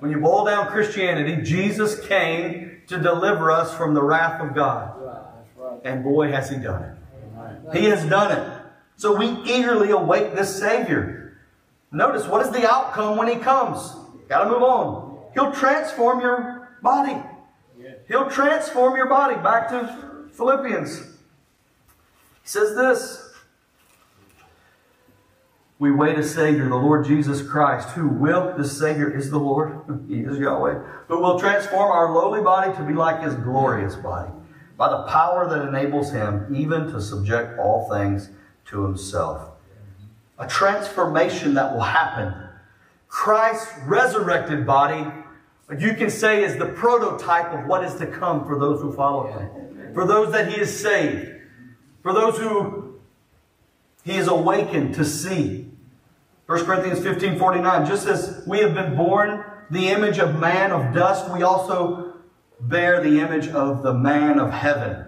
When 0.00 0.10
you 0.10 0.18
boil 0.18 0.44
down 0.44 0.66
Christianity, 0.68 1.42
Jesus 1.42 2.04
came 2.06 2.82
to 2.88 2.98
deliver 2.98 3.50
us 3.50 3.74
from 3.76 3.94
the 3.94 4.02
wrath 4.02 4.40
of 4.40 4.54
God. 4.54 4.96
And 5.84 6.02
boy, 6.02 6.30
has 6.32 6.50
he 6.50 6.56
done 6.56 6.82
it. 6.82 7.76
He 7.78 7.84
has 7.86 8.04
done 8.04 8.32
it. 8.32 8.62
So 8.96 9.16
we 9.16 9.28
eagerly 9.50 9.90
await 9.92 10.34
this 10.34 10.58
Savior. 10.58 11.38
Notice 11.92 12.26
what 12.26 12.44
is 12.44 12.52
the 12.52 12.70
outcome 12.70 13.16
when 13.16 13.28
He 13.28 13.36
comes? 13.36 13.94
Got 14.28 14.44
to 14.44 14.50
move 14.50 14.62
on. 14.62 15.18
He'll 15.34 15.52
transform 15.52 16.20
your 16.20 16.76
body. 16.82 17.16
He'll 18.08 18.28
transform 18.28 18.96
your 18.96 19.08
body. 19.08 19.36
Back 19.36 19.68
to 19.70 20.28
Philippians. 20.32 20.98
He 20.98 21.04
says 22.44 22.74
this 22.76 23.29
We 25.80 25.90
wait 25.90 26.18
a 26.18 26.22
Savior, 26.22 26.68
the 26.68 26.76
Lord 26.76 27.06
Jesus 27.06 27.40
Christ, 27.40 27.88
who 27.90 28.06
will, 28.06 28.54
this 28.54 28.78
Savior 28.78 29.10
is 29.10 29.30
the 29.30 29.38
Lord, 29.38 29.80
He 30.08 30.20
is 30.20 30.36
Yahweh, 30.36 30.74
who 31.08 31.18
will 31.18 31.40
transform 31.40 31.90
our 31.90 32.12
lowly 32.14 32.42
body 32.42 32.76
to 32.76 32.82
be 32.82 32.92
like 32.92 33.22
His 33.22 33.34
glorious 33.34 33.94
body 33.94 34.30
by 34.76 34.90
the 34.90 35.04
power 35.04 35.48
that 35.48 35.66
enables 35.66 36.12
Him 36.12 36.54
even 36.54 36.92
to 36.92 37.00
subject 37.00 37.58
all 37.58 37.88
things 37.88 38.28
to 38.66 38.84
himself. 38.84 39.52
A 40.38 40.46
transformation 40.46 41.54
that 41.54 41.72
will 41.72 41.80
happen. 41.80 42.34
Christ's 43.08 43.72
resurrected 43.86 44.66
body, 44.66 45.10
you 45.78 45.94
can 45.94 46.10
say, 46.10 46.44
is 46.44 46.58
the 46.58 46.66
prototype 46.66 47.54
of 47.54 47.66
what 47.66 47.84
is 47.84 47.94
to 47.94 48.06
come 48.06 48.46
for 48.46 48.58
those 48.58 48.82
who 48.82 48.92
follow 48.92 49.32
him. 49.32 49.94
For 49.94 50.06
those 50.06 50.30
that 50.32 50.52
he 50.52 50.58
has 50.58 50.78
saved. 50.78 51.26
For 52.02 52.12
those 52.12 52.36
who 52.36 53.00
he 54.04 54.18
is 54.18 54.28
awakened 54.28 54.94
to 54.96 55.06
see. 55.06 55.69
1 56.50 56.64
Corinthians 56.64 56.98
15 56.98 57.38
49, 57.38 57.86
just 57.86 58.08
as 58.08 58.42
we 58.44 58.58
have 58.58 58.74
been 58.74 58.96
borne 58.96 59.44
the 59.70 59.88
image 59.88 60.18
of 60.18 60.40
man 60.40 60.72
of 60.72 60.92
dust, 60.92 61.32
we 61.32 61.44
also 61.44 62.14
bear 62.62 63.00
the 63.00 63.20
image 63.20 63.46
of 63.46 63.84
the 63.84 63.94
man 63.94 64.40
of 64.40 64.50
heaven. 64.50 65.06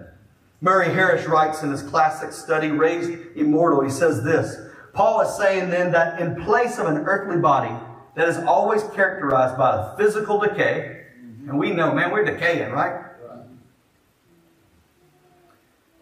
Murray 0.61 0.93
Harris 0.93 1.27
writes 1.27 1.61
in 1.61 1.69
his 1.69 1.83
classic 1.83 2.31
study, 2.31 2.71
Raised 2.71 3.11
Immortal, 3.35 3.83
he 3.83 3.89
says 3.89 4.23
this 4.23 4.55
Paul 4.93 5.19
is 5.19 5.35
saying 5.35 5.69
then 5.69 5.91
that 5.91 6.21
in 6.21 6.41
place 6.45 6.77
of 6.79 6.87
an 6.87 6.99
earthly 6.99 7.41
body 7.41 7.75
that 8.15 8.29
is 8.29 8.37
always 8.37 8.81
characterized 8.95 9.57
by 9.57 9.75
a 9.75 9.97
physical 9.97 10.39
decay, 10.39 11.07
and 11.19 11.59
we 11.59 11.71
know, 11.71 11.93
man, 11.93 12.11
we're 12.11 12.23
decaying, 12.23 12.71
right? 12.71 13.03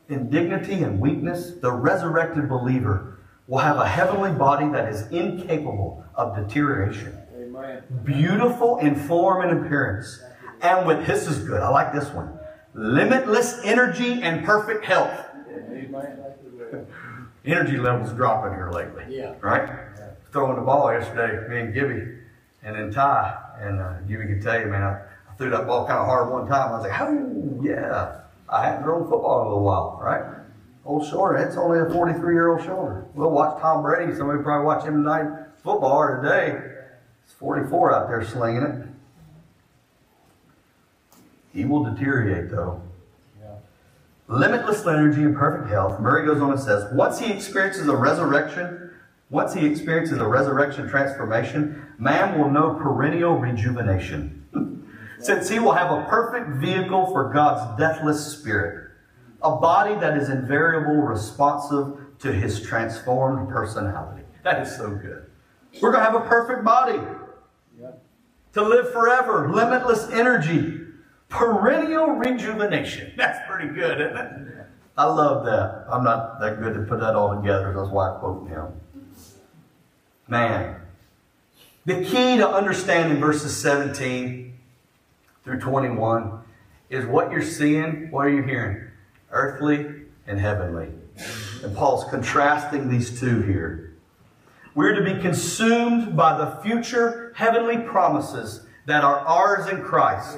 In 0.08 0.30
dignity 0.30 0.84
and 0.84 1.00
weakness, 1.00 1.54
the 1.60 1.72
resurrected 1.72 2.48
believer 2.48 3.11
will 3.52 3.58
have 3.58 3.78
a 3.78 3.88
heavenly 3.88 4.32
body 4.32 4.70
that 4.70 4.88
is 4.88 5.02
incapable 5.12 6.06
of 6.16 6.34
deterioration. 6.38 7.18
Amen. 7.36 7.84
Beautiful 8.06 8.78
in 8.78 8.96
form 8.96 9.48
and 9.48 9.66
appearance. 9.66 10.24
And 10.62 10.88
with, 10.88 11.06
this 11.06 11.28
is 11.28 11.40
good, 11.40 11.62
I 11.62 11.68
like 11.68 11.94
this 11.94 12.10
one 12.12 12.40
limitless 12.74 13.60
energy 13.66 14.22
and 14.22 14.46
perfect 14.46 14.86
health. 14.86 15.12
energy 17.44 17.76
levels 17.76 18.14
dropping 18.14 18.54
here 18.54 18.72
lately. 18.72 19.04
Yeah. 19.10 19.36
Right? 19.42 19.68
Yeah. 19.68 20.12
Throwing 20.32 20.56
the 20.56 20.62
ball 20.62 20.94
yesterday, 20.94 21.46
me 21.50 21.60
and 21.60 21.74
Gibby, 21.74 22.20
and 22.64 22.78
then 22.78 22.90
Ty. 22.90 23.38
And 23.60 23.82
uh, 23.82 24.00
Gibby 24.08 24.28
can 24.28 24.42
tell 24.42 24.62
you, 24.62 24.68
man, 24.68 24.82
I, 24.82 25.02
I, 25.30 25.36
threw 25.38 25.50
that 25.50 25.68
ball 25.68 25.86
kind 25.86 26.00
of 26.00 26.06
hard 26.06 26.32
one 26.32 26.48
time. 26.48 26.70
I 26.70 26.78
was 26.78 26.84
like, 26.84 27.02
oh, 27.02 27.60
yeah. 27.62 28.22
I 28.48 28.66
hadn't 28.68 28.84
thrown 28.84 29.10
football 29.10 29.42
in 29.42 29.48
a 29.48 29.50
little 29.50 29.64
while, 29.66 30.00
right? 30.02 30.41
Old 30.84 31.08
shoulder, 31.08 31.36
it's 31.36 31.58
only 31.58 31.80
a 31.80 31.86
43 31.86 32.34
year 32.34 32.50
old 32.50 32.66
shoulder. 32.66 33.06
We'll 33.14 33.30
watch 33.30 33.62
Tom 33.62 33.84
Brady. 33.84 34.16
Somebody 34.16 34.42
probably 34.42 34.66
watch 34.66 34.84
him 34.84 35.04
tonight 35.04 35.28
football 35.64 35.98
or 35.98 36.22
today. 36.22 36.60
It's 37.24 37.34
44 37.34 37.94
out 37.94 38.08
there 38.08 38.26
slinging 38.26 38.64
it. 38.64 38.88
He 41.54 41.66
will 41.66 41.84
deteriorate, 41.84 42.50
though. 42.50 42.82
Yeah. 43.40 43.56
Limitless 44.28 44.86
energy 44.88 45.22
and 45.24 45.36
perfect 45.36 45.70
health. 45.70 46.00
Murray 46.00 46.26
goes 46.26 46.42
on 46.42 46.52
and 46.52 46.60
says, 46.60 46.92
once 46.94 47.20
he 47.20 47.32
experiences 47.32 47.88
a 47.88 47.96
resurrection, 47.96 48.92
once 49.30 49.54
he 49.54 49.66
experiences 49.66 50.18
a 50.18 50.28
resurrection 50.28 50.88
transformation, 50.88 51.86
man 51.98 52.40
will 52.40 52.50
know 52.50 52.76
perennial 52.76 53.36
rejuvenation. 53.36 54.38
Since 55.20 55.50
he 55.50 55.60
will 55.60 55.74
have 55.74 55.92
a 55.92 56.06
perfect 56.06 56.62
vehicle 56.62 57.06
for 57.08 57.32
God's 57.32 57.78
deathless 57.78 58.26
spirit, 58.26 58.91
a 59.42 59.56
body 59.56 59.96
that 59.96 60.18
is 60.18 60.30
invariable, 60.30 60.96
responsive 60.96 61.98
to 62.20 62.32
his 62.32 62.62
transformed 62.62 63.50
personality. 63.50 64.24
That 64.44 64.62
is 64.66 64.76
so 64.76 64.90
good. 64.90 65.26
We're 65.82 65.92
going 65.92 66.04
to 66.04 66.12
have 66.12 66.22
a 66.22 66.28
perfect 66.28 66.64
body 66.64 67.00
to 68.54 68.62
live 68.62 68.92
forever, 68.92 69.50
limitless 69.52 70.10
energy, 70.12 70.82
Perennial 71.32 72.08
rejuvenation. 72.08 73.14
That's 73.18 73.40
pretty 73.50 73.74
good, 73.74 74.02
isn't 74.02 74.18
it? 74.18 74.66
I 74.98 75.06
love 75.06 75.46
that. 75.46 75.86
I'm 75.90 76.04
not 76.04 76.40
that 76.42 76.60
good 76.60 76.74
to 76.74 76.82
put 76.82 77.00
that 77.00 77.16
all 77.16 77.36
together. 77.36 77.74
That's 77.76 77.90
why 77.90 78.12
I 78.12 78.20
quote 78.20 78.48
him. 78.50 78.68
Man. 80.28 80.76
The 81.86 82.04
key 82.04 82.38
to 82.38 82.48
understanding 82.48 83.20
verses 83.20 83.58
17 83.58 84.54
through 85.44 85.60
21 85.62 86.42
is 86.92 87.06
what 87.06 87.32
you're 87.32 87.42
seeing, 87.42 88.12
what 88.12 88.28
are 88.28 88.30
you 88.30 88.44
hearing? 88.44 88.91
Earthly 89.32 90.04
and 90.28 90.40
heavenly. 90.40 90.90
And 91.64 91.76
Paul's 91.76 92.10
contrasting 92.10 92.90
these 92.90 93.20
two 93.20 93.42
here. 93.42 93.96
We're 94.74 94.96
to 94.96 95.04
be 95.04 95.22
consumed 95.22 96.16
by 96.16 96.38
the 96.38 96.62
future 96.62 97.34
heavenly 97.36 97.78
promises 97.78 98.66
that 98.86 99.04
are 99.04 99.20
ours 99.20 99.68
in 99.68 99.82
Christ 99.82 100.38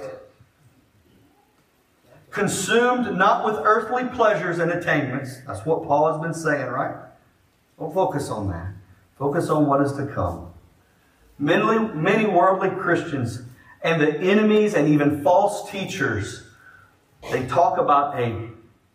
consumed 2.34 3.16
not 3.16 3.46
with 3.46 3.56
earthly 3.64 4.06
pleasures 4.06 4.58
and 4.58 4.72
attainments. 4.72 5.38
That's 5.46 5.66
what 5.66 5.84
Paul 5.84 6.12
has 6.12 6.22
been 6.22 6.34
saying, 6.34 6.66
right? 6.68 6.96
Don't 7.80 7.94
focus 7.94 8.30
on 8.30 8.50
that. 8.50 8.74
Focus 9.18 9.50
on 9.50 9.68
what 9.68 9.82
is 9.82 9.94
to 9.94 10.08
come. 10.08 10.52
Many, 11.38 11.94
many 11.94 12.26
worldly 12.26 12.72
Christians 12.72 13.44
and 13.84 14.02
the 14.02 14.18
enemies 14.20 14.74
and 14.74 14.88
even 14.88 15.24
false 15.24 15.70
teachers, 15.70 16.44
they 17.32 17.46
talk 17.46 17.78
about 17.78 18.20
a, 18.20 18.50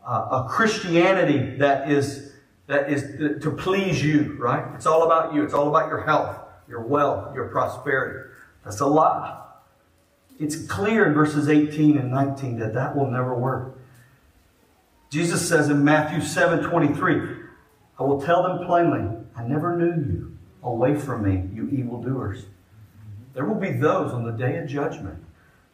uh, 0.09 0.45
a 0.45 0.49
Christianity 0.49 1.57
that 1.59 1.91
is, 1.91 2.33
that 2.67 2.91
is 2.91 3.43
to 3.43 3.51
please 3.51 4.03
you, 4.03 4.37
right? 4.39 4.65
It's 4.75 4.87
all 4.87 5.05
about 5.05 5.35
you. 5.35 5.45
It's 5.45 5.53
all 5.53 5.69
about 5.69 5.89
your 5.89 6.01
health, 6.01 6.39
your 6.67 6.81
wealth, 6.81 7.35
your 7.35 7.49
prosperity. 7.49 8.31
That's 8.65 8.81
a 8.81 8.87
lie. 8.87 9.45
It's 10.41 10.67
clear 10.67 11.07
in 11.07 11.13
verses 11.13 11.49
18 11.49 11.99
and 11.99 12.11
19 12.11 12.59
that 12.59 12.73
that 12.73 12.97
will 12.97 13.11
never 13.11 13.35
work. 13.35 13.79
Jesus 15.11 15.47
says 15.47 15.69
in 15.69 15.85
Matthew 15.85 16.23
7 16.23 16.65
23, 16.65 17.37
I 17.99 18.03
will 18.03 18.21
tell 18.21 18.43
them 18.43 18.67
plainly, 18.67 19.15
I 19.37 19.45
never 19.45 19.77
knew 19.77 19.87
you. 19.87 20.39
Away 20.63 20.97
from 20.97 21.23
me, 21.23 21.49
you 21.55 21.69
evildoers. 21.69 22.47
There 23.35 23.45
will 23.45 23.61
be 23.61 23.73
those 23.73 24.13
on 24.13 24.25
the 24.25 24.33
day 24.33 24.57
of 24.57 24.69
judgment 24.69 25.23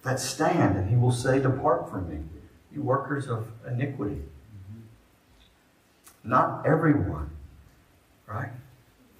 that 0.02 0.20
stand, 0.20 0.76
and 0.76 0.90
he 0.90 0.96
will 0.96 1.12
say, 1.12 1.40
Depart 1.40 1.88
from 1.88 2.08
me, 2.08 2.18
you 2.74 2.82
workers 2.82 3.28
of 3.28 3.48
iniquity. 3.66 4.22
Not 6.22 6.66
everyone, 6.66 7.30
right, 8.26 8.50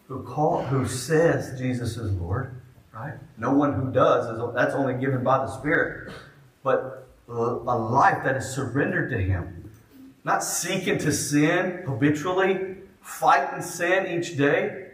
who 0.09 0.22
call, 0.22 0.62
who 0.64 0.86
says 0.86 1.59
Jesus 1.59 1.96
is 1.96 2.12
Lord, 2.12 2.55
Right? 2.94 3.14
No 3.36 3.52
one 3.52 3.72
who 3.72 3.90
does, 3.90 4.26
is, 4.26 4.55
that's 4.55 4.74
only 4.74 4.94
given 4.94 5.24
by 5.24 5.38
the 5.38 5.48
Spirit. 5.48 6.12
But 6.62 7.09
a 7.28 7.32
life 7.32 8.22
that 8.24 8.36
is 8.36 8.46
surrendered 8.46 9.11
to 9.11 9.18
Him. 9.18 9.70
Not 10.22 10.44
seeking 10.44 10.98
to 10.98 11.12
sin 11.12 11.82
habitually, 11.86 12.76
fighting 13.00 13.62
sin 13.62 14.07
each 14.18 14.36
day. 14.36 14.90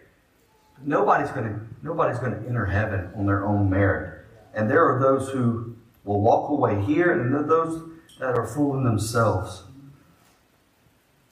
Nobody's 0.82 1.30
to 1.30 1.60
nobody's 1.82 2.18
to 2.18 2.48
enter 2.48 2.64
heaven 2.64 3.10
on 3.14 3.26
their 3.26 3.46
own 3.46 3.68
merit. 3.68 4.24
And 4.54 4.70
there 4.70 4.84
are 4.84 4.98
those 4.98 5.28
who 5.30 5.76
will 6.04 6.22
walk 6.22 6.50
away 6.50 6.82
here, 6.82 7.12
and 7.12 7.48
those 7.48 7.89
that 8.20 8.36
are 8.36 8.46
fooling 8.46 8.84
themselves. 8.84 9.64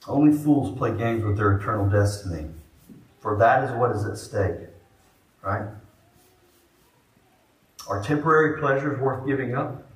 Only 0.08 0.36
fools 0.36 0.76
play 0.76 0.96
games 0.96 1.22
with 1.22 1.36
their 1.36 1.52
eternal 1.52 1.86
destiny, 1.88 2.46
for 3.20 3.36
that 3.36 3.64
is 3.64 3.70
what 3.72 3.94
is 3.94 4.06
at 4.06 4.16
stake. 4.16 4.68
Right? 5.42 5.68
Are 7.86 8.02
temporary 8.02 8.58
pleasures 8.58 8.98
worth 8.98 9.26
giving 9.26 9.54
up? 9.54 9.86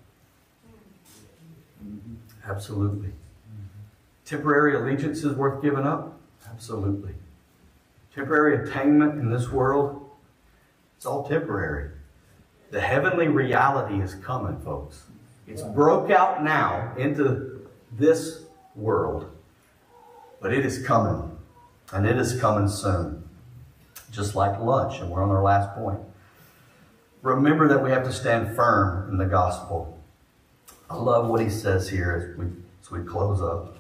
Absolutely. 2.47 3.13
Temporary 4.27 4.77
allegiance 4.77 5.25
is 5.25 5.35
worth 5.35 5.63
giving 5.63 5.87
up? 5.87 6.21
Absolutely. 6.49 7.15
Temporary 8.15 8.69
attainment 8.69 9.19
in 9.19 9.31
this 9.31 9.51
world? 9.51 10.11
It's 10.97 11.07
all 11.07 11.27
temporary. 11.27 11.91
The 12.71 12.81
heavenly 12.81 13.29
reality 13.29 14.01
is 14.03 14.15
coming, 14.15 14.59
folks. 14.61 15.05
It's 15.47 15.63
broke 15.63 16.11
out 16.11 16.43
now 16.43 16.95
into 16.97 17.69
this 17.91 18.43
world, 18.75 19.31
but 20.41 20.53
it 20.53 20.65
is 20.65 20.85
coming, 20.87 21.37
and 21.93 22.07
it 22.07 22.17
is 22.17 22.41
coming 22.41 22.69
soon. 22.69 23.29
Just 24.11 24.35
like 24.35 24.61
lunch, 24.61 25.01
and 25.01 25.11
we're 25.11 25.23
on 25.23 25.31
our 25.31 25.43
last 25.43 25.75
point. 25.75 26.01
Remember 27.23 27.69
that 27.69 27.83
we 27.83 27.91
have 27.91 28.05
to 28.05 28.13
stand 28.13 28.55
firm 28.55 29.11
in 29.11 29.17
the 29.17 29.27
gospel. 29.27 29.99
I 30.91 30.97
love 30.97 31.29
what 31.29 31.41
he 31.41 31.49
says 31.49 31.89
here 31.89 32.33
as 32.33 32.39
we, 32.39 32.47
as 32.83 32.91
we 32.91 33.03
close 33.09 33.41
up. 33.41 33.79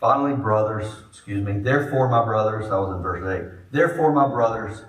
Finally, 0.00 0.36
brothers, 0.36 0.86
excuse 1.10 1.44
me, 1.44 1.58
therefore, 1.58 2.08
my 2.08 2.24
brothers, 2.24 2.70
I 2.70 2.78
was 2.78 2.96
in 2.96 3.02
verse 3.02 3.24
8. 3.24 3.72
Therefore, 3.72 4.12
my 4.12 4.28
brothers, 4.28 4.84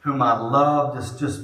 whom 0.00 0.22
I 0.22 0.38
love, 0.38 0.96
just, 0.96 1.18
just 1.18 1.42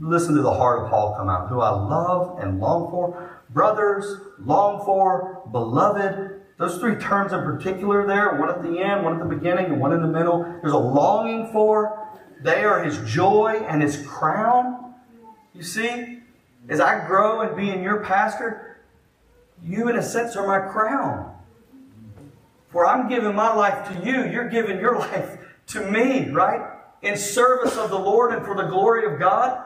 listen 0.00 0.34
to 0.34 0.42
the 0.42 0.52
heart 0.52 0.84
of 0.84 0.90
Paul 0.90 1.14
come 1.16 1.28
out, 1.28 1.48
who 1.48 1.60
I 1.60 1.70
love 1.70 2.38
and 2.40 2.60
long 2.60 2.90
for. 2.90 3.42
Brothers, 3.50 4.20
long 4.38 4.84
for, 4.84 5.42
beloved. 5.50 6.42
Those 6.58 6.78
three 6.78 6.96
terms 6.96 7.32
in 7.32 7.40
particular 7.42 8.06
there, 8.06 8.36
one 8.36 8.50
at 8.50 8.62
the 8.62 8.80
end, 8.80 9.04
one 9.04 9.14
at 9.14 9.20
the 9.20 9.34
beginning, 9.34 9.66
and 9.66 9.80
one 9.80 9.92
in 9.92 10.02
the 10.02 10.08
middle. 10.08 10.42
There's 10.60 10.72
a 10.72 10.78
longing 10.78 11.50
for. 11.52 12.08
They 12.42 12.64
are 12.64 12.82
his 12.82 12.98
joy 13.10 13.64
and 13.68 13.82
his 13.82 14.04
crown. 14.06 14.94
You 15.54 15.62
see, 15.62 16.20
as 16.68 16.80
I 16.80 17.06
grow 17.06 17.40
and 17.40 17.56
be 17.56 17.70
in 17.70 17.82
your 17.82 18.04
pastor, 18.04 18.80
you 19.62 19.88
in 19.88 19.96
a 19.96 20.02
sense 20.02 20.36
are 20.36 20.46
my 20.46 20.70
crown. 20.70 21.34
For 22.70 22.86
I'm 22.86 23.08
giving 23.08 23.34
my 23.34 23.54
life 23.54 23.88
to 23.88 24.06
you, 24.06 24.30
you're 24.30 24.48
giving 24.48 24.78
your 24.78 24.98
life 24.98 25.38
to 25.68 25.90
me, 25.90 26.30
right? 26.30 26.74
In 27.02 27.16
service 27.16 27.76
of 27.76 27.90
the 27.90 27.98
Lord 27.98 28.34
and 28.34 28.44
for 28.44 28.56
the 28.56 28.64
glory 28.64 29.12
of 29.12 29.18
God, 29.18 29.64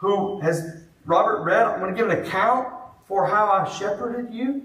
who 0.00 0.40
has 0.40 0.82
Robert 1.04 1.42
read, 1.42 1.66
I'm 1.66 1.78
going 1.78 1.94
to 1.94 1.96
give 1.96 2.10
an 2.10 2.24
account 2.24 2.68
for 3.06 3.26
how 3.26 3.50
I 3.50 3.68
shepherded 3.68 4.32
you 4.32 4.62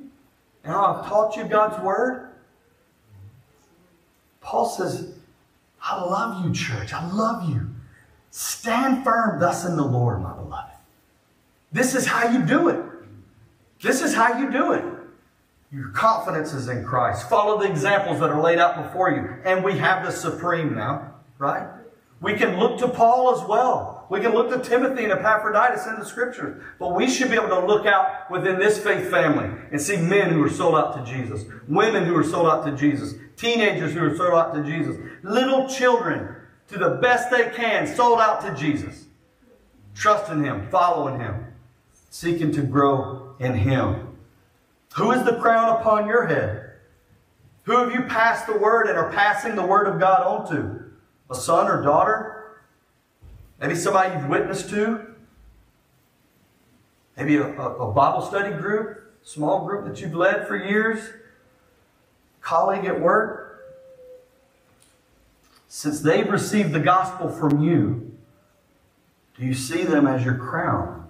and 0.64 0.74
how 0.74 0.86
I've 0.86 1.08
taught 1.08 1.36
you 1.36 1.44
God's 1.44 1.82
word. 1.84 2.32
Paul 4.42 4.66
says, 4.66 5.14
I 5.82 6.02
love 6.02 6.46
you, 6.46 6.54
church. 6.54 6.94
I 6.94 7.10
love 7.12 7.50
you. 7.50 7.70
Stand 8.32 9.04
firm 9.04 9.40
thus 9.40 9.66
in 9.66 9.76
the 9.76 9.84
Lord, 9.84 10.22
my 10.22 10.34
beloved. 10.34 10.74
This 11.72 11.96
is 11.96 12.06
how 12.06 12.30
you 12.30 12.46
do 12.46 12.70
it. 12.70 12.84
This 13.82 14.02
is 14.02 14.14
how 14.14 14.40
you 14.40 14.52
do 14.52 14.74
it. 14.74 14.84
Your 15.72 15.90
confidence 15.90 16.54
is 16.54 16.70
in 16.70 16.86
Christ. 16.86 17.28
Follow 17.30 17.60
the 17.60 17.70
examples 17.70 18.20
that 18.20 18.30
are 18.30 18.42
laid 18.42 18.60
out 18.60 18.82
before 18.82 19.12
you. 19.12 19.36
And 19.44 19.64
we 19.64 19.78
have 19.78 20.06
the 20.06 20.12
supreme 20.12 20.76
now, 20.76 21.14
right? 21.38 21.68
We 22.22 22.36
can 22.36 22.60
look 22.60 22.80
to 22.80 22.88
Paul 22.88 23.36
as 23.36 23.46
well. 23.48 23.95
We 24.10 24.20
can 24.20 24.34
look 24.34 24.50
to 24.52 24.68
Timothy 24.68 25.04
and 25.04 25.14
Epaphroditus 25.14 25.88
in 25.88 25.96
the 25.96 26.06
scriptures. 26.06 26.62
But 26.80 26.94
we 26.94 27.10
should 27.10 27.30
be 27.30 27.36
able 27.36 27.50
to 27.50 27.66
look 27.66 27.86
out 27.86 28.30
within 28.30 28.60
this 28.60 28.78
faith 28.78 29.10
family 29.10 29.50
and 29.72 29.82
see 29.82 29.98
men 29.98 30.30
who 30.30 30.44
are 30.44 30.50
sold 30.50 30.76
out 30.76 30.96
to 30.96 31.12
Jesus, 31.12 31.46
women 31.68 32.06
who 32.06 32.16
are 32.16 32.24
sold 32.24 32.48
out 32.48 32.66
to 32.66 32.76
Jesus, 32.76 33.16
teenagers 33.36 33.94
who 33.94 34.04
are 34.04 34.16
sold 34.16 34.34
out 34.34 34.54
to 34.54 34.64
Jesus, 34.64 34.98
little 35.24 35.68
children 35.68 36.36
to 36.68 36.78
the 36.78 37.00
best 37.02 37.32
they 37.32 37.50
can, 37.50 37.88
sold 37.88 38.20
out 38.20 38.42
to 38.42 38.54
Jesus, 38.54 39.06
trusting 39.94 40.44
Him, 40.44 40.68
following 40.70 41.20
Him, 41.20 41.46
seeking 42.10 42.52
to 42.52 42.62
grow 42.62 43.36
in 43.40 43.54
Him. 43.54 44.18
Who 44.96 45.12
is 45.12 45.24
the 45.24 45.36
crown 45.38 45.80
upon 45.80 46.08
your 46.08 46.28
head? 46.28 46.74
Who 47.64 47.78
have 47.78 47.92
you 47.92 48.04
passed 48.04 48.46
the 48.46 48.58
word 48.58 48.88
and 48.88 48.98
are 48.98 49.12
passing 49.12 49.56
the 49.56 49.66
word 49.66 49.88
of 49.88 50.00
God 50.00 50.22
on 50.22 50.50
to? 50.52 50.86
A 51.30 51.36
son 51.36 51.68
or 51.68 51.82
daughter? 51.82 52.35
Maybe 53.60 53.76
somebody 53.76 54.14
you've 54.14 54.30
witnessed 54.30 54.70
to? 54.70 55.16
Maybe 57.18 57.38
a, 57.38 57.46
a, 57.46 57.90
a 57.90 57.92
Bible 57.94 58.22
study 58.22 58.54
group, 58.54 59.14
small 59.24 59.66
group 59.66 59.86
that 59.86 60.02
you've 60.02 60.14
led 60.14 60.48
for 60.48 60.58
years? 60.58 61.10
Colleague 62.42 62.86
at 62.86 63.00
work? 63.00 63.46
Since 65.68 66.02
they've 66.02 66.30
received 66.30 66.74
the 66.74 66.80
gospel 66.80 67.30
from 67.30 67.62
you, 67.64 68.16
do 69.38 69.46
you 69.46 69.54
see 69.54 69.84
them 69.84 70.08
as 70.08 70.24
your 70.24 70.36
crown? 70.36 71.10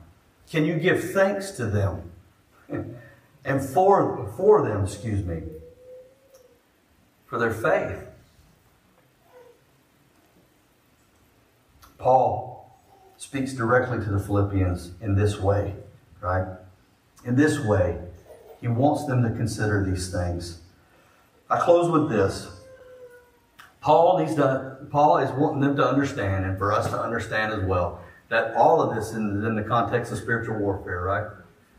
Can 0.49 0.65
you 0.65 0.77
give 0.77 1.11
thanks 1.11 1.51
to 1.51 1.65
them? 1.65 2.11
and 3.45 3.61
for, 3.61 4.31
for 4.35 4.67
them, 4.67 4.83
excuse 4.83 5.23
me, 5.23 5.43
for 7.27 7.37
their 7.37 7.53
faith. 7.53 8.07
Paul 11.97 12.55
speaks 13.17 13.53
directly 13.53 13.99
to 13.99 14.11
the 14.11 14.19
Philippians 14.19 14.91
in 15.01 15.15
this 15.15 15.39
way, 15.39 15.75
right? 16.21 16.45
In 17.23 17.35
this 17.35 17.59
way, 17.59 17.99
he 18.61 18.67
wants 18.67 19.05
them 19.05 19.23
to 19.23 19.29
consider 19.29 19.83
these 19.83 20.11
things. 20.11 20.59
I 21.49 21.59
close 21.59 21.89
with 21.89 22.09
this. 22.09 22.47
Paul 23.81 24.19
needs 24.19 24.35
to, 24.35 24.77
Paul 24.89 25.19
is 25.19 25.31
wanting 25.31 25.61
them 25.61 25.75
to 25.75 25.87
understand, 25.87 26.45
and 26.45 26.57
for 26.57 26.73
us 26.73 26.89
to 26.89 26.99
understand 26.99 27.53
as 27.53 27.63
well, 27.63 28.01
that 28.29 28.55
all 28.55 28.81
of 28.81 28.95
this 28.95 29.09
is 29.09 29.15
in 29.15 29.55
the 29.55 29.63
context 29.63 30.11
of 30.11 30.17
spiritual 30.17 30.57
warfare, 30.57 31.01
right? 31.03 31.27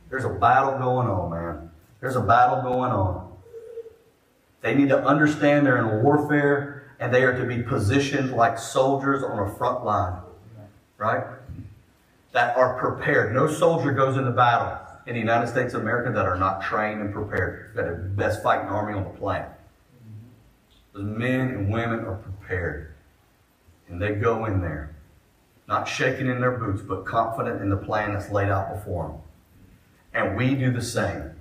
There's 0.08 0.24
a 0.24 0.30
battle 0.30 0.78
going 0.78 1.08
on, 1.08 1.30
man. 1.30 1.70
There's 2.00 2.14
a 2.14 2.20
battle 2.20 2.62
going 2.62 2.92
on. 2.92 3.36
They 4.60 4.74
need 4.74 4.88
to 4.90 5.04
understand 5.04 5.66
they're 5.66 5.78
in 5.78 6.02
warfare 6.02 6.75
and 6.98 7.12
they 7.12 7.22
are 7.22 7.36
to 7.36 7.44
be 7.44 7.62
positioned 7.62 8.32
like 8.32 8.58
soldiers 8.58 9.22
on 9.22 9.38
a 9.38 9.54
front 9.54 9.84
line. 9.84 10.20
Right? 10.98 11.24
That 12.32 12.56
are 12.56 12.78
prepared. 12.78 13.34
No 13.34 13.46
soldier 13.46 13.92
goes 13.92 14.16
into 14.16 14.30
battle 14.30 14.78
in 15.06 15.14
the 15.14 15.20
United 15.20 15.48
States 15.48 15.74
of 15.74 15.82
America 15.82 16.10
that 16.12 16.26
are 16.26 16.38
not 16.38 16.62
trained 16.62 17.00
and 17.00 17.12
prepared. 17.12 17.72
That 17.74 17.84
are 17.84 17.96
the 17.96 18.08
best 18.08 18.42
fighting 18.42 18.68
army 18.68 18.94
on 18.94 19.04
the 19.04 19.10
planet. 19.10 19.50
The 20.94 21.02
men 21.02 21.50
and 21.50 21.70
women 21.70 22.00
are 22.00 22.16
prepared. 22.16 22.94
And 23.88 24.00
they 24.00 24.14
go 24.14 24.46
in 24.46 24.60
there, 24.60 24.96
not 25.68 25.86
shaking 25.86 26.26
in 26.26 26.40
their 26.40 26.52
boots, 26.52 26.82
but 26.82 27.04
confident 27.04 27.60
in 27.60 27.70
the 27.70 27.76
plan 27.76 28.14
that's 28.14 28.30
laid 28.30 28.48
out 28.48 28.74
before 28.74 29.08
them. 29.08 29.18
And 30.12 30.36
we 30.36 30.54
do 30.54 30.72
the 30.72 30.82
same. 30.82 31.32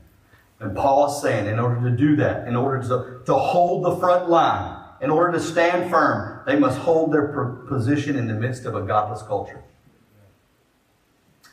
And 0.60 0.76
Paul 0.76 1.08
is 1.08 1.22
saying, 1.22 1.48
in 1.48 1.60
order 1.60 1.90
to 1.90 1.96
do 1.96 2.16
that, 2.18 2.48
in 2.48 2.56
order 2.56 2.82
to, 2.84 3.22
to 3.26 3.34
hold 3.34 3.86
the 3.86 3.96
front 3.98 4.30
line, 4.30 4.75
in 5.02 5.10
order 5.10 5.34
to 5.34 5.40
stand 5.40 5.92
firm, 5.92 6.42
they 6.46 6.58
must 6.58 6.78
hold 6.80 7.12
their 7.14 7.28
position 7.68 8.16
in 8.16 8.28
the 8.28 8.34
midst 8.34 8.66
of 8.66 8.76
a 8.76 8.82
godless 8.82 9.22
culture. 9.24 9.62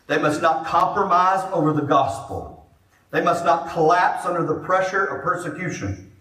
They 0.06 0.18
must 0.18 0.42
not 0.42 0.66
compromise 0.66 1.48
over 1.52 1.72
the 1.72 1.82
gospel. 1.82 2.66
They 3.10 3.22
must 3.22 3.44
not 3.44 3.70
collapse 3.70 4.26
under 4.26 4.44
the 4.44 4.60
pressure 4.60 5.04
of 5.04 5.22
persecution. 5.22 6.12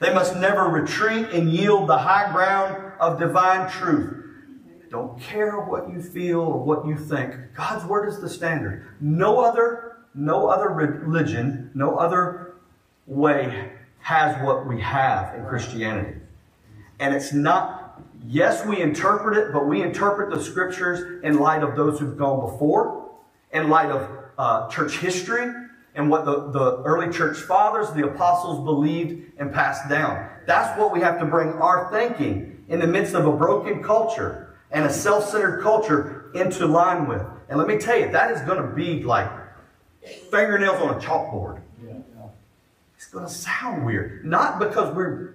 They 0.00 0.12
must 0.12 0.36
never 0.36 0.64
retreat 0.64 1.28
and 1.32 1.50
yield 1.50 1.88
the 1.88 1.98
high 1.98 2.32
ground 2.32 2.92
of 2.98 3.18
divine 3.18 3.70
truth. 3.70 4.18
Don't 4.90 5.18
care 5.20 5.60
what 5.60 5.90
you 5.90 6.02
feel 6.02 6.40
or 6.40 6.62
what 6.62 6.86
you 6.86 6.96
think. 6.96 7.34
God's 7.54 7.84
word 7.86 8.08
is 8.08 8.20
the 8.20 8.28
standard. 8.28 8.86
No 9.00 9.40
other 9.40 9.92
no 10.14 10.48
other 10.48 10.68
religion, 10.68 11.70
no 11.74 11.96
other 11.96 12.54
way 13.06 13.72
has 14.00 14.44
what 14.44 14.66
we 14.66 14.80
have 14.80 15.34
in 15.34 15.46
Christianity. 15.46 16.18
And 16.98 17.14
it's 17.14 17.32
not, 17.32 18.02
yes, 18.26 18.64
we 18.66 18.80
interpret 18.80 19.36
it, 19.36 19.52
but 19.52 19.66
we 19.66 19.82
interpret 19.82 20.30
the 20.30 20.42
scriptures 20.42 21.22
in 21.24 21.38
light 21.38 21.62
of 21.62 21.76
those 21.76 21.98
who've 21.98 22.16
gone 22.16 22.40
before, 22.50 23.10
in 23.52 23.68
light 23.68 23.90
of 23.90 24.08
uh, 24.38 24.68
church 24.68 24.98
history, 24.98 25.52
and 25.94 26.08
what 26.08 26.24
the, 26.24 26.50
the 26.50 26.82
early 26.84 27.12
church 27.12 27.38
fathers, 27.38 27.90
the 27.90 28.06
apostles 28.06 28.64
believed 28.64 29.32
and 29.38 29.52
passed 29.52 29.88
down. 29.88 30.28
That's 30.46 30.78
what 30.78 30.92
we 30.92 31.00
have 31.00 31.18
to 31.20 31.26
bring 31.26 31.52
our 31.54 31.90
thinking 31.90 32.64
in 32.68 32.80
the 32.80 32.86
midst 32.86 33.14
of 33.14 33.26
a 33.26 33.32
broken 33.32 33.82
culture 33.82 34.54
and 34.70 34.86
a 34.86 34.92
self 34.92 35.28
centered 35.28 35.62
culture 35.62 36.30
into 36.34 36.66
line 36.66 37.06
with. 37.06 37.22
And 37.48 37.58
let 37.58 37.68
me 37.68 37.78
tell 37.78 37.98
you, 37.98 38.10
that 38.10 38.30
is 38.30 38.40
going 38.42 38.62
to 38.62 38.74
be 38.74 39.02
like 39.02 39.30
fingernails 40.30 40.80
on 40.80 40.96
a 40.96 40.98
chalkboard. 40.98 41.60
Yeah, 41.84 41.92
yeah. 41.92 42.26
It's 42.96 43.06
going 43.06 43.26
to 43.26 43.30
sound 43.30 43.84
weird. 43.84 44.24
Not 44.24 44.58
because 44.58 44.94
we're 44.94 45.34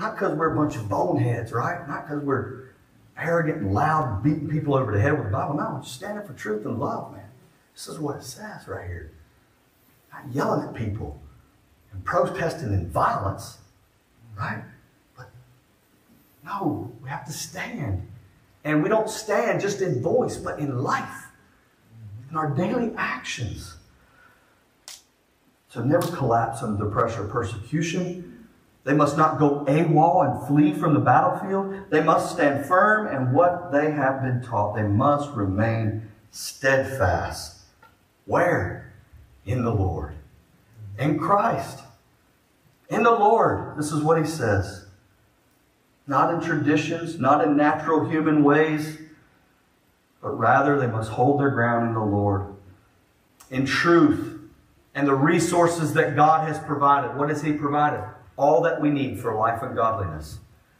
not 0.00 0.14
because 0.14 0.34
we're 0.34 0.54
a 0.54 0.56
bunch 0.56 0.76
of 0.76 0.88
boneheads, 0.88 1.52
right? 1.52 1.86
Not 1.86 2.08
because 2.08 2.24
we're 2.24 2.70
arrogant 3.18 3.58
and 3.58 3.74
loud, 3.74 4.22
beating 4.22 4.48
people 4.48 4.74
over 4.74 4.92
the 4.92 5.00
head 5.00 5.12
with 5.12 5.24
the 5.24 5.30
Bible. 5.30 5.54
No, 5.54 5.78
just 5.82 5.94
standing 5.94 6.26
for 6.26 6.32
truth 6.32 6.64
and 6.64 6.80
love, 6.80 7.12
man. 7.12 7.28
This 7.74 7.86
is 7.86 7.98
what 7.98 8.16
it 8.16 8.24
says 8.24 8.66
right 8.66 8.86
here. 8.86 9.12
Not 10.10 10.22
yelling 10.32 10.66
at 10.66 10.74
people 10.74 11.20
and 11.92 12.02
protesting 12.02 12.72
in 12.72 12.88
violence, 12.88 13.58
right? 14.38 14.62
But 15.18 15.28
no, 16.46 16.90
we 17.02 17.10
have 17.10 17.26
to 17.26 17.32
stand. 17.32 18.08
And 18.64 18.82
we 18.82 18.88
don't 18.88 19.08
stand 19.10 19.60
just 19.60 19.82
in 19.82 20.02
voice, 20.02 20.38
but 20.38 20.58
in 20.58 20.82
life, 20.82 21.26
in 22.30 22.36
our 22.36 22.48
daily 22.50 22.92
actions. 22.96 23.76
to 25.72 25.84
never 25.86 26.06
collapse 26.16 26.62
under 26.62 26.84
the 26.84 26.90
pressure 26.90 27.24
of 27.24 27.30
persecution. 27.30 28.29
They 28.84 28.94
must 28.94 29.16
not 29.16 29.38
go 29.38 29.64
AWOL 29.66 30.24
and 30.24 30.48
flee 30.48 30.72
from 30.72 30.94
the 30.94 31.00
battlefield. 31.00 31.90
They 31.90 32.02
must 32.02 32.32
stand 32.32 32.64
firm 32.64 33.14
in 33.14 33.32
what 33.32 33.72
they 33.72 33.90
have 33.90 34.22
been 34.22 34.42
taught. 34.42 34.74
They 34.74 34.82
must 34.82 35.30
remain 35.32 36.10
steadfast. 36.30 37.58
Where? 38.24 38.92
In 39.44 39.64
the 39.64 39.74
Lord. 39.74 40.14
In 40.98 41.18
Christ. 41.18 41.80
In 42.88 43.02
the 43.02 43.10
Lord. 43.10 43.76
This 43.76 43.92
is 43.92 44.02
what 44.02 44.18
he 44.18 44.26
says. 44.26 44.86
Not 46.06 46.34
in 46.34 46.40
traditions, 46.40 47.20
not 47.20 47.44
in 47.44 47.56
natural 47.56 48.08
human 48.08 48.42
ways, 48.42 48.98
but 50.22 50.38
rather 50.38 50.78
they 50.78 50.86
must 50.86 51.10
hold 51.10 51.38
their 51.38 51.50
ground 51.50 51.88
in 51.88 51.94
the 51.94 52.00
Lord. 52.00 52.54
In 53.50 53.66
truth 53.66 54.40
and 54.94 55.06
the 55.06 55.14
resources 55.14 55.92
that 55.94 56.16
God 56.16 56.48
has 56.48 56.58
provided. 56.58 57.16
What 57.16 57.28
has 57.28 57.42
he 57.42 57.52
provided? 57.52 58.04
All 58.40 58.62
that 58.62 58.80
we 58.80 58.88
need 58.88 59.20
for 59.20 59.34
life 59.34 59.62
and 59.62 59.76
godliness. 59.76 60.38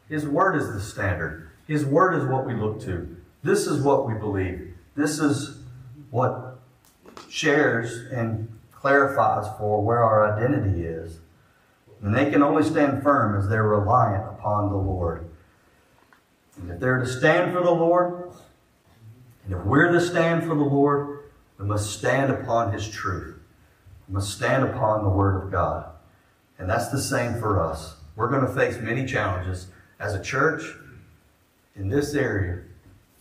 His 0.09 0.27
word 0.27 0.57
is 0.57 0.73
the 0.73 0.81
standard. 0.81 1.51
His 1.67 1.85
word 1.85 2.15
is 2.15 2.25
what 2.25 2.47
we 2.47 2.55
look 2.55 2.81
to. 2.85 3.19
This 3.43 3.67
is 3.67 3.83
what 3.83 4.09
we 4.09 4.15
believe. 4.15 4.73
This 4.97 5.19
is 5.19 5.59
what 6.11 6.59
shares 7.29 8.11
and 8.11 8.49
clarifies 8.73 9.47
for 9.59 9.85
where 9.85 10.03
our 10.03 10.35
identity 10.35 10.85
is. 10.85 11.19
And 12.03 12.15
they 12.15 12.31
can 12.31 12.43
only 12.43 12.63
stand 12.63 13.03
firm 13.03 13.39
as 13.39 13.47
they're 13.47 13.69
reliant 13.69 14.25
upon 14.25 14.71
the 14.71 14.79
Lord. 14.79 15.29
And 16.57 16.71
if 16.71 16.81
they're 16.81 16.99
to 16.99 17.07
stand 17.07 17.53
for 17.53 17.63
the 17.63 17.71
Lord, 17.71 18.33
and 19.45 19.55
if 19.55 19.67
we're 19.67 19.93
to 19.93 20.01
stand 20.01 20.45
for 20.45 20.55
the 20.55 20.65
Lord, 20.65 21.25
we 21.59 21.67
must 21.67 21.93
stand 21.93 22.33
upon 22.33 22.73
His 22.73 22.89
truth. 22.89 23.37
We 24.09 24.15
must 24.15 24.35
stand 24.35 24.65
upon 24.65 25.05
the 25.05 25.11
Word 25.11 25.45
of 25.45 25.53
God. 25.53 25.93
And 26.61 26.69
that's 26.69 26.89
the 26.89 27.01
same 27.01 27.41
for 27.41 27.59
us. 27.59 27.97
We're 28.15 28.29
going 28.29 28.47
to 28.47 28.53
face 28.53 28.77
many 28.77 29.07
challenges 29.07 29.69
as 29.99 30.15
a 30.15 30.23
church 30.23 30.63
in 31.75 31.89
this 31.89 32.15
area. 32.15 32.63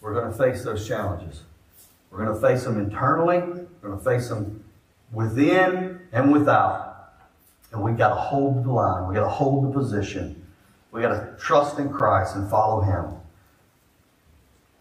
We're 0.02 0.14
going 0.14 0.30
to 0.30 0.38
face 0.38 0.64
those 0.64 0.86
challenges. 0.86 1.44
We're 2.12 2.26
going 2.26 2.36
to 2.36 2.48
face 2.48 2.66
them 2.66 2.78
internally. 2.78 3.40
We're 3.40 3.90
going 3.90 3.98
to 3.98 4.04
face 4.04 4.28
them 4.28 4.66
within 5.14 6.02
and 6.12 6.34
without. 6.34 7.14
And 7.72 7.82
we've 7.82 7.98
got 7.98 8.10
to 8.10 8.16
hold 8.16 8.66
the 8.66 8.72
line. 8.72 9.08
we've 9.08 9.16
got 9.16 9.24
to 9.24 9.30
hold 9.30 9.70
the 9.70 9.80
position. 9.80 10.46
we've 10.92 11.04
got 11.04 11.14
to 11.14 11.38
trust 11.40 11.80
in 11.80 11.90
Christ 11.90 12.36
and 12.36 12.50
follow 12.50 12.82
Him. 12.82 13.16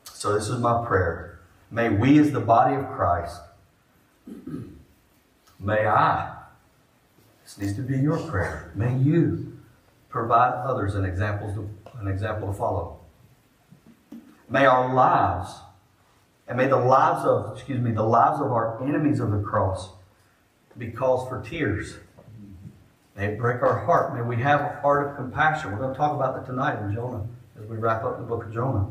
So 0.05 0.35
this 0.35 0.49
is 0.49 0.59
my 0.59 0.85
prayer. 0.85 1.39
May 1.71 1.91
we, 1.91 2.19
as 2.19 2.33
the 2.33 2.41
body 2.41 2.75
of 2.75 2.89
Christ, 2.89 3.41
may 5.61 5.87
I, 5.87 6.38
this 7.49 7.57
needs 7.57 7.77
to 7.77 7.83
be 7.83 7.99
your 7.99 8.19
prayer. 8.29 8.71
May 8.75 8.95
you 8.99 9.59
provide 10.11 10.53
others 10.67 10.95
an 10.95 11.07
example 11.07 11.49
to, 11.55 11.99
an 11.99 12.07
example 12.07 12.49
to 12.49 12.55
follow. 12.55 13.01
May 14.51 14.67
our 14.67 14.95
lives 14.95 15.55
and 16.47 16.59
may 16.59 16.67
the 16.67 16.77
lives 16.77 17.25
of, 17.25 17.57
excuse 17.57 17.81
me, 17.81 17.93
the 17.93 18.03
lives 18.03 18.41
of 18.41 18.53
our 18.53 18.83
enemies 18.87 19.19
of 19.19 19.31
the 19.31 19.39
cross 19.39 19.89
be 20.77 20.91
cause 20.91 21.27
for 21.29 21.43
tears. 21.43 21.97
May 23.17 23.29
it 23.29 23.39
break 23.39 23.63
our 23.63 23.85
heart. 23.85 24.15
May 24.15 24.23
we 24.23 24.37
have 24.43 24.61
a 24.61 24.81
heart 24.81 25.09
of 25.09 25.17
compassion. 25.17 25.73
We're 25.73 25.79
going 25.79 25.93
to 25.93 25.99
talk 25.99 26.15
about 26.15 26.37
that 26.37 26.47
tonight 26.47 26.81
in 26.83 26.95
Jonah 26.95 27.27
as 27.59 27.67
we 27.67 27.79
wrap 27.79 28.05
up 28.05 28.19
the 28.19 28.25
book 28.25 28.45
of 28.45 28.53
Jonah. 28.53 28.89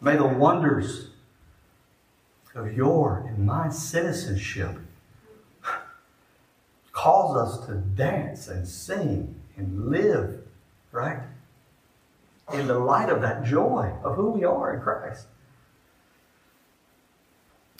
May 0.00 0.16
the 0.16 0.26
wonders 0.26 1.08
of 2.54 2.72
your 2.74 3.24
and 3.26 3.44
my 3.46 3.70
citizenship 3.70 4.76
cause 7.04 7.36
us 7.36 7.66
to 7.66 7.74
dance 7.74 8.48
and 8.48 8.66
sing 8.66 9.38
and 9.58 9.90
live, 9.90 10.40
right? 10.90 11.18
In 12.54 12.66
the 12.66 12.78
light 12.78 13.10
of 13.10 13.20
that 13.20 13.44
joy 13.44 13.92
of 14.02 14.16
who 14.16 14.30
we 14.30 14.44
are 14.44 14.74
in 14.74 14.80
Christ. 14.80 15.26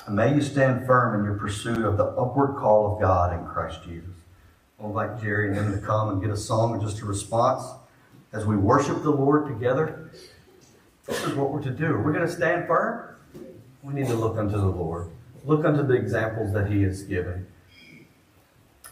And 0.07 0.15
may 0.15 0.35
you 0.35 0.43
stand 0.43 0.87
firm 0.87 1.19
in 1.19 1.25
your 1.25 1.37
pursuit 1.37 1.87
of 1.87 1.97
the 1.97 2.05
upward 2.05 2.57
call 2.57 2.93
of 2.93 3.01
God 3.01 3.33
in 3.33 3.47
Christ 3.47 3.83
Jesus. 3.85 4.11
I'd 4.79 4.91
like 4.91 5.23
Jerry 5.23 5.49
and 5.49 5.57
them 5.57 5.73
to 5.73 5.87
come 5.87 6.11
and 6.11 6.21
get 6.21 6.31
a 6.31 6.37
song 6.37 6.75
and 6.75 6.83
just 6.83 7.01
a 7.01 7.07
response 7.07 7.65
as 8.35 8.45
we 8.45 8.57
worship 8.57 9.03
the 9.03 9.11
Lord 9.11 9.47
together. 9.47 10.11
This 11.07 11.25
is 11.25 11.33
what 11.33 11.51
we're 11.51 11.63
to 11.63 11.71
do. 11.71 11.97
We're 11.97 12.13
going 12.13 12.27
to 12.27 12.33
stand 12.33 12.67
firm. 12.67 13.17
We 13.83 13.95
need 13.95 14.09
to 14.09 14.15
look 14.15 14.37
unto 14.37 14.59
the 14.59 14.67
Lord. 14.67 15.09
Look 15.47 15.65
unto 15.65 15.83
the 15.83 15.95
examples 15.95 16.53
that 16.53 16.71
He 16.71 16.83
has 16.83 17.05
given. 17.05 17.47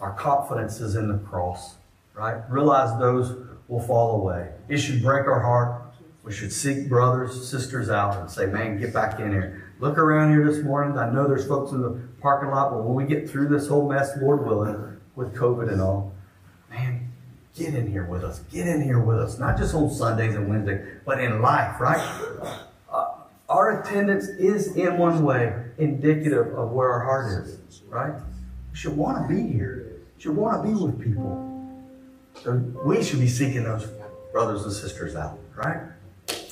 Our 0.03 0.13
confidence 0.15 0.81
is 0.81 0.97
in 0.97 1.07
the 1.07 1.19
cross, 1.19 1.77
right? 2.13 2.43
Realize 2.51 2.99
those 2.99 3.47
will 3.69 3.81
fall 3.81 4.21
away. 4.21 4.51
It 4.69 4.79
should 4.79 5.01
break 5.01 5.29
our 5.29 5.41
heart. 5.41 5.95
We 6.25 6.33
should 6.33 6.53
seek 6.53 6.89
brothers, 6.89 7.49
sisters 7.49 7.89
out 7.89 8.19
and 8.19 8.29
say, 8.29 8.47
man, 8.47 8.81
get 8.81 8.93
back 8.93 9.21
in 9.21 9.31
here. 9.31 9.73
Look 9.79 9.99
around 9.99 10.33
here 10.33 10.45
this 10.45 10.65
morning. 10.65 10.99
I 10.99 11.09
know 11.13 11.29
there's 11.29 11.47
folks 11.47 11.71
in 11.71 11.83
the 11.83 12.01
parking 12.21 12.51
lot, 12.51 12.73
but 12.73 12.83
when 12.83 12.95
we 12.95 13.05
get 13.05 13.31
through 13.31 13.49
this 13.49 13.69
whole 13.69 13.89
mess, 13.89 14.11
Lord 14.21 14.45
willing, 14.45 15.01
with 15.15 15.35
COVID 15.37 15.71
and 15.71 15.81
all, 15.81 16.13
man, 16.69 17.13
get 17.55 17.73
in 17.75 17.89
here 17.89 18.05
with 18.05 18.25
us. 18.25 18.41
Get 18.51 18.67
in 18.67 18.83
here 18.83 19.01
with 19.01 19.19
us. 19.19 19.39
Not 19.39 19.57
just 19.57 19.73
on 19.73 19.89
Sundays 19.89 20.35
and 20.35 20.49
Wednesdays, 20.49 20.85
but 21.07 21.21
in 21.21 21.41
life, 21.41 21.81
right? 21.81 22.01
Uh, 22.91 23.15
our 23.49 23.81
attendance 23.81 24.27
is, 24.27 24.75
in 24.77 24.99
one 24.99 25.23
way, 25.23 25.55
indicative 25.79 26.55
of 26.55 26.73
where 26.73 26.91
our 26.91 27.05
heart 27.05 27.45
is, 27.45 27.83
right? 27.89 28.15
We 28.73 28.77
should 28.77 28.97
want 28.97 29.29
to 29.29 29.35
be 29.35 29.53
here. 29.53 29.82
Should 30.23 30.37
want 30.37 30.63
to 30.63 30.69
be 30.69 30.81
with 30.81 31.03
people. 31.03 31.83
So 32.45 32.53
we 32.85 33.03
should 33.03 33.19
be 33.19 33.27
seeking 33.27 33.65
those 33.65 33.89
brothers 34.31 34.63
and 34.63 34.73
sisters 34.73 35.17
out, 35.17 35.37
right? 35.57 35.79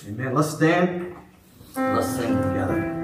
Amen. 0.08 0.34
Let's 0.34 0.50
stand. 0.50 1.14
Let's 1.76 2.08
sing. 2.08 2.99